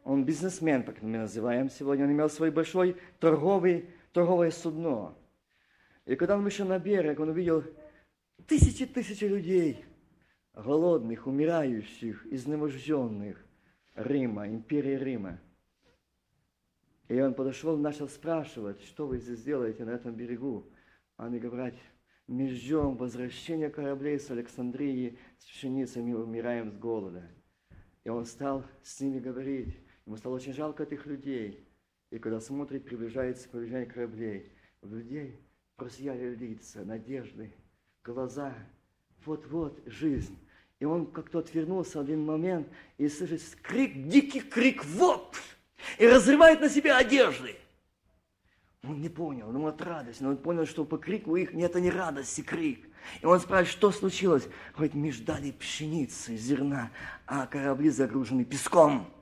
он 0.05 0.25
бизнесмен, 0.25 0.83
как 0.83 1.01
мы 1.01 1.19
называем 1.19 1.71
сегодня, 1.71 2.05
он 2.05 2.13
имел 2.13 2.29
свой 2.29 2.51
большой 2.51 2.97
торговый, 3.19 3.89
торговое 4.13 4.51
судно. 4.51 5.15
И 6.05 6.17
когда 6.17 6.37
он 6.37 6.45
вышел 6.45 6.67
на 6.67 6.79
берег, 6.79 7.21
он 7.21 7.31
увидел 7.31 7.65
тысячи 8.47 8.87
тысячи 8.87 9.25
людей, 9.25 9.85
голодных, 10.55 11.27
умирающих, 11.27 12.27
изнеможденных 12.27 13.43
Рима, 13.95 14.49
империи 14.49 14.97
Рима. 14.97 15.41
И 17.09 17.19
он 17.21 17.33
подошел 17.33 17.77
начал 17.79 18.09
спрашивать, 18.09 18.83
что 18.83 19.07
вы 19.07 19.19
здесь 19.19 19.43
делаете 19.43 19.85
на 19.85 19.91
этом 19.91 20.15
берегу. 20.15 20.71
Они 21.19 21.41
говорят, 21.41 21.75
мы 22.29 22.49
ждем 22.49 22.97
возвращения 22.97 23.71
кораблей 23.71 24.21
с 24.21 24.31
Александрии 24.31 25.19
с 25.39 25.47
пшеницей, 25.47 26.01
мы 26.01 26.23
умираем 26.23 26.71
с 26.71 26.77
голода. 26.77 27.29
И 28.05 28.09
он 28.09 28.25
стал 28.25 28.65
с 28.85 29.01
ними 29.01 29.19
говорить. 29.19 29.77
Ему 30.07 30.17
стало 30.17 30.37
очень 30.37 30.53
жалко 30.53 30.85
этих 30.85 31.07
людей. 31.07 31.67
И 32.11 32.19
когда 32.21 32.41
смотрит, 32.41 32.85
приближается 32.85 33.49
приближение 33.49 33.87
кораблей, 33.87 34.53
у 34.81 34.87
людей 34.87 35.41
просияли 35.75 36.37
лица, 36.37 36.85
надежды, 36.85 37.53
глаза. 38.05 38.55
Вот-вот 39.27 39.83
жизнь. 39.87 40.39
И 40.79 40.85
он 40.85 41.11
как-то 41.11 41.41
отвернулся 41.41 41.99
в 41.99 42.03
один 42.03 42.25
момент 42.25 42.69
и 42.97 43.09
слышит 43.09 43.43
крик, 43.61 44.07
дикий 44.07 44.41
крик, 44.41 44.85
вот! 44.85 45.37
И 45.99 46.07
разрывает 46.07 46.61
на 46.61 46.69
себе 46.69 46.93
одежды. 46.93 47.57
Он 48.85 49.01
не 49.01 49.09
понял, 49.09 49.49
он 49.49 49.67
от 49.67 49.83
радости, 49.83 50.23
но 50.23 50.31
он 50.31 50.37
понял, 50.37 50.65
что 50.65 50.85
по 50.85 50.99
крику 50.99 51.35
их, 51.35 51.53
нет, 51.53 51.73
это 51.73 51.81
не 51.81 51.91
радость 51.91 52.39
и 52.39 52.43
крик. 52.43 52.89
И 53.21 53.27
он 53.27 53.41
спрашивает, 53.41 53.69
что 53.69 53.91
случилось? 53.91 54.47
Говорит, 54.75 54.95
мы 54.95 55.11
ждали 55.11 55.51
пшеницы, 55.51 56.37
зерна, 56.37 56.91
а 57.27 57.47
корабли 57.47 57.91
загружены 57.91 58.45
песком. 58.45 59.13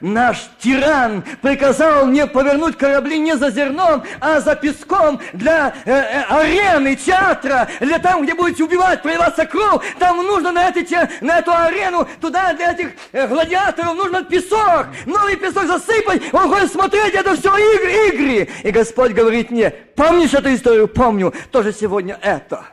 Наш 0.00 0.48
тиран 0.58 1.22
приказал 1.42 2.06
мне 2.06 2.26
повернуть 2.26 2.78
корабли 2.78 3.18
не 3.18 3.36
за 3.36 3.50
зерном, 3.50 4.02
а 4.18 4.40
за 4.40 4.54
песком 4.56 5.20
для 5.34 5.74
э, 5.84 5.92
э, 5.92 6.22
арены, 6.28 6.96
театра, 6.96 7.68
для 7.80 7.98
там, 7.98 8.22
где 8.22 8.34
будете 8.34 8.64
убивать, 8.64 9.02
проливаться 9.02 9.44
кровь. 9.44 9.82
Там 9.98 10.16
нужно 10.18 10.52
на, 10.52 10.70
эти, 10.70 10.96
на 11.22 11.38
эту 11.40 11.52
арену, 11.52 12.08
туда 12.20 12.54
для 12.54 12.72
этих 12.72 12.92
э, 13.12 13.26
гладиаторов 13.26 13.94
нужно 13.94 14.24
песок. 14.24 14.86
Новый 15.04 15.36
песок 15.36 15.66
засыпать. 15.66 16.22
Он 16.32 16.48
хочет 16.48 16.72
смотреть, 16.72 17.14
это 17.14 17.36
все 17.36 17.50
игры, 17.50 18.08
игры. 18.08 18.48
И 18.62 18.70
Господь 18.70 19.12
говорит 19.12 19.50
мне, 19.50 19.70
помнишь 19.70 20.32
эту 20.32 20.54
историю? 20.54 20.88
Помню. 20.88 21.34
Тоже 21.50 21.72
сегодня 21.74 22.18
это. 22.22 22.64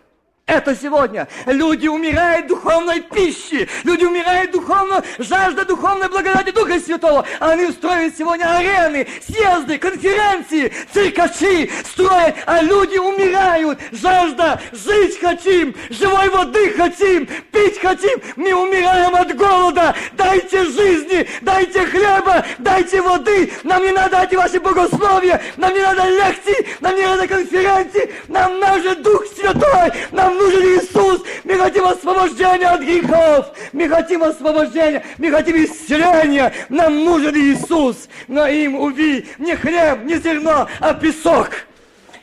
Это 0.47 0.73
сегодня. 0.77 1.27
Люди 1.45 1.89
умирают 1.89 2.47
духовной 2.47 3.01
пищи. 3.01 3.67
Люди 3.83 4.05
умирают 4.05 4.51
духовно, 4.51 5.03
жажда 5.19 5.65
духовной 5.65 6.07
благодати 6.07 6.51
Духа 6.51 6.79
Святого. 6.79 7.25
Они 7.41 7.65
устроят 7.65 8.17
сегодня 8.17 8.45
арены, 8.55 9.05
съезды, 9.27 9.77
конференции, 9.77 10.71
циркачи 10.93 11.69
строят, 11.91 12.35
а 12.45 12.61
люди 12.61 12.97
умирают. 12.97 13.77
Жажда, 13.91 14.61
жить 14.71 15.19
хотим, 15.19 15.75
живой 15.89 16.29
воды 16.29 16.71
хотим, 16.77 17.25
пить 17.51 17.81
хотим. 17.81 18.17
Мы 18.37 18.53
умираем 18.53 19.15
от 19.15 19.35
голода. 19.35 19.93
Дайте 20.13 20.63
жизни, 20.63 21.27
дайте 21.41 21.85
хлеба, 21.85 22.45
дайте 22.57 23.01
воды. 23.01 23.51
Нам 23.63 23.83
не 23.83 23.91
надо 23.91 24.23
эти 24.23 24.35
ваши 24.35 24.61
богословия, 24.61 25.41
нам 25.57 25.73
не 25.73 25.81
надо 25.81 26.07
лекций, 26.07 26.67
нам 26.79 26.95
не 26.95 27.05
надо 27.05 27.27
конференции, 27.27 28.13
нам 28.29 28.61
нужен 28.61 29.03
Дух 29.03 29.25
Святой, 29.35 29.91
нам 30.11 30.36
нужен 30.37 30.61
Иисус. 30.61 31.23
Мы 31.43 31.57
хотим 31.57 31.85
освобождения 31.85 32.67
от 32.67 32.81
грехов. 32.81 33.53
Мы 33.73 33.89
хотим 33.89 34.23
освобождения. 34.23 35.03
Мы 35.17 35.31
хотим 35.31 35.57
исцеления. 35.63 36.53
Нам 36.69 37.03
нужен 37.03 37.35
Иисус. 37.35 38.07
Но 38.27 38.47
им, 38.47 38.75
уви, 38.75 39.27
не 39.37 39.55
хлеб, 39.55 40.03
не 40.03 40.17
зерно, 40.17 40.67
а 40.79 40.93
песок. 40.93 41.51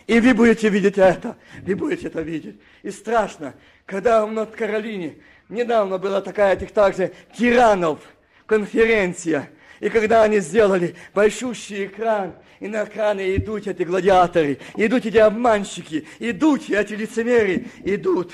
И 0.06 0.20
вы 0.20 0.34
будете 0.34 0.68
видеть 0.68 0.98
это. 0.98 1.36
Вы 1.62 1.74
будете 1.74 2.08
это 2.08 2.20
видеть. 2.20 2.56
И 2.82 2.90
страшно, 2.90 3.54
когда 3.86 4.26
в 4.26 4.46
Каролине 4.46 5.16
недавно 5.48 5.98
была 5.98 6.20
такая 6.20 6.54
этих 6.54 6.72
также 6.72 7.12
тиранов 7.36 8.00
конференция. 8.46 9.50
И 9.80 9.88
когда 9.88 10.22
они 10.22 10.40
сделали 10.40 10.94
большущий 11.14 11.86
экран, 11.86 12.34
и 12.64 12.68
на 12.68 12.84
экране 12.84 13.36
идут 13.36 13.66
эти 13.66 13.82
гладиаторы, 13.82 14.58
идут 14.74 15.04
эти 15.04 15.18
обманщики, 15.18 16.06
идут 16.18 16.70
эти 16.70 16.94
лицемеры, 16.94 17.66
идут. 17.84 18.32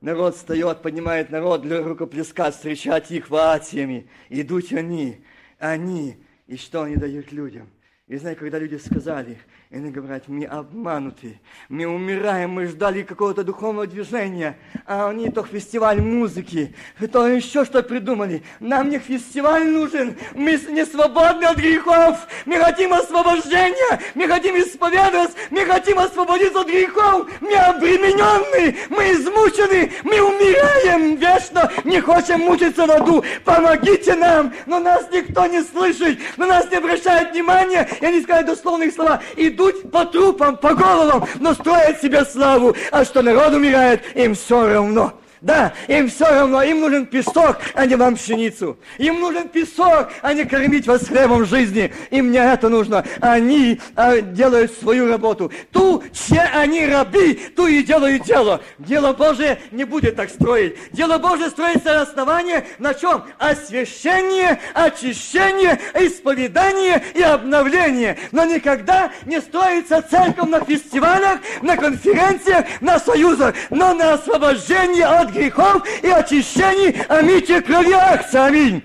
Народ 0.00 0.36
встает, 0.36 0.80
поднимает 0.80 1.30
народ 1.30 1.62
для 1.62 1.82
рукоплеска, 1.82 2.52
встречать 2.52 3.10
их 3.10 3.30
ватиями. 3.30 4.08
Идут 4.28 4.70
они, 4.70 5.24
они. 5.58 6.18
И 6.46 6.56
что 6.56 6.84
они 6.84 6.94
дают 6.94 7.32
людям? 7.32 7.68
И 8.06 8.16
знаете, 8.16 8.38
когда 8.38 8.60
люди 8.60 8.76
сказали, 8.76 9.36
и 9.72 9.76
они 9.76 9.90
говорят, 9.90 10.24
мы 10.28 10.44
обмануты, 10.44 11.40
мы 11.70 11.86
умираем, 11.86 12.50
мы 12.50 12.66
ждали 12.66 13.02
какого-то 13.02 13.42
духовного 13.42 13.86
движения, 13.86 14.58
а 14.86 15.08
они 15.08 15.30
то 15.30 15.42
фестиваль 15.44 16.02
музыки, 16.02 16.74
то 17.10 17.26
еще 17.26 17.64
что 17.64 17.82
придумали. 17.82 18.42
Нам 18.60 18.90
не 18.90 18.98
фестиваль 18.98 19.66
нужен, 19.66 20.18
мы 20.34 20.60
не 20.68 20.84
свободны 20.84 21.46
от 21.46 21.56
грехов, 21.56 22.18
мы 22.44 22.58
хотим 22.58 22.92
освобождения, 22.92 23.98
мы 24.14 24.28
хотим 24.28 24.56
исповедоваться, 24.56 25.38
мы 25.48 25.64
хотим 25.64 25.98
освободиться 25.98 26.60
от 26.60 26.66
грехов, 26.66 27.30
мы 27.40 27.54
обремененны, 27.54 28.76
мы 28.90 29.12
измучены, 29.12 29.90
мы 30.04 30.20
умираем. 30.20 31.16
Вечно, 31.16 31.72
не 31.84 31.98
хотим 32.02 32.40
мучиться 32.40 32.86
в 32.86 32.90
аду, 32.90 33.24
помогите 33.42 34.16
нам, 34.16 34.52
но 34.66 34.78
нас 34.80 35.08
никто 35.10 35.46
не 35.46 35.62
слышит, 35.62 36.18
на 36.36 36.46
нас 36.46 36.70
не 36.70 36.76
обращает 36.76 37.32
внимания, 37.32 37.88
и 38.02 38.04
они 38.04 38.20
сказали 38.20 38.44
дословные 38.44 38.92
слова, 38.92 39.22
иду 39.36 39.61
идут 39.70 39.90
по 39.90 40.04
трупам, 40.04 40.56
по 40.56 40.74
головам, 40.74 41.26
но 41.40 41.54
строят 41.54 42.00
себе 42.00 42.24
славу, 42.24 42.74
а 42.90 43.04
что 43.04 43.22
народ 43.22 43.52
умирает, 43.52 44.02
им 44.16 44.34
все 44.34 44.66
равно. 44.66 45.12
Да, 45.42 45.72
им 45.88 46.08
все 46.08 46.24
равно, 46.24 46.62
им 46.62 46.80
нужен 46.80 47.04
песок, 47.04 47.58
а 47.74 47.84
не 47.84 47.96
вам 47.96 48.14
пшеницу. 48.14 48.78
Им 48.98 49.20
нужен 49.20 49.48
песок, 49.48 50.10
а 50.22 50.32
не 50.34 50.44
кормить 50.44 50.86
вас 50.86 51.08
хлебом 51.08 51.44
жизни. 51.44 51.92
Им 52.10 52.30
не 52.30 52.38
это 52.38 52.68
нужно. 52.68 53.04
Они 53.20 53.80
а, 53.96 54.20
делают 54.20 54.72
свою 54.78 55.08
работу. 55.08 55.50
Ту, 55.72 56.04
че 56.12 56.40
они 56.54 56.86
раби, 56.86 57.34
ту 57.34 57.66
и 57.66 57.82
делают 57.82 58.22
дело. 58.22 58.60
Дело 58.78 59.14
Божие 59.14 59.58
не 59.72 59.82
будет 59.82 60.14
так 60.14 60.30
строить. 60.30 60.76
Дело 60.92 61.18
Божие 61.18 61.50
строится 61.50 61.92
на 61.92 62.02
основании 62.02 62.62
на 62.78 62.94
чем? 62.94 63.24
Освящение, 63.38 64.60
очищение, 64.74 65.80
исповедание 65.94 67.02
и 67.14 67.22
обновление. 67.22 68.16
Но 68.30 68.44
никогда 68.44 69.10
не 69.26 69.40
строится 69.40 70.02
церковь 70.08 70.48
на 70.48 70.64
фестивалях, 70.64 71.40
на 71.62 71.76
конференциях, 71.76 72.64
на 72.80 73.00
союзах, 73.00 73.56
но 73.70 73.92
на 73.92 74.12
освобождение 74.12 75.06
от 75.06 75.31
грехов 75.32 75.82
и 76.02 76.08
очищений, 76.08 76.96
аминь, 77.08 77.62
крови 77.62 77.92
аминь 78.34 78.82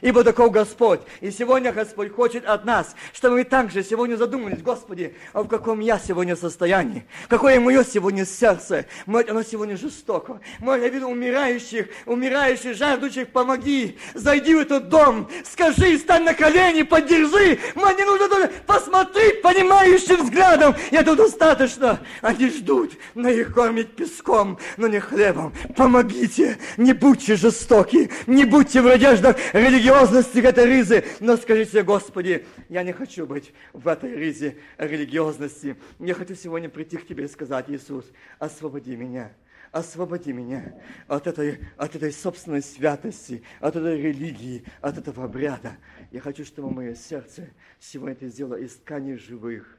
ибо 0.00 0.24
таков 0.24 0.50
Господь. 0.50 1.00
И 1.20 1.30
сегодня 1.30 1.72
Господь 1.72 2.12
хочет 2.12 2.44
от 2.44 2.64
нас, 2.64 2.94
чтобы 3.12 3.36
мы 3.36 3.44
также 3.44 3.82
сегодня 3.82 4.16
задумались, 4.16 4.62
Господи, 4.62 5.14
а 5.32 5.42
в 5.42 5.48
каком 5.48 5.80
я 5.80 5.98
сегодня 5.98 6.36
состоянии, 6.36 7.06
какое 7.28 7.60
мое 7.60 7.84
сегодня 7.84 8.24
сердце, 8.24 8.86
может, 9.06 9.30
оно 9.30 9.42
сегодня 9.42 9.76
жестоко. 9.76 10.40
Может, 10.58 10.84
я 10.84 10.88
виду 10.90 11.08
умирающих, 11.08 11.88
умирающих, 12.04 12.76
жаждущих, 12.76 13.28
помоги, 13.28 13.98
зайди 14.14 14.54
в 14.54 14.60
этот 14.60 14.88
дом, 14.88 15.28
скажи, 15.50 15.98
стань 15.98 16.24
на 16.24 16.34
колени, 16.34 16.82
поддержи, 16.82 17.58
мне 17.74 18.04
нужно 18.04 18.28
только 18.28 18.52
посмотреть 18.66 19.42
понимающим 19.42 20.24
взглядом, 20.24 20.74
и 20.90 20.96
этого 20.96 21.16
достаточно. 21.16 22.00
Они 22.22 22.48
ждут, 22.50 22.92
но 23.14 23.28
их 23.28 23.54
кормить 23.54 23.94
песком, 23.94 24.58
но 24.76 24.88
не 24.88 25.00
хлебом. 25.00 25.52
Помогите, 25.76 26.58
не 26.76 26.92
будьте 26.92 27.36
жестоки, 27.36 28.10
не 28.26 28.44
будьте 28.44 28.80
в 28.80 28.86
одеждах 28.86 29.36
религиозных 29.52 29.85
религиозности 29.86 30.38
этой 30.38 30.66
ризы. 30.66 31.04
Но 31.20 31.36
скажите, 31.36 31.82
Господи, 31.82 32.44
я 32.68 32.82
не 32.82 32.92
хочу 32.92 33.26
быть 33.26 33.52
в 33.72 33.86
этой 33.86 34.14
ризе 34.14 34.56
религиозности. 34.78 35.76
Я 36.00 36.14
хочу 36.14 36.34
сегодня 36.34 36.68
прийти 36.68 36.96
к 36.96 37.06
Тебе 37.06 37.24
и 37.24 37.28
сказать, 37.28 37.66
Иисус, 37.68 38.04
освободи 38.38 38.96
меня 38.96 39.32
освободи 39.72 40.32
меня 40.32 40.74
от 41.06 41.26
этой, 41.26 41.58
от 41.76 41.94
этой 41.94 42.10
собственной 42.10 42.62
святости, 42.62 43.42
от 43.60 43.76
этой 43.76 44.00
религии, 44.00 44.64
от 44.80 44.96
этого 44.96 45.24
обряда. 45.24 45.72
Я 46.12 46.20
хочу, 46.20 46.46
чтобы 46.46 46.70
мое 46.70 46.94
сердце 46.94 47.48
сегодня 47.78 48.14
это 48.14 48.28
сделало 48.28 48.54
из 48.54 48.76
тканей 48.76 49.16
живых. 49.16 49.78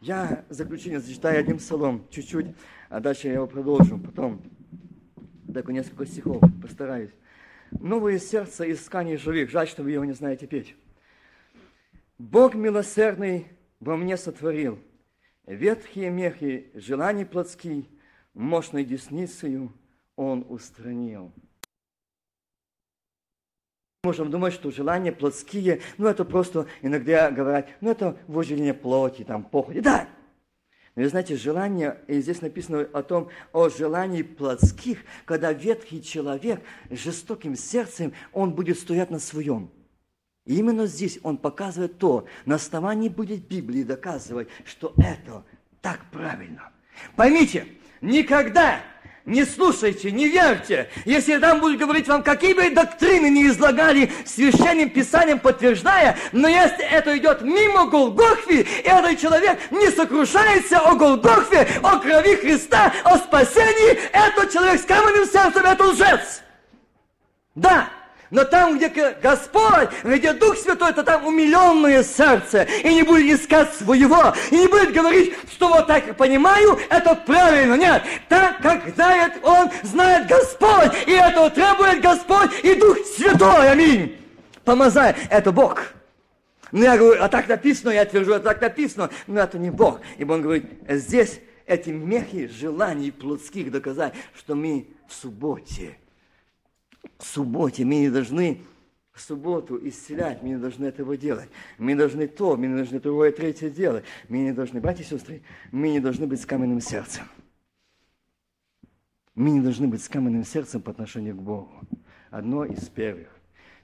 Я 0.00 0.44
заключение 0.48 1.00
зачитаю 1.00 1.40
одним 1.40 1.58
псалом, 1.58 2.06
чуть-чуть, 2.10 2.54
а 2.88 3.00
дальше 3.00 3.28
я 3.28 3.34
его 3.34 3.48
продолжу 3.48 3.98
потом. 3.98 4.42
Так, 5.52 5.66
несколько 5.70 6.06
стихов, 6.06 6.40
постараюсь. 6.60 7.10
Новое 7.80 8.18
сердце 8.18 8.64
из 8.64 8.82
тканей 8.84 9.16
живых. 9.16 9.50
Жаль, 9.50 9.68
что 9.68 9.82
вы 9.82 9.92
его 9.92 10.04
не 10.04 10.12
знаете 10.12 10.46
петь. 10.46 10.74
Бог 12.18 12.54
милосердный 12.54 13.46
во 13.80 13.96
мне 13.96 14.16
сотворил. 14.16 14.78
Ветхие 15.46 16.10
мехи, 16.10 16.70
желаний 16.74 17.24
плотские, 17.24 17.86
мощной 18.34 18.84
десницею 18.84 19.72
Он 20.16 20.46
устранил. 20.48 21.32
Можем 24.04 24.30
думать, 24.30 24.52
что 24.52 24.70
желания 24.70 25.12
плотские, 25.12 25.80
ну 25.96 26.08
это 26.08 26.24
просто 26.24 26.66
иногда 26.80 27.30
говорят, 27.30 27.68
ну 27.80 27.90
это 27.90 28.18
вожделение 28.26 28.74
плоти, 28.74 29.22
там, 29.22 29.44
похоти. 29.44 29.80
Да, 29.80 30.08
вы 30.94 31.08
знаете, 31.08 31.36
желание, 31.36 31.98
и 32.06 32.20
здесь 32.20 32.42
написано 32.42 32.86
о 32.92 33.02
том, 33.02 33.28
о 33.52 33.68
желании 33.70 34.22
плотских, 34.22 34.98
когда 35.24 35.52
ветхий 35.52 36.02
человек 36.02 36.62
с 36.90 36.98
жестоким 36.98 37.56
сердцем, 37.56 38.12
он 38.32 38.52
будет 38.52 38.78
стоять 38.78 39.10
на 39.10 39.18
своем. 39.18 39.70
И 40.44 40.56
именно 40.56 40.86
здесь 40.86 41.18
он 41.22 41.38
показывает 41.38 41.98
то, 41.98 42.26
на 42.44 42.56
основании 42.56 43.08
будет 43.08 43.46
Библии 43.46 43.84
доказывать, 43.84 44.48
что 44.64 44.92
это 44.98 45.44
так 45.80 46.04
правильно. 46.10 46.72
Поймите, 47.16 47.66
никогда 48.00 48.80
не 49.24 49.44
слушайте, 49.44 50.10
не 50.10 50.28
верьте. 50.28 50.90
Если 51.04 51.38
там 51.38 51.60
будут 51.60 51.78
говорить 51.78 52.08
вам, 52.08 52.22
какие 52.22 52.54
бы 52.54 52.68
доктрины 52.70 53.30
не 53.30 53.46
излагали 53.46 54.10
священным 54.24 54.90
писанием, 54.90 55.38
подтверждая, 55.38 56.16
но 56.32 56.48
если 56.48 56.84
это 56.84 57.16
идет 57.16 57.42
мимо 57.42 57.86
Голгофи, 57.86 58.66
и 58.82 58.82
этот 58.82 59.20
человек 59.20 59.58
не 59.70 59.90
сокрушается 59.90 60.80
о 60.80 60.94
Голгофе, 60.96 61.68
о 61.82 61.98
крови 61.98 62.36
Христа, 62.36 62.92
о 63.04 63.18
спасении, 63.18 63.92
этот 64.12 64.52
человек 64.52 64.80
с 64.80 64.84
каменным 64.84 65.24
сердцем, 65.26 65.64
это 65.64 65.84
лжец. 65.84 66.42
Да, 67.54 67.88
но 68.32 68.44
там, 68.46 68.78
где 68.78 68.88
Господь, 69.22 69.90
где 70.02 70.32
Дух 70.32 70.56
Святой, 70.56 70.94
то 70.94 71.02
там 71.02 71.26
умиленное 71.26 72.02
сердце. 72.02 72.66
И 72.82 72.94
не 72.94 73.02
будет 73.02 73.38
искать 73.38 73.74
своего. 73.74 74.32
И 74.50 74.56
не 74.56 74.68
будет 74.68 74.94
говорить, 74.94 75.34
что 75.52 75.68
вот 75.68 75.86
так 75.86 76.06
я 76.06 76.14
понимаю, 76.14 76.78
это 76.88 77.14
правильно. 77.14 77.74
Нет. 77.74 78.02
Так, 78.30 78.62
как 78.62 78.94
знает 78.94 79.34
Он, 79.42 79.68
знает 79.82 80.28
Господь. 80.28 80.92
И 81.06 81.10
этого 81.12 81.50
требует 81.50 82.00
Господь 82.00 82.50
и 82.62 82.74
Дух 82.74 82.96
Святой. 83.04 83.70
Аминь. 83.70 84.16
Помазай. 84.64 85.14
Это 85.28 85.52
Бог. 85.52 85.92
Ну, 86.70 86.82
я 86.82 86.96
говорю, 86.96 87.22
а 87.22 87.28
так 87.28 87.48
написано, 87.48 87.90
я 87.90 88.06
твержу, 88.06 88.32
а 88.32 88.40
так 88.40 88.62
написано. 88.62 89.10
Но 89.26 89.40
это 89.40 89.58
не 89.58 89.70
Бог. 89.70 90.00
Ибо 90.16 90.32
Он 90.32 90.40
говорит, 90.40 90.64
здесь 90.88 91.38
эти 91.66 91.90
мехи 91.90 92.46
желаний 92.46 93.10
плотских 93.10 93.70
доказать, 93.70 94.14
что 94.34 94.54
мы 94.54 94.88
в 95.06 95.12
субботе– 95.12 95.98
в 97.18 97.24
субботе. 97.24 97.84
Мы 97.84 97.96
не 97.96 98.10
должны 98.10 98.60
в 99.12 99.20
субботу 99.20 99.78
исцелять, 99.86 100.42
мы 100.42 100.50
не 100.50 100.58
должны 100.58 100.86
этого 100.86 101.16
делать. 101.16 101.48
Мы 101.78 101.94
должны 101.94 102.26
то, 102.26 102.56
мы 102.56 102.66
не 102.66 102.76
должны 102.76 103.00
другое, 103.00 103.32
третье 103.32 103.70
делать. 103.70 104.04
Мы 104.28 104.38
не 104.38 104.52
должны, 104.52 104.80
братья 104.80 105.02
и 105.02 105.06
сестры, 105.06 105.42
мы 105.70 105.90
не 105.90 106.00
должны 106.00 106.26
быть 106.26 106.40
с 106.40 106.46
каменным 106.46 106.80
сердцем. 106.80 107.24
Мы 109.34 109.50
не 109.50 109.60
должны 109.60 109.88
быть 109.88 110.02
с 110.02 110.08
каменным 110.08 110.44
сердцем 110.44 110.82
по 110.82 110.90
отношению 110.90 111.36
к 111.36 111.42
Богу. 111.42 111.70
Одно 112.30 112.64
из 112.64 112.88
первых. 112.88 113.28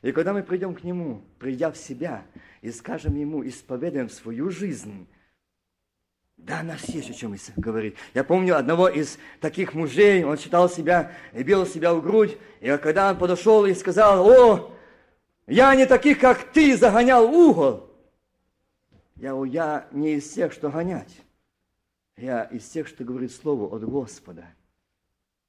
И 0.02 0.12
когда 0.12 0.32
мы 0.32 0.42
придем 0.42 0.74
к 0.74 0.84
Нему, 0.84 1.22
придя 1.38 1.70
в 1.70 1.76
себя, 1.76 2.24
и 2.62 2.70
скажем 2.70 3.16
Ему, 3.16 3.46
исповедаем 3.46 4.08
свою 4.08 4.50
жизнь, 4.50 5.06
да, 6.38 6.62
нас 6.62 6.82
есть 6.88 7.10
о 7.10 7.14
чем 7.14 7.36
говорить. 7.56 7.94
Я 8.14 8.24
помню 8.24 8.56
одного 8.56 8.88
из 8.88 9.18
таких 9.40 9.74
мужей, 9.74 10.24
он 10.24 10.38
считал 10.38 10.70
себя 10.70 11.12
и 11.34 11.42
бил 11.42 11.66
себя 11.66 11.92
в 11.92 12.02
грудь, 12.02 12.38
и 12.60 12.76
когда 12.78 13.10
он 13.10 13.18
подошел 13.18 13.66
и 13.66 13.74
сказал, 13.74 14.26
о, 14.26 14.74
я 15.46 15.74
не 15.74 15.84
таких, 15.84 16.20
как 16.20 16.52
ты, 16.52 16.76
загонял 16.76 17.24
угол. 17.24 17.90
Я 19.16 19.34
я 19.44 19.88
не 19.90 20.14
из 20.14 20.30
тех, 20.32 20.52
что 20.52 20.70
гонять. 20.70 21.20
Я 22.16 22.44
из 22.44 22.68
тех, 22.68 22.86
что 22.86 23.04
говорит 23.04 23.32
слово 23.32 23.74
от 23.74 23.84
Господа. 23.84 24.46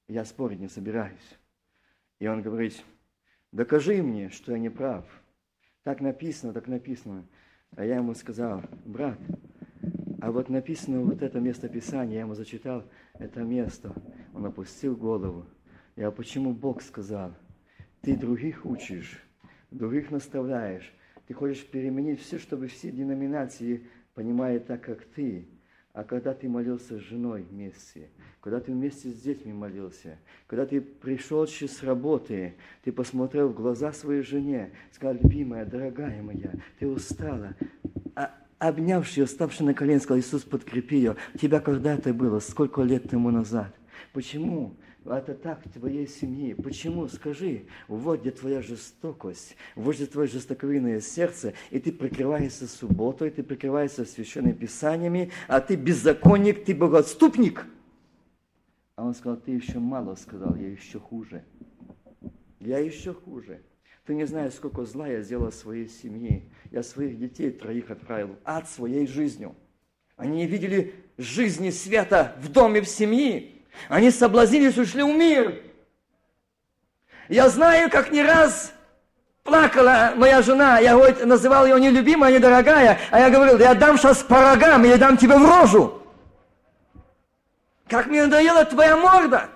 Я 0.08 0.26
спорить 0.26 0.60
не 0.60 0.68
собираюсь. 0.68 1.38
И 2.20 2.28
он 2.28 2.42
говорит, 2.42 2.84
докажи 3.52 4.02
мне, 4.02 4.30
что 4.30 4.52
я 4.52 4.60
не 4.60 4.70
прав. 4.70 5.06
Так 5.84 6.02
написано, 6.02 6.52
так 6.52 6.68
написано. 6.68 7.26
А 7.76 7.86
я 7.86 7.98
ему 7.98 8.16
сказал, 8.16 8.64
брат, 8.86 9.18
а 10.22 10.32
вот 10.32 10.50
написано 10.50 11.02
вот 11.02 11.22
это 11.22 11.40
место 11.40 11.70
Писания, 11.70 12.16
я 12.16 12.20
ему 12.22 12.36
зачитал 12.36 12.84
это 13.14 13.42
место. 13.42 13.94
Он 14.34 14.46
опустил 14.46 14.96
голову. 14.96 15.46
Я 15.96 16.12
почему 16.12 16.54
Бог 16.54 16.82
сказал, 16.82 17.34
ты 18.02 18.16
других 18.16 18.66
учишь, 18.66 19.22
других 19.72 20.12
наставляешь, 20.12 20.94
ты 21.28 21.34
хочешь 21.34 21.66
переменить 21.66 22.22
все, 22.22 22.38
чтобы 22.38 22.68
все 22.68 22.92
деноминации 22.92 23.88
понимали 24.14 24.60
так, 24.60 24.82
как 24.82 25.04
ты. 25.04 25.48
А 25.94 26.04
когда 26.04 26.34
ты 26.34 26.48
молился 26.48 26.98
с 26.98 27.02
женой 27.02 27.44
вместе, 27.44 28.10
когда 28.42 28.60
ты 28.60 28.72
вместе 28.72 29.10
с 29.10 29.22
детьми 29.22 29.52
молился, 29.52 30.18
когда 30.48 30.66
ты 30.66 30.82
пришел 30.82 31.46
с 31.48 31.84
работы, 31.84 32.56
ты 32.84 32.92
посмотрел 32.92 33.50
в 33.50 33.56
глаза 33.56 33.92
своей 33.92 34.22
жене, 34.22 34.72
сказал, 34.92 35.16
любимая, 35.16 35.66
дорогая 35.66 36.22
моя, 36.22 36.54
ты 36.78 36.88
устала, 36.88 37.56
а 38.16 38.34
обнявший 38.60 39.22
ее, 39.22 39.28
ставший 39.28 39.66
на 39.66 39.74
колени, 39.74 39.98
сказал, 40.00 40.20
Иисус, 40.20 40.44
подкрепи 40.44 40.98
ее. 40.98 41.16
Тебя 41.40 41.60
когда 41.60 41.94
это 41.94 42.14
было? 42.14 42.40
Сколько 42.40 42.84
лет 42.84 43.10
тому 43.10 43.32
назад? 43.32 43.74
Почему? 44.14 44.76
Это 45.06 45.34
так 45.34 45.66
в 45.66 45.72
твоей 45.72 46.08
семье. 46.08 46.56
Почему? 46.56 47.08
Скажи. 47.08 47.66
Вот 47.88 48.22
где 48.22 48.32
твоя 48.32 48.62
жестокость, 48.62 49.56
вот 49.76 49.96
где 49.96 50.06
твое 50.06 50.28
жестоковинное 50.28 51.00
сердце, 51.00 51.54
и 51.72 51.80
ты 51.80 51.92
прикрываешься 51.92 52.68
субботой, 52.68 53.32
ты 53.32 53.42
прикрываешься 53.42 54.06
священными 54.06 54.54
писаниями, 54.54 55.32
а 55.48 55.62
ты 55.62 55.76
беззаконник, 55.76 56.66
ты 56.66 56.76
богоотступник. 56.76 57.66
А 58.98 59.06
он 59.06 59.16
сказал, 59.16 59.38
ты 59.38 59.52
еще 59.52 59.80
мало 59.80 60.16
сказал, 60.16 60.56
я 60.56 60.70
еще 60.70 61.00
хуже. 61.00 61.44
Я 62.60 62.80
еще 62.80 63.14
хуже. 63.14 63.62
Ты 64.10 64.16
не 64.16 64.26
знаешь, 64.26 64.56
сколько 64.56 64.86
зла 64.86 65.08
я 65.08 65.22
сделал 65.22 65.52
своей 65.52 65.88
семье. 65.88 66.42
Я 66.72 66.82
своих 66.82 67.20
детей 67.20 67.52
троих 67.52 67.92
отправил 67.92 68.30
в 68.30 68.38
ад 68.44 68.68
своей 68.68 69.06
жизнью. 69.06 69.56
Они 70.18 70.38
не 70.38 70.48
видели 70.48 70.96
жизни 71.20 71.70
света 71.70 72.36
в 72.40 72.52
доме, 72.52 72.82
в 72.82 72.88
семье. 72.88 73.52
Они 73.88 74.10
соблазнились, 74.10 74.80
ушли 74.80 75.04
в 75.04 75.16
мир. 75.16 75.62
Я 77.28 77.50
знаю, 77.50 77.92
как 77.92 78.12
не 78.12 78.24
раз 78.24 78.74
плакала 79.44 80.14
моя 80.16 80.42
жена. 80.42 80.80
Я 80.80 80.96
говорит, 80.96 81.24
называл 81.24 81.68
ее 81.68 81.80
нелюбимая, 81.80 82.34
недорогая. 82.34 82.98
А 83.12 83.20
я 83.20 83.30
говорил, 83.30 83.60
я 83.60 83.76
дам 83.76 83.96
сейчас 83.96 84.24
по 84.24 84.42
рогам, 84.42 84.86
я 84.86 84.98
дам 84.98 85.18
тебе 85.18 85.38
в 85.38 85.46
рожу. 85.46 86.02
Как 87.88 88.08
мне 88.08 88.24
надоела 88.24 88.66
твоя 88.66 88.98
морда, 88.98 89.52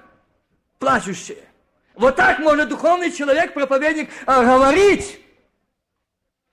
плачущая. 0.77 1.52
Вот 1.95 2.15
так 2.15 2.39
может 2.39 2.69
духовный 2.69 3.11
человек, 3.11 3.53
проповедник, 3.53 4.09
а, 4.25 4.43
говорить. 4.43 5.19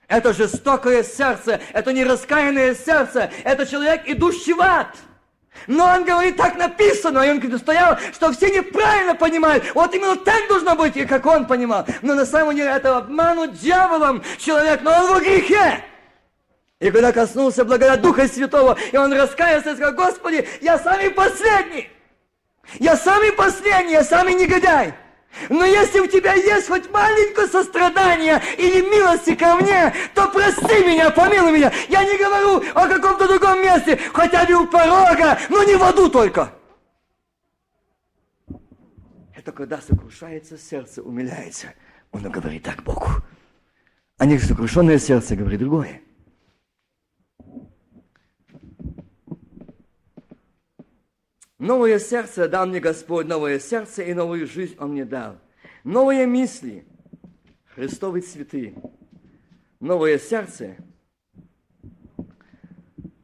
Это 0.08 0.32
жестокое 0.32 1.04
сердце, 1.04 1.60
это 1.72 1.92
нераскаянное 1.92 2.74
сердце, 2.74 3.30
это 3.44 3.64
человек, 3.64 4.02
идущий 4.06 4.52
в 4.52 4.60
ад. 4.60 4.96
Но 5.66 5.84
он 5.86 6.04
говорит, 6.04 6.36
так 6.36 6.56
написано, 6.56 7.20
и 7.20 7.30
он 7.30 7.58
стоял, 7.58 7.96
что 8.12 8.32
все 8.32 8.50
неправильно 8.50 9.14
понимают. 9.14 9.64
Вот 9.74 9.94
именно 9.94 10.16
так 10.16 10.48
должно 10.48 10.74
быть, 10.74 10.96
и 10.96 11.06
как 11.06 11.26
он 11.26 11.46
понимал. 11.46 11.86
Но 12.02 12.14
на 12.14 12.26
самом 12.26 12.56
деле 12.56 12.70
это 12.70 12.96
обманут 12.96 13.54
дьяволом 13.54 14.22
человек, 14.38 14.82
но 14.82 14.90
он 14.90 15.18
в 15.18 15.20
грехе. 15.20 15.84
И 16.80 16.90
когда 16.90 17.12
коснулся 17.12 17.64
благодать 17.64 18.00
Духа 18.00 18.26
Святого, 18.26 18.76
и 18.90 18.96
он 18.96 19.12
раскаялся 19.12 19.72
и 19.72 19.74
сказал, 19.74 19.94
Господи, 19.94 20.48
я 20.60 20.78
самый 20.78 21.10
последний. 21.10 21.90
Я 22.78 22.96
самый 22.96 23.32
последний, 23.32 23.92
я 23.92 24.02
самый 24.02 24.34
негодяй. 24.34 24.94
Но 25.48 25.64
если 25.64 26.00
у 26.00 26.06
тебя 26.06 26.34
есть 26.34 26.68
хоть 26.68 26.90
маленькое 26.90 27.46
сострадание 27.46 28.42
или 28.58 28.80
милости 28.82 29.34
ко 29.34 29.56
мне, 29.56 29.94
то 30.14 30.28
прости 30.28 30.84
меня, 30.84 31.10
помилуй 31.10 31.52
меня. 31.52 31.72
Я 31.88 32.04
не 32.04 32.18
говорю 32.18 32.62
о 32.74 32.88
каком-то 32.88 33.28
другом 33.28 33.62
месте, 33.62 33.98
хотя 34.12 34.44
бы 34.44 34.54
у 34.54 34.66
порога, 34.66 35.38
но 35.48 35.62
не 35.64 35.76
в 35.76 35.82
аду 35.82 36.10
только. 36.10 36.52
Это 39.34 39.52
когда 39.52 39.80
сокрушается 39.80 40.58
сердце, 40.58 41.00
умиляется. 41.02 41.68
Он 42.12 42.22
говорит 42.22 42.64
так 42.64 42.82
Богу. 42.82 43.08
А 44.18 44.26
не 44.26 44.38
сокрушенное 44.38 44.98
сердце 44.98 45.36
говорит 45.36 45.60
другое. 45.60 46.02
Новое 51.60 51.98
сердце 51.98 52.48
дал 52.48 52.66
мне 52.66 52.80
Господь, 52.80 53.26
новое 53.26 53.58
сердце 53.58 54.02
и 54.02 54.14
новую 54.14 54.46
жизнь 54.46 54.76
Он 54.78 54.92
мне 54.92 55.04
дал. 55.04 55.38
Новые 55.84 56.26
мысли, 56.26 56.86
Христовы 57.74 58.22
цветы, 58.22 58.74
новое 59.78 60.18
сердце 60.18 60.76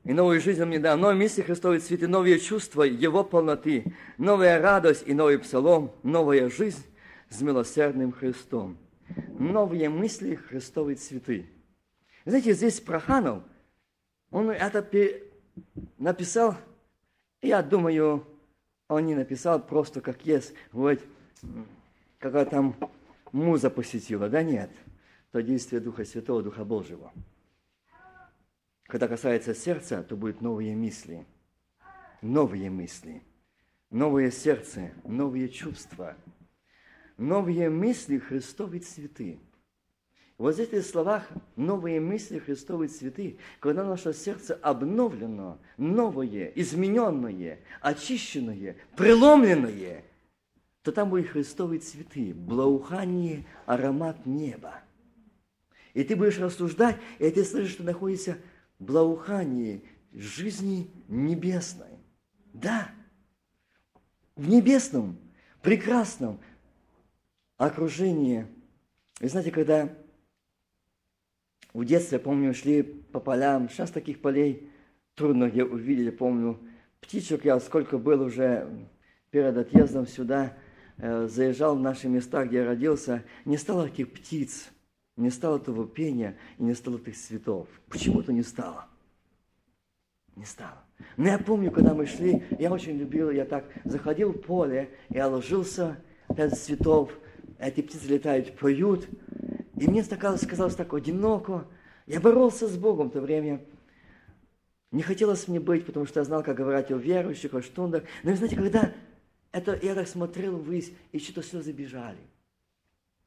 и 0.04 0.12
новую 0.12 0.42
жизнь 0.42 0.60
Он 0.60 0.68
мне 0.68 0.78
дал. 0.78 0.98
Новые 0.98 1.16
мысли, 1.16 1.40
Христовые 1.40 1.80
цветы, 1.80 2.06
новые 2.08 2.38
чувства 2.38 2.82
Его 2.82 3.24
полноты, 3.24 3.96
новая 4.18 4.60
радость 4.60 5.04
и 5.06 5.14
новый 5.14 5.38
псалом, 5.38 5.92
новая 6.02 6.50
жизнь 6.50 6.84
с 7.30 7.40
милосердным 7.40 8.12
Христом. 8.12 8.76
Новые 9.38 9.88
мысли, 9.88 10.34
Христовые 10.34 10.96
цветы. 10.96 11.46
Знаете, 12.26 12.52
здесь 12.52 12.80
Проханов, 12.80 13.44
он 14.30 14.50
это 14.50 14.86
написал 15.96 16.54
я 17.42 17.62
думаю, 17.62 18.26
он 18.88 19.06
не 19.06 19.14
написал 19.14 19.64
просто 19.64 20.00
как 20.00 20.24
есть, 20.26 20.54
вот, 20.72 21.00
какая 22.18 22.46
там 22.46 22.76
муза 23.32 23.70
посетила. 23.70 24.28
Да 24.28 24.42
нет, 24.42 24.70
то 25.32 25.42
действие 25.42 25.80
Духа 25.80 26.04
Святого, 26.04 26.42
Духа 26.42 26.64
Божьего. 26.64 27.12
Когда 28.84 29.08
касается 29.08 29.54
сердца, 29.54 30.02
то 30.02 30.16
будут 30.16 30.40
новые 30.40 30.76
мысли. 30.76 31.26
Новые 32.22 32.70
мысли. 32.70 33.22
Новое 33.90 34.30
сердце, 34.30 34.92
новые 35.04 35.48
чувства. 35.48 36.16
Новые 37.16 37.68
мысли 37.68 38.18
Христовы 38.18 38.78
цветы. 38.78 39.40
Вот 40.38 40.56
в 40.56 40.60
этих 40.60 40.84
словах 40.84 41.26
новые 41.56 41.98
мысли, 41.98 42.38
Христовые 42.38 42.88
цветы, 42.88 43.38
когда 43.58 43.84
наше 43.84 44.12
сердце 44.12 44.54
обновлено, 44.54 45.58
новое, 45.78 46.52
измененное, 46.54 47.60
очищенное, 47.80 48.76
преломленное, 48.96 50.04
то 50.82 50.92
там 50.92 51.08
будут 51.08 51.28
христовые 51.28 51.80
цветы, 51.80 52.34
благоухание, 52.34 53.46
аромат 53.64 54.26
неба. 54.26 54.82
И 55.94 56.04
ты 56.04 56.14
будешь 56.14 56.38
рассуждать, 56.38 56.98
и 57.18 57.30
ты 57.30 57.42
слышишь, 57.42 57.72
что 57.72 57.82
находится 57.82 58.36
благоухание 58.78 59.80
жизни 60.12 60.90
небесной. 61.08 61.88
Да, 62.52 62.90
в 64.36 64.48
небесном, 64.48 65.16
прекрасном 65.62 66.38
окружении. 67.56 68.46
Вы 69.20 69.28
знаете, 69.30 69.50
когда 69.50 69.90
в 71.76 71.84
детстве, 71.84 72.18
помню, 72.18 72.54
шли 72.54 72.82
по 72.82 73.20
полям, 73.20 73.68
сейчас 73.68 73.90
таких 73.90 74.22
полей 74.22 74.70
трудно 75.14 75.50
где 75.50 75.62
увидели, 75.62 76.10
помню, 76.10 76.58
птичек 77.00 77.44
я 77.44 77.60
сколько 77.60 77.98
был 77.98 78.22
уже 78.22 78.66
перед 79.30 79.56
отъездом 79.58 80.06
сюда, 80.06 80.56
э, 80.96 81.28
заезжал 81.28 81.76
в 81.76 81.80
наши 81.80 82.08
места, 82.08 82.46
где 82.46 82.58
я 82.58 82.64
родился, 82.64 83.24
не 83.44 83.58
стало 83.58 83.84
таких 83.84 84.10
птиц, 84.10 84.70
не 85.16 85.28
стало 85.28 85.58
того 85.58 85.84
пения 85.84 86.38
и 86.58 86.62
не 86.62 86.72
стало 86.72 86.96
этих 86.96 87.16
цветов. 87.16 87.68
Почему-то 87.90 88.32
не 88.32 88.42
стало. 88.42 88.86
Не 90.34 90.46
стало. 90.46 90.82
Но 91.18 91.28
я 91.28 91.38
помню, 91.38 91.70
когда 91.70 91.92
мы 91.92 92.06
шли, 92.06 92.42
я 92.58 92.72
очень 92.72 92.96
любил, 92.96 93.30
я 93.30 93.44
так 93.44 93.66
заходил 93.84 94.32
в 94.32 94.40
поле, 94.40 94.88
я 95.10 95.28
ложился, 95.28 95.98
пять 96.34 96.58
цветов, 96.58 97.12
эти 97.58 97.82
птицы 97.82 98.08
летают, 98.08 98.56
поют, 98.58 99.06
и 99.76 99.88
мне 99.88 100.02
казалось, 100.02 100.46
казалось 100.46 100.74
так 100.74 100.92
одиноко. 100.94 101.66
Я 102.06 102.20
боролся 102.20 102.66
с 102.66 102.76
Богом 102.76 103.08
в 103.08 103.12
то 103.12 103.20
время. 103.20 103.60
Не 104.90 105.02
хотелось 105.02 105.48
мне 105.48 105.60
быть, 105.60 105.84
потому 105.84 106.06
что 106.06 106.20
я 106.20 106.24
знал, 106.24 106.42
как 106.42 106.56
говорить 106.56 106.90
о 106.90 106.96
верующих, 106.96 107.52
о 107.52 107.62
штундах. 107.62 108.04
Но 108.22 108.30
вы 108.30 108.36
знаете, 108.36 108.56
когда 108.56 108.92
это, 109.52 109.78
я 109.82 109.94
так 109.94 110.08
смотрел 110.08 110.56
ввысь, 110.56 110.92
и 111.12 111.18
что-то 111.18 111.42
слезы 111.42 111.72
бежали. 111.72 112.18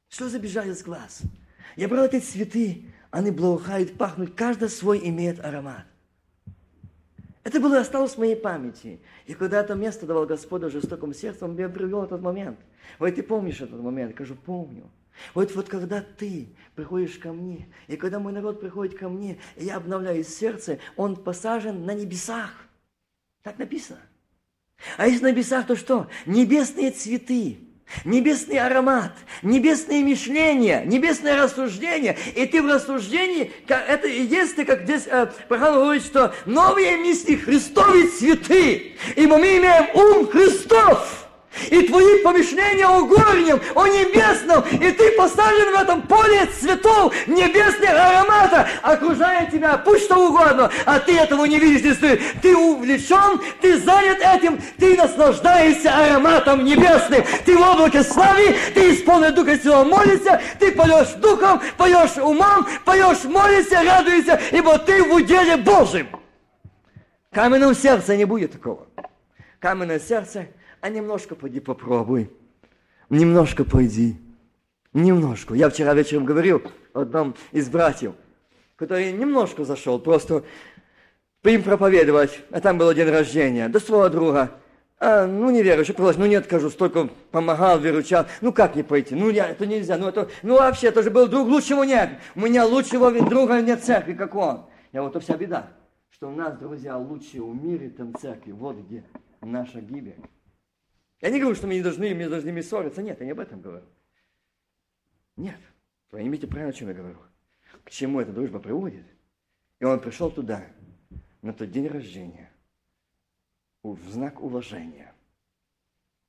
Слезы 0.08 0.38
бежали 0.38 0.72
с 0.72 0.82
глаз. 0.82 1.22
Я 1.76 1.86
брал 1.86 2.06
эти 2.06 2.18
цветы, 2.18 2.84
они 3.10 3.30
благоухают, 3.30 3.96
пахнут, 3.96 4.34
каждый 4.34 4.70
свой 4.70 5.08
имеет 5.08 5.44
аромат. 5.44 5.84
Это 7.44 7.60
было 7.60 7.78
осталось 7.78 8.14
в 8.14 8.18
моей 8.18 8.36
памяти. 8.36 9.00
И 9.26 9.34
когда 9.34 9.60
это 9.60 9.74
место 9.74 10.06
давал 10.06 10.26
Господу 10.26 10.68
жестоким 10.68 11.14
сердцем, 11.14 11.50
он 11.50 11.56
меня 11.56 11.68
привел 11.68 12.02
этот 12.02 12.20
момент. 12.20 12.58
Вот 12.98 13.14
ты 13.14 13.22
помнишь 13.22 13.60
этот 13.60 13.80
момент? 13.80 14.10
Я 14.10 14.16
кажу, 14.16 14.34
помню. 14.34 14.90
Вот, 15.34 15.54
вот 15.54 15.68
когда 15.68 16.00
ты 16.02 16.48
приходишь 16.74 17.18
ко 17.18 17.32
мне, 17.32 17.68
и 17.88 17.96
когда 17.96 18.18
мой 18.18 18.32
народ 18.32 18.60
приходит 18.60 18.98
ко 18.98 19.08
мне, 19.08 19.38
и 19.56 19.66
я 19.66 19.76
обновляю 19.76 20.24
сердце, 20.24 20.78
он 20.96 21.16
посажен 21.16 21.84
на 21.84 21.94
небесах. 21.94 22.52
Так 23.42 23.58
написано. 23.58 24.00
А 24.96 25.06
если 25.06 25.24
на 25.24 25.32
небесах, 25.32 25.66
то 25.66 25.76
что? 25.76 26.08
Небесные 26.26 26.90
цветы, 26.90 27.58
небесный 28.04 28.58
аромат, 28.58 29.12
небесные 29.42 30.04
мышления, 30.04 30.84
небесное 30.84 31.36
рассуждение. 31.36 32.16
И 32.34 32.46
ты 32.46 32.62
в 32.62 32.66
рассуждении, 32.66 33.52
это 33.66 34.08
и 34.08 34.22
есть 34.22 34.56
ты, 34.56 34.64
как 34.64 34.84
здесь 34.84 35.06
э, 35.06 35.30
Павел 35.48 35.84
говорит, 35.84 36.04
что 36.04 36.34
новые 36.46 36.96
мысли 36.96 37.36
Христовы 37.36 38.08
цветы, 38.08 38.96
ибо 39.16 39.36
мы 39.36 39.58
имеем 39.58 39.90
ум 39.94 40.26
Христов 40.26 41.29
и 41.70 41.82
твои 41.82 42.22
помышления 42.22 42.86
о 42.86 43.02
горнем, 43.02 43.60
о 43.74 43.86
небесном, 43.86 44.64
и 44.70 44.92
ты 44.92 45.12
поставлен 45.12 45.72
в 45.72 45.80
этом 45.80 46.02
поле 46.02 46.46
цветов 46.46 47.14
небесных 47.26 47.90
аромата, 47.90 48.68
окружая 48.82 49.50
тебя, 49.50 49.76
пусть 49.78 50.04
что 50.04 50.28
угодно, 50.28 50.70
а 50.86 51.00
ты 51.00 51.18
этого 51.18 51.44
не 51.44 51.58
видишь, 51.58 51.82
не 51.82 51.94
стоит. 51.94 52.20
Ты 52.40 52.56
увлечен, 52.56 53.40
ты 53.60 53.78
занят 53.78 54.18
этим, 54.20 54.60
ты 54.78 54.96
наслаждаешься 54.96 55.92
ароматом 55.92 56.64
небесным, 56.64 57.24
ты 57.44 57.56
в 57.56 57.60
облаке 57.60 58.02
славы, 58.04 58.56
ты 58.74 58.94
исполнен 58.94 59.34
Духа 59.34 59.56
Святого, 59.56 59.84
молишься, 59.84 60.40
ты 60.58 60.72
поешь 60.72 61.14
Духом, 61.16 61.60
поешь 61.76 62.16
умом, 62.16 62.66
поешь, 62.84 63.24
молишься, 63.24 63.82
радуешься, 63.82 64.40
ибо 64.52 64.78
ты 64.78 65.02
в 65.02 65.12
уделе 65.14 65.56
Божьем. 65.56 66.08
Каменном 67.32 67.74
сердце 67.74 68.16
не 68.16 68.24
будет 68.24 68.52
такого. 68.52 68.86
Каменное 69.60 70.00
сердце– 70.00 70.46
а 70.80 70.88
немножко 70.88 71.34
пойди 71.34 71.60
попробуй. 71.60 72.30
Немножко 73.08 73.64
пойди. 73.64 74.16
Немножко. 74.92 75.54
Я 75.54 75.70
вчера 75.70 75.94
вечером 75.94 76.24
говорил 76.24 76.62
одном 76.92 77.34
из 77.52 77.68
братьев, 77.68 78.14
который 78.76 79.12
немножко 79.12 79.64
зашел, 79.64 79.98
просто 79.98 80.44
им 81.44 81.62
проповедовать, 81.62 82.40
а 82.50 82.60
там 82.60 82.78
был 82.78 82.92
день 82.92 83.08
рождения, 83.08 83.68
до 83.68 83.80
своего 83.80 84.08
друга. 84.08 84.50
А, 84.98 85.26
ну, 85.26 85.48
не 85.48 85.62
верующий, 85.62 85.94
просто, 85.94 86.20
ну, 86.20 86.26
не 86.26 86.34
откажу, 86.34 86.68
столько 86.68 87.08
помогал, 87.30 87.78
выручал. 87.78 88.26
Ну, 88.42 88.52
как 88.52 88.76
не 88.76 88.82
пойти? 88.82 89.14
Ну, 89.14 89.30
я, 89.30 89.48
это 89.48 89.64
нельзя. 89.64 89.96
Ну, 89.96 90.08
это, 90.08 90.28
ну, 90.42 90.56
вообще, 90.56 90.88
это 90.88 91.02
же 91.02 91.10
был 91.10 91.26
друг, 91.26 91.48
лучшего 91.48 91.84
нет. 91.84 92.10
У 92.34 92.40
меня 92.40 92.66
лучшего 92.66 93.10
друга 93.10 93.62
нет 93.62 93.82
церкви, 93.82 94.12
как 94.12 94.34
он. 94.34 94.66
Я 94.92 95.02
вот, 95.02 95.14
то 95.14 95.20
вся 95.20 95.38
беда, 95.38 95.70
что 96.10 96.28
у 96.28 96.32
нас, 96.32 96.58
друзья, 96.58 96.98
лучшие 96.98 97.42
в 97.42 97.54
мире 97.54 97.88
там 97.88 98.14
церкви. 98.14 98.52
Вот 98.52 98.76
где 98.76 99.02
наша 99.40 99.80
гибель. 99.80 100.16
Я 101.20 101.30
не 101.30 101.38
говорю, 101.38 101.54
что 101.54 101.66
мы 101.66 101.74
не 101.74 101.82
должны, 101.82 102.14
мы 102.14 102.28
должны 102.28 102.62
ссориться. 102.62 103.02
Нет, 103.02 103.20
я 103.20 103.26
не 103.26 103.32
об 103.32 103.40
этом 103.40 103.60
говорю. 103.60 103.86
Нет. 105.36 105.60
Вы 106.10 106.18
поймите 106.18 106.46
правильно, 106.46 106.70
о 106.70 106.72
чем 106.72 106.88
я 106.88 106.94
говорю. 106.94 107.18
К 107.84 107.90
чему 107.90 108.20
эта 108.20 108.32
дружба 108.32 108.58
приводит. 108.58 109.06
И 109.78 109.84
он 109.84 110.00
пришел 110.00 110.30
туда, 110.30 110.66
на 111.42 111.52
тот 111.52 111.70
день 111.70 111.86
рождения, 111.86 112.52
в 113.82 113.98
знак 114.10 114.40
уважения. 114.42 115.14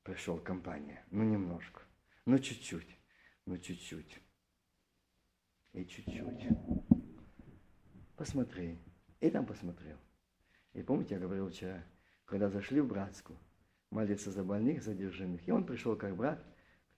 Пришел 0.03 0.39
компания. 0.39 1.05
Ну, 1.11 1.23
немножко. 1.23 1.81
Ну, 2.25 2.39
чуть-чуть. 2.39 2.97
Ну, 3.45 3.57
чуть-чуть. 3.57 4.19
И 5.73 5.85
чуть-чуть. 5.85 6.47
Посмотри. 8.15 8.79
И 9.19 9.29
там 9.29 9.45
посмотрел. 9.45 9.97
И 10.73 10.81
помните, 10.81 11.15
я 11.15 11.19
говорил 11.19 11.49
вчера, 11.49 11.83
когда 12.25 12.49
зашли 12.49 12.81
в 12.81 12.87
братскую, 12.87 13.37
молиться 13.91 14.31
за 14.31 14.43
больных, 14.43 14.81
за 14.83 14.93
держимых. 14.93 15.41
И 15.45 15.51
он 15.51 15.63
пришел 15.65 15.95
как 15.95 16.15
брат, 16.15 16.39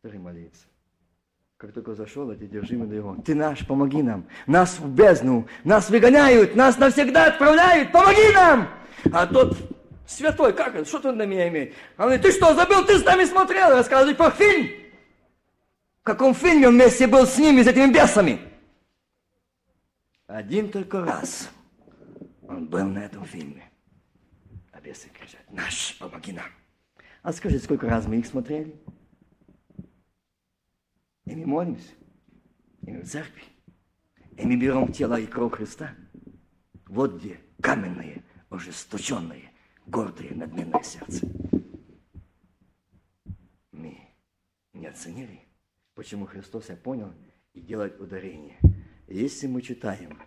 который 0.01 0.19
молится. 0.19 0.65
Как 1.57 1.73
только 1.73 1.95
зашел, 1.95 2.29
эти 2.31 2.45
держимые 2.45 2.87
до 2.87 2.95
его, 2.95 3.17
ты 3.25 3.35
наш, 3.35 3.65
помоги 3.65 4.01
нам. 4.01 4.25
Нас 4.47 4.79
в 4.79 4.89
бездну, 4.89 5.47
нас 5.63 5.89
выгоняют, 5.89 6.55
нас 6.55 6.77
навсегда 6.77 7.27
отправляют, 7.27 7.91
помоги 7.91 8.33
нам! 8.33 8.67
А 9.11 9.25
тот 9.25 9.57
святой, 10.05 10.53
как 10.53 10.75
это, 10.75 10.85
что 10.85 10.99
ты 10.99 11.11
на 11.11 11.25
меня 11.25 11.47
имеет? 11.47 11.73
Он 11.97 12.05
говорит, 12.05 12.21
ты 12.21 12.31
что, 12.31 12.53
забыл, 12.53 12.85
ты 12.85 12.99
с 12.99 13.05
нами 13.05 13.23
смотрел, 13.25 13.69
рассказывай 13.69 14.15
про 14.15 14.29
фильм. 14.31 14.69
В 16.01 16.03
каком 16.03 16.35
фильме 16.35 16.67
он 16.67 16.75
вместе 16.75 17.07
был 17.07 17.25
с 17.25 17.37
ними, 17.37 17.63
с 17.63 17.67
этими 17.67 17.91
бесами? 17.91 18.39
Один 20.27 20.69
только 20.69 20.99
раз 21.01 21.49
он 22.41 22.65
был 22.65 22.85
на 22.85 23.05
этом 23.05 23.23
фильме. 23.25 23.69
А 24.73 24.81
бесы 24.81 25.07
кричат, 25.09 25.49
наш, 25.49 25.97
помоги 25.97 26.33
нам. 26.33 26.51
А 27.23 27.31
скажите, 27.31 27.63
сколько 27.63 27.87
раз 27.87 28.05
мы 28.05 28.17
их 28.17 28.25
смотрели? 28.25 28.75
И 31.23 31.35
мы 31.35 31.45
молимся. 31.45 31.93
И 32.81 32.91
мы 32.91 33.01
в 33.01 33.09
церкви. 33.09 33.43
И 34.37 34.45
мы 34.45 34.57
берем 34.57 34.91
тело 34.91 35.17
и 35.17 35.25
кровь 35.25 35.53
Христа. 35.53 35.95
Вот 36.85 37.15
где 37.15 37.39
каменное, 37.61 38.21
ожесточенное, 38.49 39.53
гордое, 39.85 40.35
надменное 40.35 40.83
сердце. 40.83 41.25
Мы 43.71 43.97
не 44.73 44.87
оценили, 44.87 45.39
почему 45.95 46.25
Христос 46.25 46.67
я 46.67 46.75
понял 46.75 47.13
и 47.53 47.61
делать 47.61 47.97
ударение. 48.01 48.59
Если 49.07 49.47
мы 49.47 49.61
читаем 49.61 50.21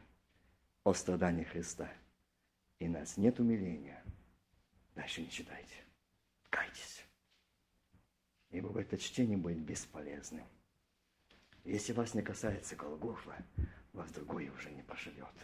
о 0.82 0.94
страдании 0.94 1.44
Христа, 1.44 1.92
и 2.78 2.88
нас 2.88 3.18
нет 3.18 3.38
умиления, 3.38 4.02
дальше 4.94 5.20
не 5.20 5.30
читайте. 5.30 5.85
Кайтесь. 6.56 7.04
Ибо 8.48 8.80
это 8.80 8.96
чтение 8.96 9.36
будет 9.36 9.58
бесполезным. 9.58 10.46
Если 11.64 11.92
вас 11.92 12.14
не 12.14 12.22
касается 12.22 12.76
Голгофа, 12.76 13.36
вас 13.92 14.10
другое 14.12 14.50
уже 14.50 14.70
не 14.70 14.82
поживет. 14.82 15.34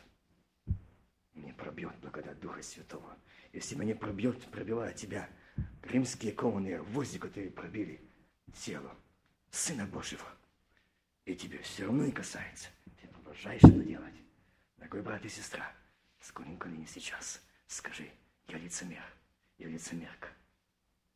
Не 1.35 1.53
пробьет 1.53 1.95
благодать 1.99 2.41
Духа 2.41 2.63
Святого. 2.63 3.15
Если 3.53 3.75
меня 3.75 3.95
пробьет, 3.95 4.43
пробивая 4.51 4.95
тебя, 4.95 5.29
римские 5.83 6.33
кованые 6.33 6.83
гвозди, 6.83 7.19
которые 7.19 7.51
пробили 7.51 8.01
тело 8.55 8.97
Сына 9.51 9.85
Божьего, 9.85 10.27
и 11.27 11.35
тебе 11.35 11.59
все 11.59 11.85
равно 11.85 12.07
не 12.07 12.13
касается, 12.13 12.71
ты 12.99 13.07
продолжаешь 13.09 13.63
это 13.63 13.85
делать. 13.85 14.15
Дорогой 14.79 15.03
брат 15.03 15.23
и 15.27 15.29
сестра, 15.29 15.75
склоним 16.21 16.57
колени 16.57 16.87
сейчас, 16.87 17.43
скажи, 17.67 18.11
я 18.49 18.57
лицемер, 18.57 19.05
я 19.59 19.69
лицемерка. 19.69 20.31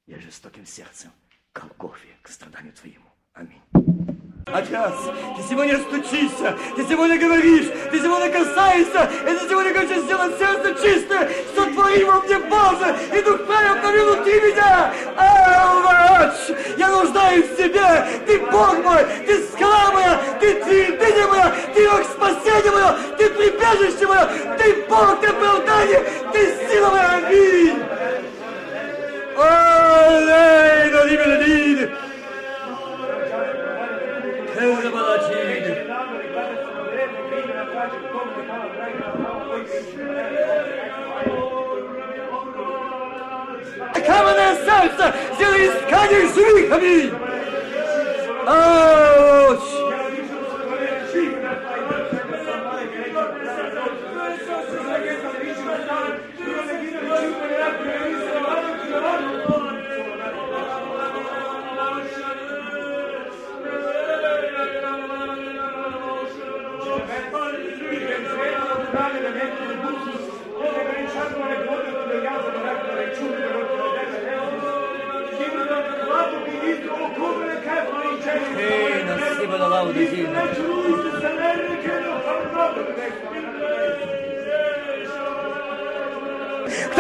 Я 0.07 0.21
жестоким 0.21 0.65
сердцем 0.65 1.11
Голгофе, 1.53 2.07
к 2.23 2.29
страданию 2.29 2.73
Твоему. 2.75 3.07
Аминь. 3.35 3.61
Отец, 4.47 4.95
ты 5.37 5.43
сегодня 5.51 5.81
стучишься, 5.81 6.57
ты 6.77 6.87
сегодня 6.87 7.19
говоришь, 7.19 7.67
ты 7.91 7.99
сегодня 7.99 8.31
касаешься, 8.31 9.11
и 9.29 9.37
ты 9.37 9.49
сегодня 9.49 9.75
хочешь 9.75 10.05
сделать 10.05 10.39
сердце 10.39 10.75
чистое, 10.81 11.29
сотвори 11.57 12.05
во 12.05 12.21
мне 12.21 12.39
Боже, 12.39 12.97
и 13.19 13.23
Дух 13.23 13.45
правил 13.47 14.15
внутри 14.15 14.41
меня. 14.43 14.95
Элвач, 15.19 16.57
я 16.79 16.89
нуждаюсь 16.89 17.47
в 17.47 17.57
тебе, 17.57 18.23
ты 18.27 18.39
Бог 18.53 18.85
мой, 18.85 19.05
ты 19.27 19.45
скала 19.49 19.91
моя, 19.91 20.39
ты 20.39 20.63
твердыня 20.63 21.27
моя, 21.27 21.57
ты 21.75 21.89
рог 21.89 22.05
спасения 22.05 22.71
моя, 22.71 22.97
ты 23.19 23.29
прибежище 23.31 24.07
мое, 24.07 24.57
ты 24.57 24.87
Бог, 24.89 25.21
ты 25.21 25.27
оправдание, 25.27 25.99
ты 26.33 26.69
сила 26.71 26.91
моя, 26.91 27.15
аминь. 27.15 27.96
Аллей, 29.39 30.91
на 30.91 31.05
имя 31.05 31.27
Каменное 44.07 44.55
сердце, 44.65 45.15
сделай 45.35 45.67
искание 45.67 46.29
живых, 46.29 46.73
аминь! 46.73 47.13
Ауч! 48.47 49.06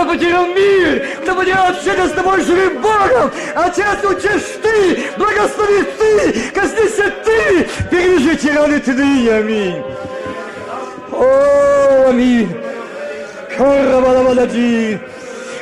Потерял 0.06 0.46
мир, 0.46 1.06
кто 1.22 1.34
потерял 1.34 1.68
общение 1.68 2.06
с 2.06 2.12
тобой 2.12 2.42
живым 2.42 2.80
Богом, 2.80 3.30
Отец, 3.54 3.98
учишь 4.04 4.58
ты, 4.62 5.04
благослови 5.16 5.82
ты, 5.98 6.50
коснись 6.54 6.96
ты, 7.24 7.68
пережите 7.90 8.52
раны 8.52 8.80
ты 8.80 8.92
ныне, 8.92 9.32
аминь. 9.32 9.82
О, 11.12 12.08
аминь. 12.08 12.54
Карабалабалади. 13.56 15.00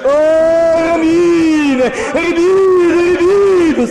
О, 0.04 0.94
аминь. 0.94 1.80
Ребид, 2.12 3.20
ребидус. 3.20 3.90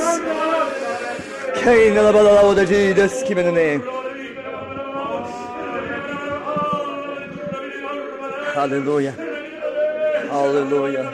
Кейна 1.64 2.04
лабалабалади, 2.04 2.94
дескименене. 2.94 3.82
Аллилуйя. 8.56 9.14
Аллилуйя. 10.44 11.10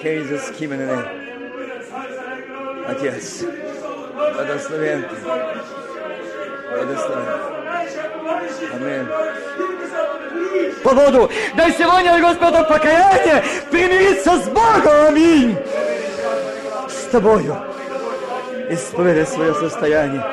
Кейзас 0.00 0.52
Кименене. 0.56 1.02
Отец, 2.86 3.42
благословен 4.14 5.02
ты. 5.02 5.16
Благословен. 6.70 7.26
Аминь. 8.72 9.06
По 10.84 10.90
воду. 10.90 11.28
Дай 11.56 11.72
сегодня, 11.72 12.20
Господу, 12.20 12.64
покаяние 12.68 13.42
примириться 13.68 14.38
с 14.38 14.48
Богом. 14.48 15.08
Аминь. 15.08 15.58
С 16.88 17.10
тобою. 17.10 17.56
Исповедай 18.70 19.26
свое 19.26 19.54
состояние, 19.54 20.24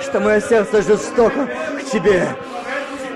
что 0.00 0.20
мое 0.20 0.40
сердце 0.40 0.80
жестоко 0.80 1.50
к 1.78 1.84
тебе. 1.92 2.26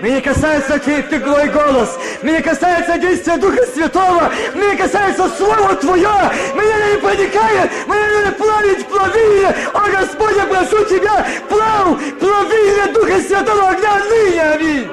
Мне 0.02 0.20
касается 0.20 0.78
твой 0.78 1.48
голос. 1.48 1.98
Мне 2.24 2.40
касается 2.40 2.96
действия 2.96 3.36
Духа 3.36 3.66
Святого. 3.66 4.32
Мне 4.54 4.74
касается 4.76 5.28
Слова 5.36 5.74
Твое. 5.74 6.08
Меня 6.54 6.92
не 6.92 6.98
проникает. 6.98 7.70
Меня 7.86 8.24
не 8.24 8.32
плавить 8.32 8.86
плави. 8.86 9.44
О, 9.74 9.90
Господь, 9.90 10.34
я 10.34 10.46
прошу 10.46 10.86
Тебя, 10.86 11.26
плав, 11.50 11.98
плави 12.18 12.92
Духа 12.94 13.20
Святого 13.20 13.68
огня 13.68 13.98
ныне. 14.08 14.40
Аминь. 14.40 14.88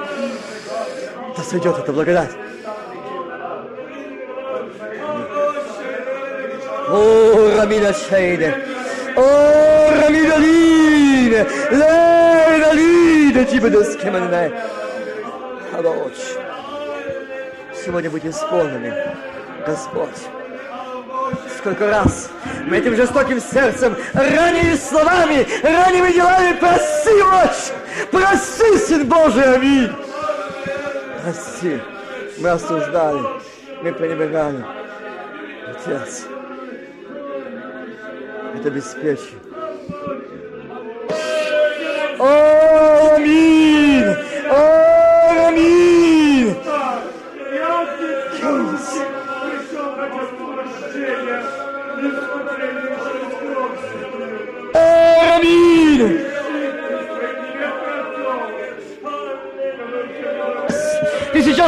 Да 1.38 1.44
сойдет 1.44 1.78
эта 1.80 1.94
благодать. 1.94 2.32
О, 6.90 7.58
Рамиля 7.58 7.94
Шейде. 7.94 8.58
О, 9.16 9.90
Рамиля 10.04 10.36
Лине. 10.36 11.48
Лейна 11.72 12.74
Лине. 12.74 13.46
Тебе 13.46 13.70
да 13.70 13.86
скеманная. 13.86 14.52
Абаоч. 15.74 16.41
Сегодня 17.84 18.12
быть 18.12 18.26
исполнены, 18.26 18.94
Господь. 19.66 20.10
Сколько 21.58 21.88
раз 21.88 22.30
мы 22.68 22.78
этим 22.78 22.96
жестоким 22.96 23.40
сердцем, 23.40 23.96
ранними 24.14 24.76
словами, 24.76 25.48
ранними 25.64 26.12
делами 26.12 26.58
проси, 26.60 27.22
Отче, 27.22 27.74
проси, 28.12 28.78
Сын 28.78 29.08
Божий, 29.08 29.56
аминь. 29.56 29.92
Прости, 31.24 31.82
мы 32.38 32.50
осуждали, 32.50 33.22
мы 33.82 33.94
пренебрегали. 33.94 34.64
Отец, 35.70 36.26
это 38.56 38.70
беспечие. 38.70 39.40
О, 42.20 43.16
аминь! 43.16 44.06
О, 44.52 45.48
аминь! 45.48 45.91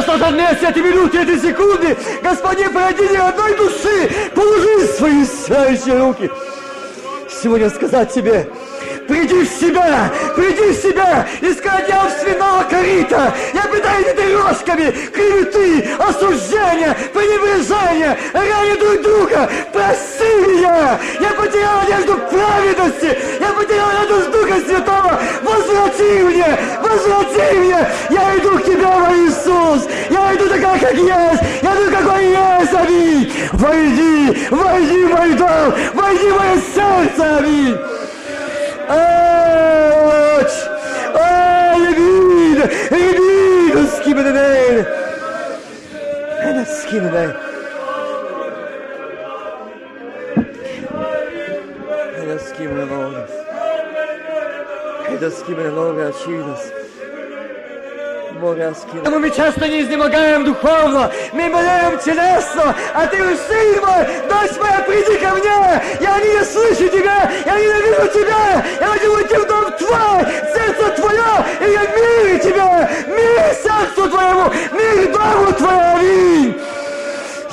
Сейчас 0.02 0.32
вместе 0.32 0.68
эти 0.70 0.80
минуты, 0.80 1.22
эти 1.22 1.40
секунды, 1.40 1.98
Господин, 2.22 2.72
пройди 2.72 3.08
ни 3.10 3.18
одной 3.18 3.56
души, 3.56 4.10
положи 4.34 4.88
свои 4.88 5.26
сияющие 5.26 6.00
руки. 6.00 6.30
Сегодня 7.30 7.70
сказать 7.70 8.14
тебе, 8.14 8.50
Приди 9.08 9.44
в 9.44 9.50
себя! 9.50 10.12
Приди 10.36 10.72
в 10.72 10.82
себя! 10.82 11.28
Искать 11.42 11.90
я 11.90 12.10
свиного 12.10 12.64
корита! 12.64 13.34
Я 13.54 13.64
питаю 13.64 14.16
дрожками, 14.16 14.92
клеветы, 15.14 15.90
осуждения, 16.00 16.96
пренебрежения, 17.14 18.18
ранее 18.34 18.76
друг 18.78 19.02
друга! 19.02 19.50
Прости 19.74 20.24
меня! 20.24 21.00
Я 21.20 21.30
потерял 21.32 21.80
одежду 21.82 22.18
праведности! 22.30 23.18
Я 23.40 23.48
потерял 23.54 23.90
одежду 23.90 24.32
Духа 24.32 24.60
Святого! 24.66 25.20
Возврати 25.44 26.24
мне! 26.24 26.58
Возврати 26.82 27.58
мне! 27.58 27.88
Я 28.10 28.38
иду 28.38 28.58
к 28.58 28.64
Тебе, 28.64 28.86
мой 28.86 29.28
Иисус! 29.28 29.90
Я 30.10 30.34
иду 30.36 30.48
такая, 30.48 30.80
как 30.80 30.94
есть! 30.94 31.44
Я 31.62 31.74
иду, 31.76 31.92
какой 31.92 32.26
есть! 32.26 32.74
Аминь! 32.74 33.34
Войди! 33.54 34.48
Войди 34.50 35.06
в 35.06 35.10
мой 35.10 35.34
дом! 35.34 35.74
Войди 35.94 36.32
в 36.32 36.38
мое 36.38 36.62
сердце! 36.74 37.38
Аминь! 37.38 37.93
Ouch! 38.90 40.58
Oh, 41.16 41.72
il 41.78 41.86
est 41.90 41.96
vide! 42.00 42.64
Il 42.92 42.98
est 42.98 43.14
vide! 43.18 43.76
Hur 43.76 43.88
ska 43.88 44.10
vi 44.14 44.24
det 44.24 45.04
Henne 46.44 46.66
skriver 46.66 47.12
dig. 47.12 47.30
Henne 52.18 52.40
skriver 52.40 52.76
dig, 52.76 52.88
Lord. 52.88 53.14
Henne 55.08 55.32
skriver 55.32 55.64
dig, 55.64 55.72
Lord 55.72 55.96
Jesus. 56.28 56.83
Но 58.44 59.20
мы 59.20 59.30
часто 59.32 59.70
не 59.70 59.84
изнемогаем 59.84 60.44
духовно, 60.44 61.10
мы 61.32 61.50
болеем 61.50 61.98
телесно, 62.00 62.76
а 62.94 63.08
ты 63.08 63.18
сын 63.18 63.80
мой, 63.80 64.06
дочь 64.28 64.58
моя, 64.60 64.84
приди 64.86 65.18
ко 65.18 65.34
мне, 65.34 65.82
я 66.02 66.20
не 66.20 66.44
слышу 66.44 66.90
тебя, 66.90 67.32
я 67.46 67.58
ненавижу 67.58 68.12
тебя, 68.12 68.66
я 68.82 68.88
хочу 68.88 69.16
уйти 69.16 69.36
в 69.38 69.48
дом 69.48 69.72
твой, 69.78 70.26
сердце 70.54 70.90
твое, 70.98 71.46
и 71.62 71.72
я 71.72 71.82
мир 71.84 72.40
тебя, 72.40 72.90
мир 73.08 73.56
сердцу 73.64 74.10
твоему, 74.10 74.52
мир 74.74 75.14
дому 75.14 75.54
твоему. 75.54 76.73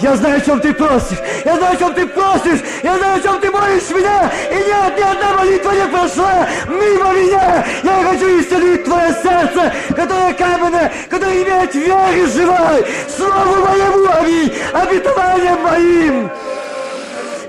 Я 0.02 0.16
знаю, 0.16 0.39
о 0.39 0.40
чем 0.40 0.60
ты 0.60 0.72
просишь. 0.72 1.18
Я 1.44 1.56
знаю, 1.56 1.74
о 1.74 1.77
чем 1.77 1.94
ты 1.94 2.06
просишь. 2.06 2.60
Я 2.82 2.97
знаю, 2.97 3.18
о 3.18 3.20
чем 3.20 3.40
ты 3.40 3.51
молишь 3.51 3.90
меня. 3.90 4.31
И 4.51 4.55
нет, 4.55 4.97
ни 4.97 5.02
одна 5.02 5.35
молитва 5.36 5.72
не 5.72 5.86
прошла 5.89 6.47
мимо 6.68 7.12
меня. 7.12 7.64
Я 7.82 8.02
хочу 8.05 8.40
исцелить 8.40 8.85
Твое 8.85 9.14
сердце, 9.22 9.72
которое 9.94 10.32
каменное, 10.32 10.90
которое 11.10 11.43
имеет 11.43 11.74
веры 11.74 12.27
живой. 12.28 12.86
Слову 13.14 13.66
моему, 13.66 14.09
аминь, 14.20 14.52
обетованием 14.72 15.62
моим. 15.62 16.31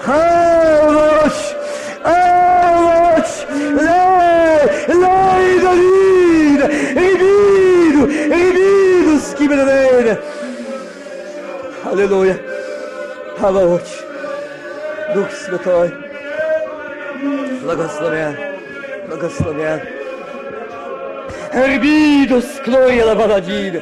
Аллах! 0.05 1.33
Аллах! 2.03 3.27
Лей! 3.49 4.61
Лей, 4.87 5.59
Давид! 5.61 6.61
Рибиду! 6.95 8.07
Рибиду! 8.07 9.19
Скибедавейда! 9.21 10.30
Аллилуйя! 11.91 12.39
Аллах! 13.37 13.81
Дух 15.13 15.29
Святой! 15.31 15.91
Благословен! 17.61 18.37
Благословен! 19.09 19.81
Рибиду! 21.51 22.41
Склоя 22.41 23.05
Лабаладина! 23.07 23.81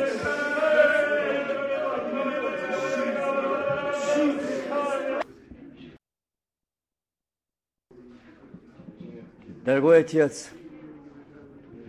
Дорогой 9.64 10.00
Отец, 10.00 10.50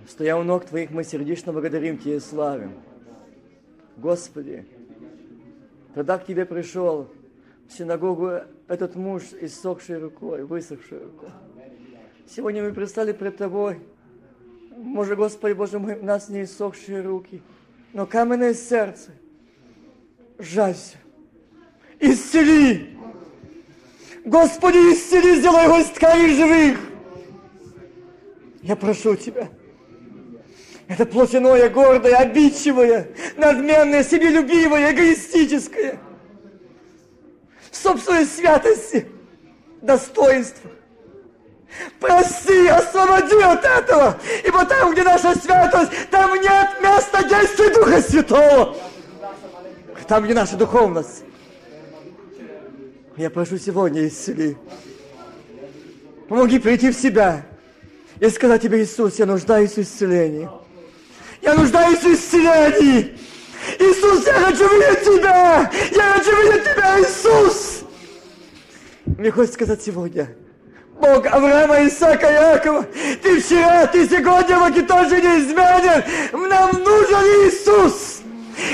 стоя 0.07 0.37
у 0.37 0.43
ног 0.43 0.67
Твоих, 0.67 0.91
мы 0.91 1.03
сердечно 1.03 1.55
благодарим 1.55 1.97
Тебя 1.97 2.17
и 2.17 2.21
славим. 2.21 2.75
Господи, 3.97 4.67
тогда 5.95 6.19
к 6.19 6.27
Тебе 6.27 6.45
пришел 6.45 7.09
в 7.69 7.73
синагогу 7.73 8.41
этот 8.69 8.97
муж, 8.97 9.23
иссохший 9.41 9.99
рукой, 9.99 10.45
высохший 10.45 10.99
рукой. 10.99 11.31
Сегодня 12.27 12.63
мы 12.63 12.73
предстали 12.73 13.13
пред 13.13 13.37
Тобой. 13.37 13.81
Может, 14.77 15.19
Господи, 15.19 15.53
Боже 15.53 15.79
мой, 15.79 15.97
у 15.97 16.05
нас 16.05 16.29
не 16.29 16.45
иссохшие 16.45 17.03
руки, 17.03 17.43
но 17.93 18.07
каменное 18.07 18.55
сердце. 18.55 19.11
Жалься. 20.39 20.97
Исцели! 21.99 22.97
Господи, 24.25 24.77
исцели, 24.95 25.37
сделай 25.37 25.65
его 25.65 25.79
из 25.79 25.87
тканей 25.91 26.35
живых! 26.35 26.79
Я 28.63 28.77
прошу 28.77 29.17
Тебя, 29.17 29.49
это 30.91 31.07
плотяное, 31.07 31.69
гордое, 31.69 32.17
обидчивое, 32.17 33.11
надменное, 33.37 34.03
себелюбивое, 34.03 34.91
эгоистическое, 34.91 36.01
собственной 37.71 38.27
святости, 38.27 39.07
достоинства. 39.81 40.69
Проси, 42.01 42.67
освободи 42.67 43.41
от 43.41 43.65
этого, 43.65 44.19
ибо 44.45 44.67
там, 44.67 44.91
где 44.91 45.05
наша 45.05 45.39
святость, 45.39 45.93
там 46.11 46.35
нет 46.35 46.69
места 46.83 47.23
действия 47.23 47.73
Духа 47.73 48.03
Святого. 48.03 48.77
Там, 50.09 50.25
где 50.25 50.35
наша 50.35 50.57
духовность. 50.57 51.23
Я 53.17 53.31
прошу 53.31 53.59
сегодня 53.59 54.09
исцели. 54.09 54.57
Помоги 56.29 56.59
прийти 56.59 56.91
в 56.91 56.97
себя 56.97 57.47
и 58.19 58.29
сказать 58.29 58.63
тебе, 58.63 58.83
Иисус, 58.83 59.21
я 59.21 59.27
нуждаюсь 59.27 59.75
в 59.75 59.79
исцелении. 59.79 60.51
Я 61.51 61.57
нуждаюсь 61.57 61.99
в 61.99 62.15
исцелении. 62.15 63.19
Иисус, 63.81 64.25
я 64.25 64.35
хочу 64.35 64.69
видеть 64.69 65.03
Тебя! 65.03 65.69
Я 65.91 66.13
хочу 66.13 66.31
видеть 66.31 66.63
Тебя, 66.63 67.01
Иисус! 67.01 67.83
Мне 69.05 69.33
хочется 69.33 69.55
сказать 69.55 69.83
сегодня, 69.83 70.29
Бог 71.01 71.27
Авраама, 71.27 71.85
Исаака, 71.89 72.31
Якова, 72.31 72.87
Ты 73.21 73.41
вчера, 73.41 73.85
Ты 73.89 74.09
сегодня, 74.09 74.59
вот 74.61 74.77
и 74.77 74.83
тоже 74.83 75.21
неизменен. 75.21 76.49
Нам 76.49 76.71
нужен 76.71 77.49
Иисус! 77.49 78.21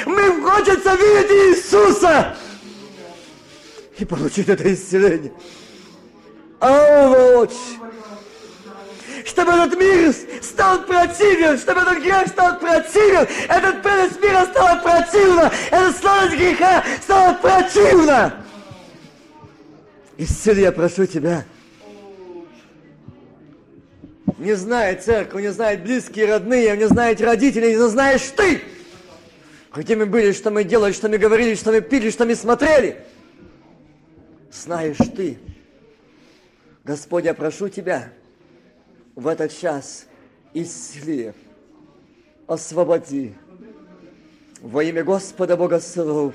Мы 0.04 0.42
хочется 0.42 0.94
видеть 0.96 1.30
Иисуса! 1.30 2.36
И 3.96 4.04
получить 4.04 4.50
это 4.50 4.70
исцеление. 4.70 5.32
О, 6.60 7.46
чтобы 9.26 9.52
этот 9.52 9.78
мир 9.78 10.14
стал 10.40 10.82
противен, 10.84 11.58
чтобы 11.58 11.80
этот 11.80 11.98
грех 11.98 12.28
стал 12.28 12.58
противен, 12.58 13.26
этот 13.48 13.82
прелесть 13.82 14.20
мира 14.22 14.46
стала 14.46 14.80
противна, 14.80 15.52
эта 15.70 15.92
сладость 15.92 16.36
греха 16.36 16.84
стала 17.02 17.34
противна. 17.34 18.44
Исцели, 20.16 20.62
я 20.62 20.72
прошу 20.72 21.06
тебя. 21.06 21.44
Не 24.38 24.54
знает 24.54 25.02
церковь, 25.02 25.42
не 25.42 25.52
знает 25.52 25.82
близкие, 25.82 26.26
родные, 26.26 26.76
не 26.76 26.86
знает 26.86 27.20
родители, 27.20 27.70
не 27.70 27.88
знаешь 27.88 28.22
ты. 28.36 28.62
Где 29.74 29.96
мы 29.96 30.06
были, 30.06 30.32
что 30.32 30.50
мы 30.50 30.64
делали, 30.64 30.92
что 30.92 31.08
мы 31.08 31.18
говорили, 31.18 31.54
что 31.54 31.72
мы 31.72 31.80
пили, 31.80 32.10
что 32.10 32.24
мы 32.24 32.34
смотрели. 32.34 33.04
Знаешь 34.52 34.96
ты. 35.14 35.38
Господь, 36.84 37.24
я 37.24 37.34
прошу 37.34 37.68
Тебя, 37.68 38.12
в 39.16 39.26
этот 39.26 39.50
час 39.50 40.06
исцели, 40.52 41.32
освободи 42.46 43.34
во 44.60 44.84
имя 44.84 45.02
Господа 45.02 45.56
Бога 45.56 45.80
Сылов. 45.80 46.34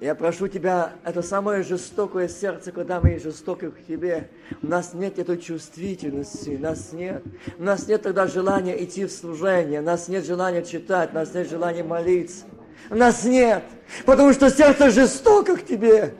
Я 0.00 0.14
прошу 0.14 0.46
Тебя, 0.46 0.92
это 1.04 1.22
самое 1.22 1.62
жестокое 1.62 2.28
сердце, 2.28 2.70
когда 2.70 3.00
мы 3.00 3.18
жестоки 3.18 3.70
к 3.70 3.86
Тебе. 3.86 4.28
У 4.62 4.66
нас 4.66 4.92
нет 4.92 5.18
этой 5.18 5.38
чувствительности, 5.38 6.50
у 6.50 6.60
нас 6.60 6.92
нет. 6.92 7.22
У 7.58 7.62
нас 7.64 7.88
нет 7.88 8.02
тогда 8.02 8.26
желания 8.26 8.84
идти 8.84 9.06
в 9.06 9.12
служение, 9.12 9.80
у 9.80 9.84
нас 9.84 10.06
нет 10.08 10.24
желания 10.24 10.62
читать, 10.62 11.10
у 11.12 11.14
нас 11.16 11.34
нет 11.34 11.48
желания 11.48 11.82
молиться. 11.82 12.44
У 12.90 12.94
нас 12.94 13.24
нет, 13.24 13.64
потому 14.04 14.32
что 14.32 14.50
сердце 14.50 14.90
жестоко 14.90 15.56
к 15.56 15.64
Тебе. 15.64 16.14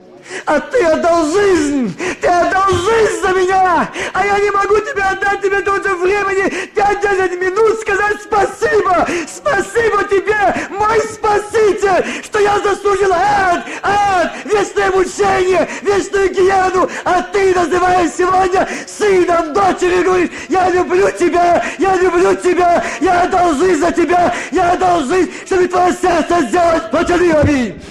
А 0.45 0.59
ты 0.59 0.83
отдал 0.83 1.25
жизнь! 1.31 1.95
Ты 2.21 2.27
отдал 2.27 2.69
жизнь 2.69 3.08
за 3.29 3.39
меня! 3.39 3.89
А 4.13 4.25
я 4.25 4.39
не 4.39 4.51
могу 4.51 4.77
тебе 4.79 5.03
отдать 5.03 5.41
тебе 5.41 5.61
тоже 5.61 5.95
времени 5.95 6.45
5-10 6.75 7.37
минут 7.37 7.79
сказать 7.81 8.21
спасибо! 8.21 9.07
Спасибо 9.27 10.03
тебе, 10.05 10.67
мой 10.69 10.99
Спаситель, 11.01 12.23
что 12.23 12.39
я 12.39 12.59
заслужил 12.59 13.11
ад, 13.13 13.65
ад, 13.83 14.31
вечное 14.45 14.91
мучение, 14.91 15.67
вечную 15.81 16.29
гиену, 16.29 16.89
а 17.03 17.21
ты 17.21 17.53
называешь 17.53 18.11
сегодня 18.17 18.67
сыном, 18.87 19.53
дочерью, 19.53 20.03
говоришь, 20.03 20.29
я 20.49 20.69
люблю 20.69 21.09
тебя, 21.11 21.63
я 21.77 21.95
люблю 21.95 22.35
тебя, 22.35 22.83
я 22.99 23.23
отдал 23.23 23.53
жизнь 23.55 23.81
за 23.81 23.91
тебя, 23.91 24.33
я 24.51 24.71
отдал 24.73 25.03
жизнь, 25.03 25.31
чтобы 25.45 25.67
твое 25.67 25.93
сердце 25.93 26.41
сделать, 26.47 26.91
потяни, 26.91 27.31
аминь. 27.31 27.81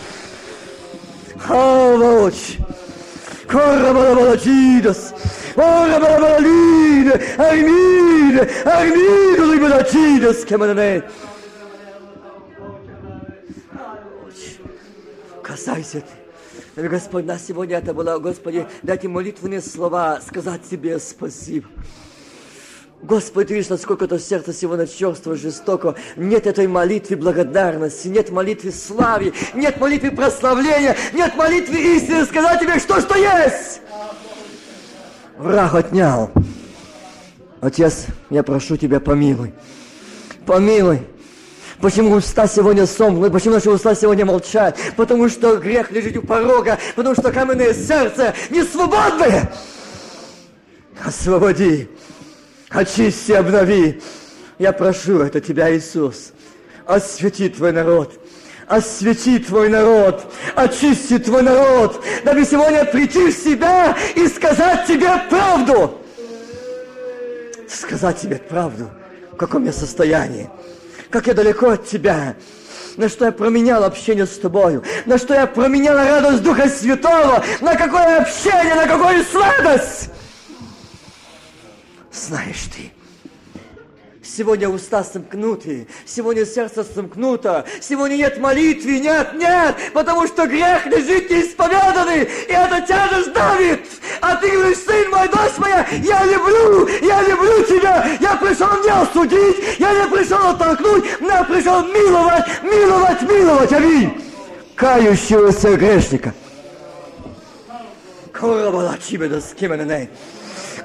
Havoc. 3.48 3.52
Corrabalabalagidas. 3.52 5.14
Orabalabalalide. 5.56 7.20
Armide. 7.38 8.48
Armide 8.64 9.46
liberagidas. 9.54 10.44
Кеманане. 10.44 11.02
Касайся 15.42 16.02
ты. 16.02 16.88
Господь, 16.88 17.24
нас 17.24 17.44
сегодня 17.44 17.78
это 17.78 17.92
было, 17.92 18.18
Господи, 18.18 18.66
дайте 18.84 19.08
молитвенные 19.08 19.60
слова, 19.60 20.20
сказать 20.20 20.62
Тебе 20.70 21.00
спасибо. 21.00 21.66
Господи, 23.02 23.52
видишь, 23.52 23.68
насколько 23.68 24.06
это 24.06 24.18
сердце 24.18 24.52
сегодня 24.52 24.86
черство, 24.86 25.36
жестоко. 25.36 25.94
Нет 26.16 26.48
этой 26.48 26.66
молитвы 26.66 27.14
благодарности, 27.14 28.08
нет 28.08 28.30
молитвы 28.30 28.72
славы, 28.72 29.32
нет 29.54 29.80
молитвы 29.80 30.10
прославления, 30.10 30.96
нет 31.12 31.36
молитвы 31.36 31.76
истины 31.96 32.24
сказать 32.24 32.60
тебе, 32.60 32.78
что 32.80 33.00
что 33.00 33.16
есть. 33.16 33.82
Враг 35.36 35.74
отнял. 35.74 36.32
Отец, 37.60 38.06
я 38.30 38.42
прошу 38.42 38.76
тебя, 38.76 38.98
помилуй. 38.98 39.54
Помилуй. 40.44 41.06
Почему 41.80 42.16
уста 42.16 42.48
сегодня 42.48 42.84
сомлы? 42.86 43.30
Почему 43.30 43.54
наши 43.54 43.70
уста 43.70 43.94
сегодня 43.94 44.24
молчат? 44.24 44.76
Потому 44.96 45.28
что 45.28 45.56
грех 45.58 45.92
лежит 45.92 46.16
у 46.16 46.22
порога. 46.22 46.78
Потому 46.96 47.14
что 47.14 47.30
каменное 47.30 47.72
сердце 47.72 48.34
не 48.50 48.64
свободное. 48.64 49.52
Освободи 51.04 51.88
очисти, 52.70 53.32
обнови. 53.32 54.00
Я 54.58 54.72
прошу 54.72 55.20
это 55.20 55.40
Тебя, 55.40 55.74
Иисус. 55.74 56.32
Освети 56.86 57.48
Твой 57.48 57.72
народ. 57.72 58.12
Освети 58.66 59.38
Твой 59.38 59.68
народ. 59.68 60.32
Очисти 60.54 61.18
Твой 61.18 61.42
народ. 61.42 62.04
Дабы 62.24 62.44
сегодня 62.44 62.84
прийти 62.84 63.30
в 63.30 63.32
себя 63.32 63.96
и 64.14 64.26
сказать 64.28 64.86
Тебе 64.86 65.10
правду. 65.30 65.98
Сказать 67.68 68.20
Тебе 68.20 68.36
правду. 68.36 68.90
В 69.32 69.36
каком 69.36 69.64
я 69.64 69.72
состоянии. 69.72 70.50
Как 71.10 71.26
я 71.26 71.34
далеко 71.34 71.70
от 71.70 71.86
Тебя 71.86 72.36
на 72.96 73.08
что 73.08 73.26
я 73.26 73.32
променял 73.32 73.84
общение 73.84 74.26
с 74.26 74.40
тобою, 74.40 74.82
на 75.06 75.18
что 75.18 75.32
я 75.32 75.46
променял 75.46 75.96
радость 75.96 76.42
Духа 76.42 76.68
Святого, 76.68 77.44
на 77.60 77.76
какое 77.76 78.18
общение, 78.22 78.74
на 78.74 78.88
какую 78.88 79.22
сладость 79.22 80.10
знаешь 82.18 82.68
ты, 82.74 82.92
Сегодня 84.22 84.68
уста 84.68 85.02
сомкнуты, 85.02 85.88
сегодня 86.04 86.44
сердце 86.44 86.84
сомкнуто, 86.84 87.64
сегодня 87.80 88.16
нет 88.16 88.38
молитвы, 88.38 88.98
нет, 89.00 89.32
нет, 89.34 89.74
потому 89.94 90.26
что 90.26 90.46
грех 90.46 90.84
лежит 90.86 91.30
неисповеданный, 91.30 92.24
и 92.24 92.52
эта 92.52 92.80
тяжесть 92.86 93.32
давит. 93.32 93.80
А 94.20 94.36
ты 94.36 94.50
говоришь, 94.50 94.78
сын 94.78 95.10
мой, 95.10 95.28
дочь 95.28 95.56
моя, 95.56 95.86
я 96.02 96.24
люблю, 96.24 96.86
я 97.00 97.22
люблю 97.22 97.62
тебя, 97.64 98.06
я 98.20 98.36
пришел 98.36 98.68
не 98.82 98.90
осудить, 98.90 99.78
я 99.78 99.94
не 99.94 100.08
пришел 100.10 100.48
оттолкнуть, 100.48 101.04
я 101.20 101.44
пришел 101.44 101.82
миловать, 101.84 102.44
миловать, 102.62 103.22
миловать, 103.22 103.72
аминь. 103.72 104.22
Кающегося 104.74 105.74
грешника. 105.76 106.34
Корабала 108.30 108.96
чибеда 108.98 109.40
с 109.40 109.54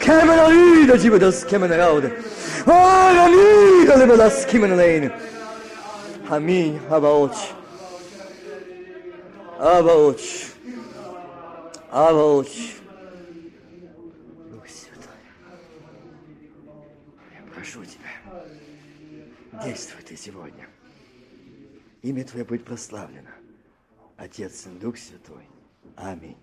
кеменей. 0.03 0.21
Kemena 0.23 0.47
lyda 0.47 0.97
jibadas 0.97 1.45
kemena 1.45 1.77
raude. 1.77 2.11
Ora 2.67 3.27
lyda 3.27 3.95
libadas 3.95 4.45
kemena 4.45 4.75
leine. 4.75 5.11
Аминь, 6.29 6.79
Абаоч. 6.89 7.35
Абаоч. 9.59 10.21
Абаоч. 11.91 12.75
Дух 14.51 14.67
Святой, 14.67 15.21
я 17.33 17.53
прошу 17.53 17.85
Тебя, 17.85 18.13
действуй 19.63 20.01
Ты 20.03 20.17
сегодня. 20.17 20.67
Имя 22.01 22.23
Твое 22.23 22.45
будет 22.45 22.65
прославлено. 22.65 23.29
Отец 24.17 24.65
и 24.65 24.69
Дух 24.79 24.97
Святой. 24.97 25.47
Аминь. 25.95 26.42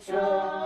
Joe. 0.00 0.59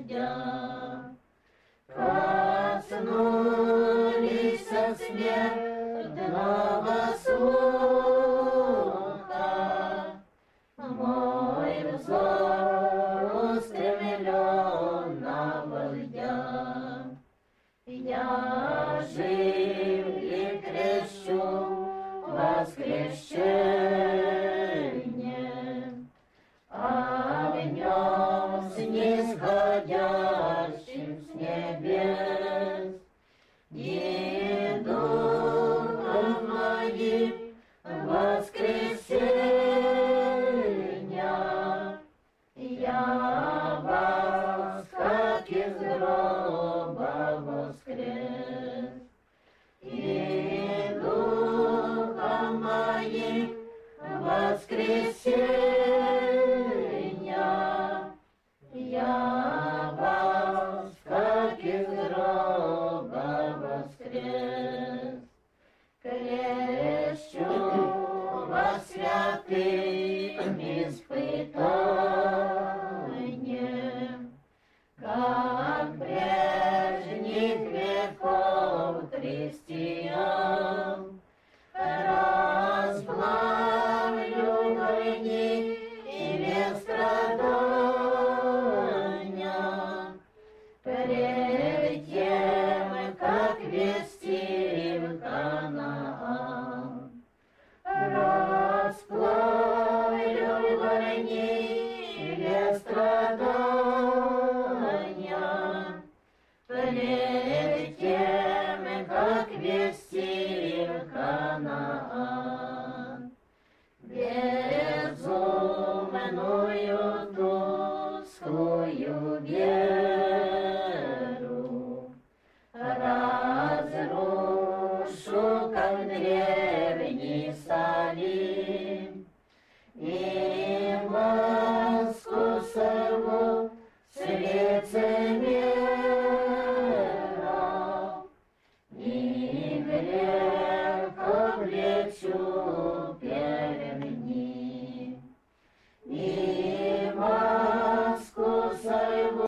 Вождя. 0.00 1.14
Коснулись 2.88 3.10
смертного 4.68 5.69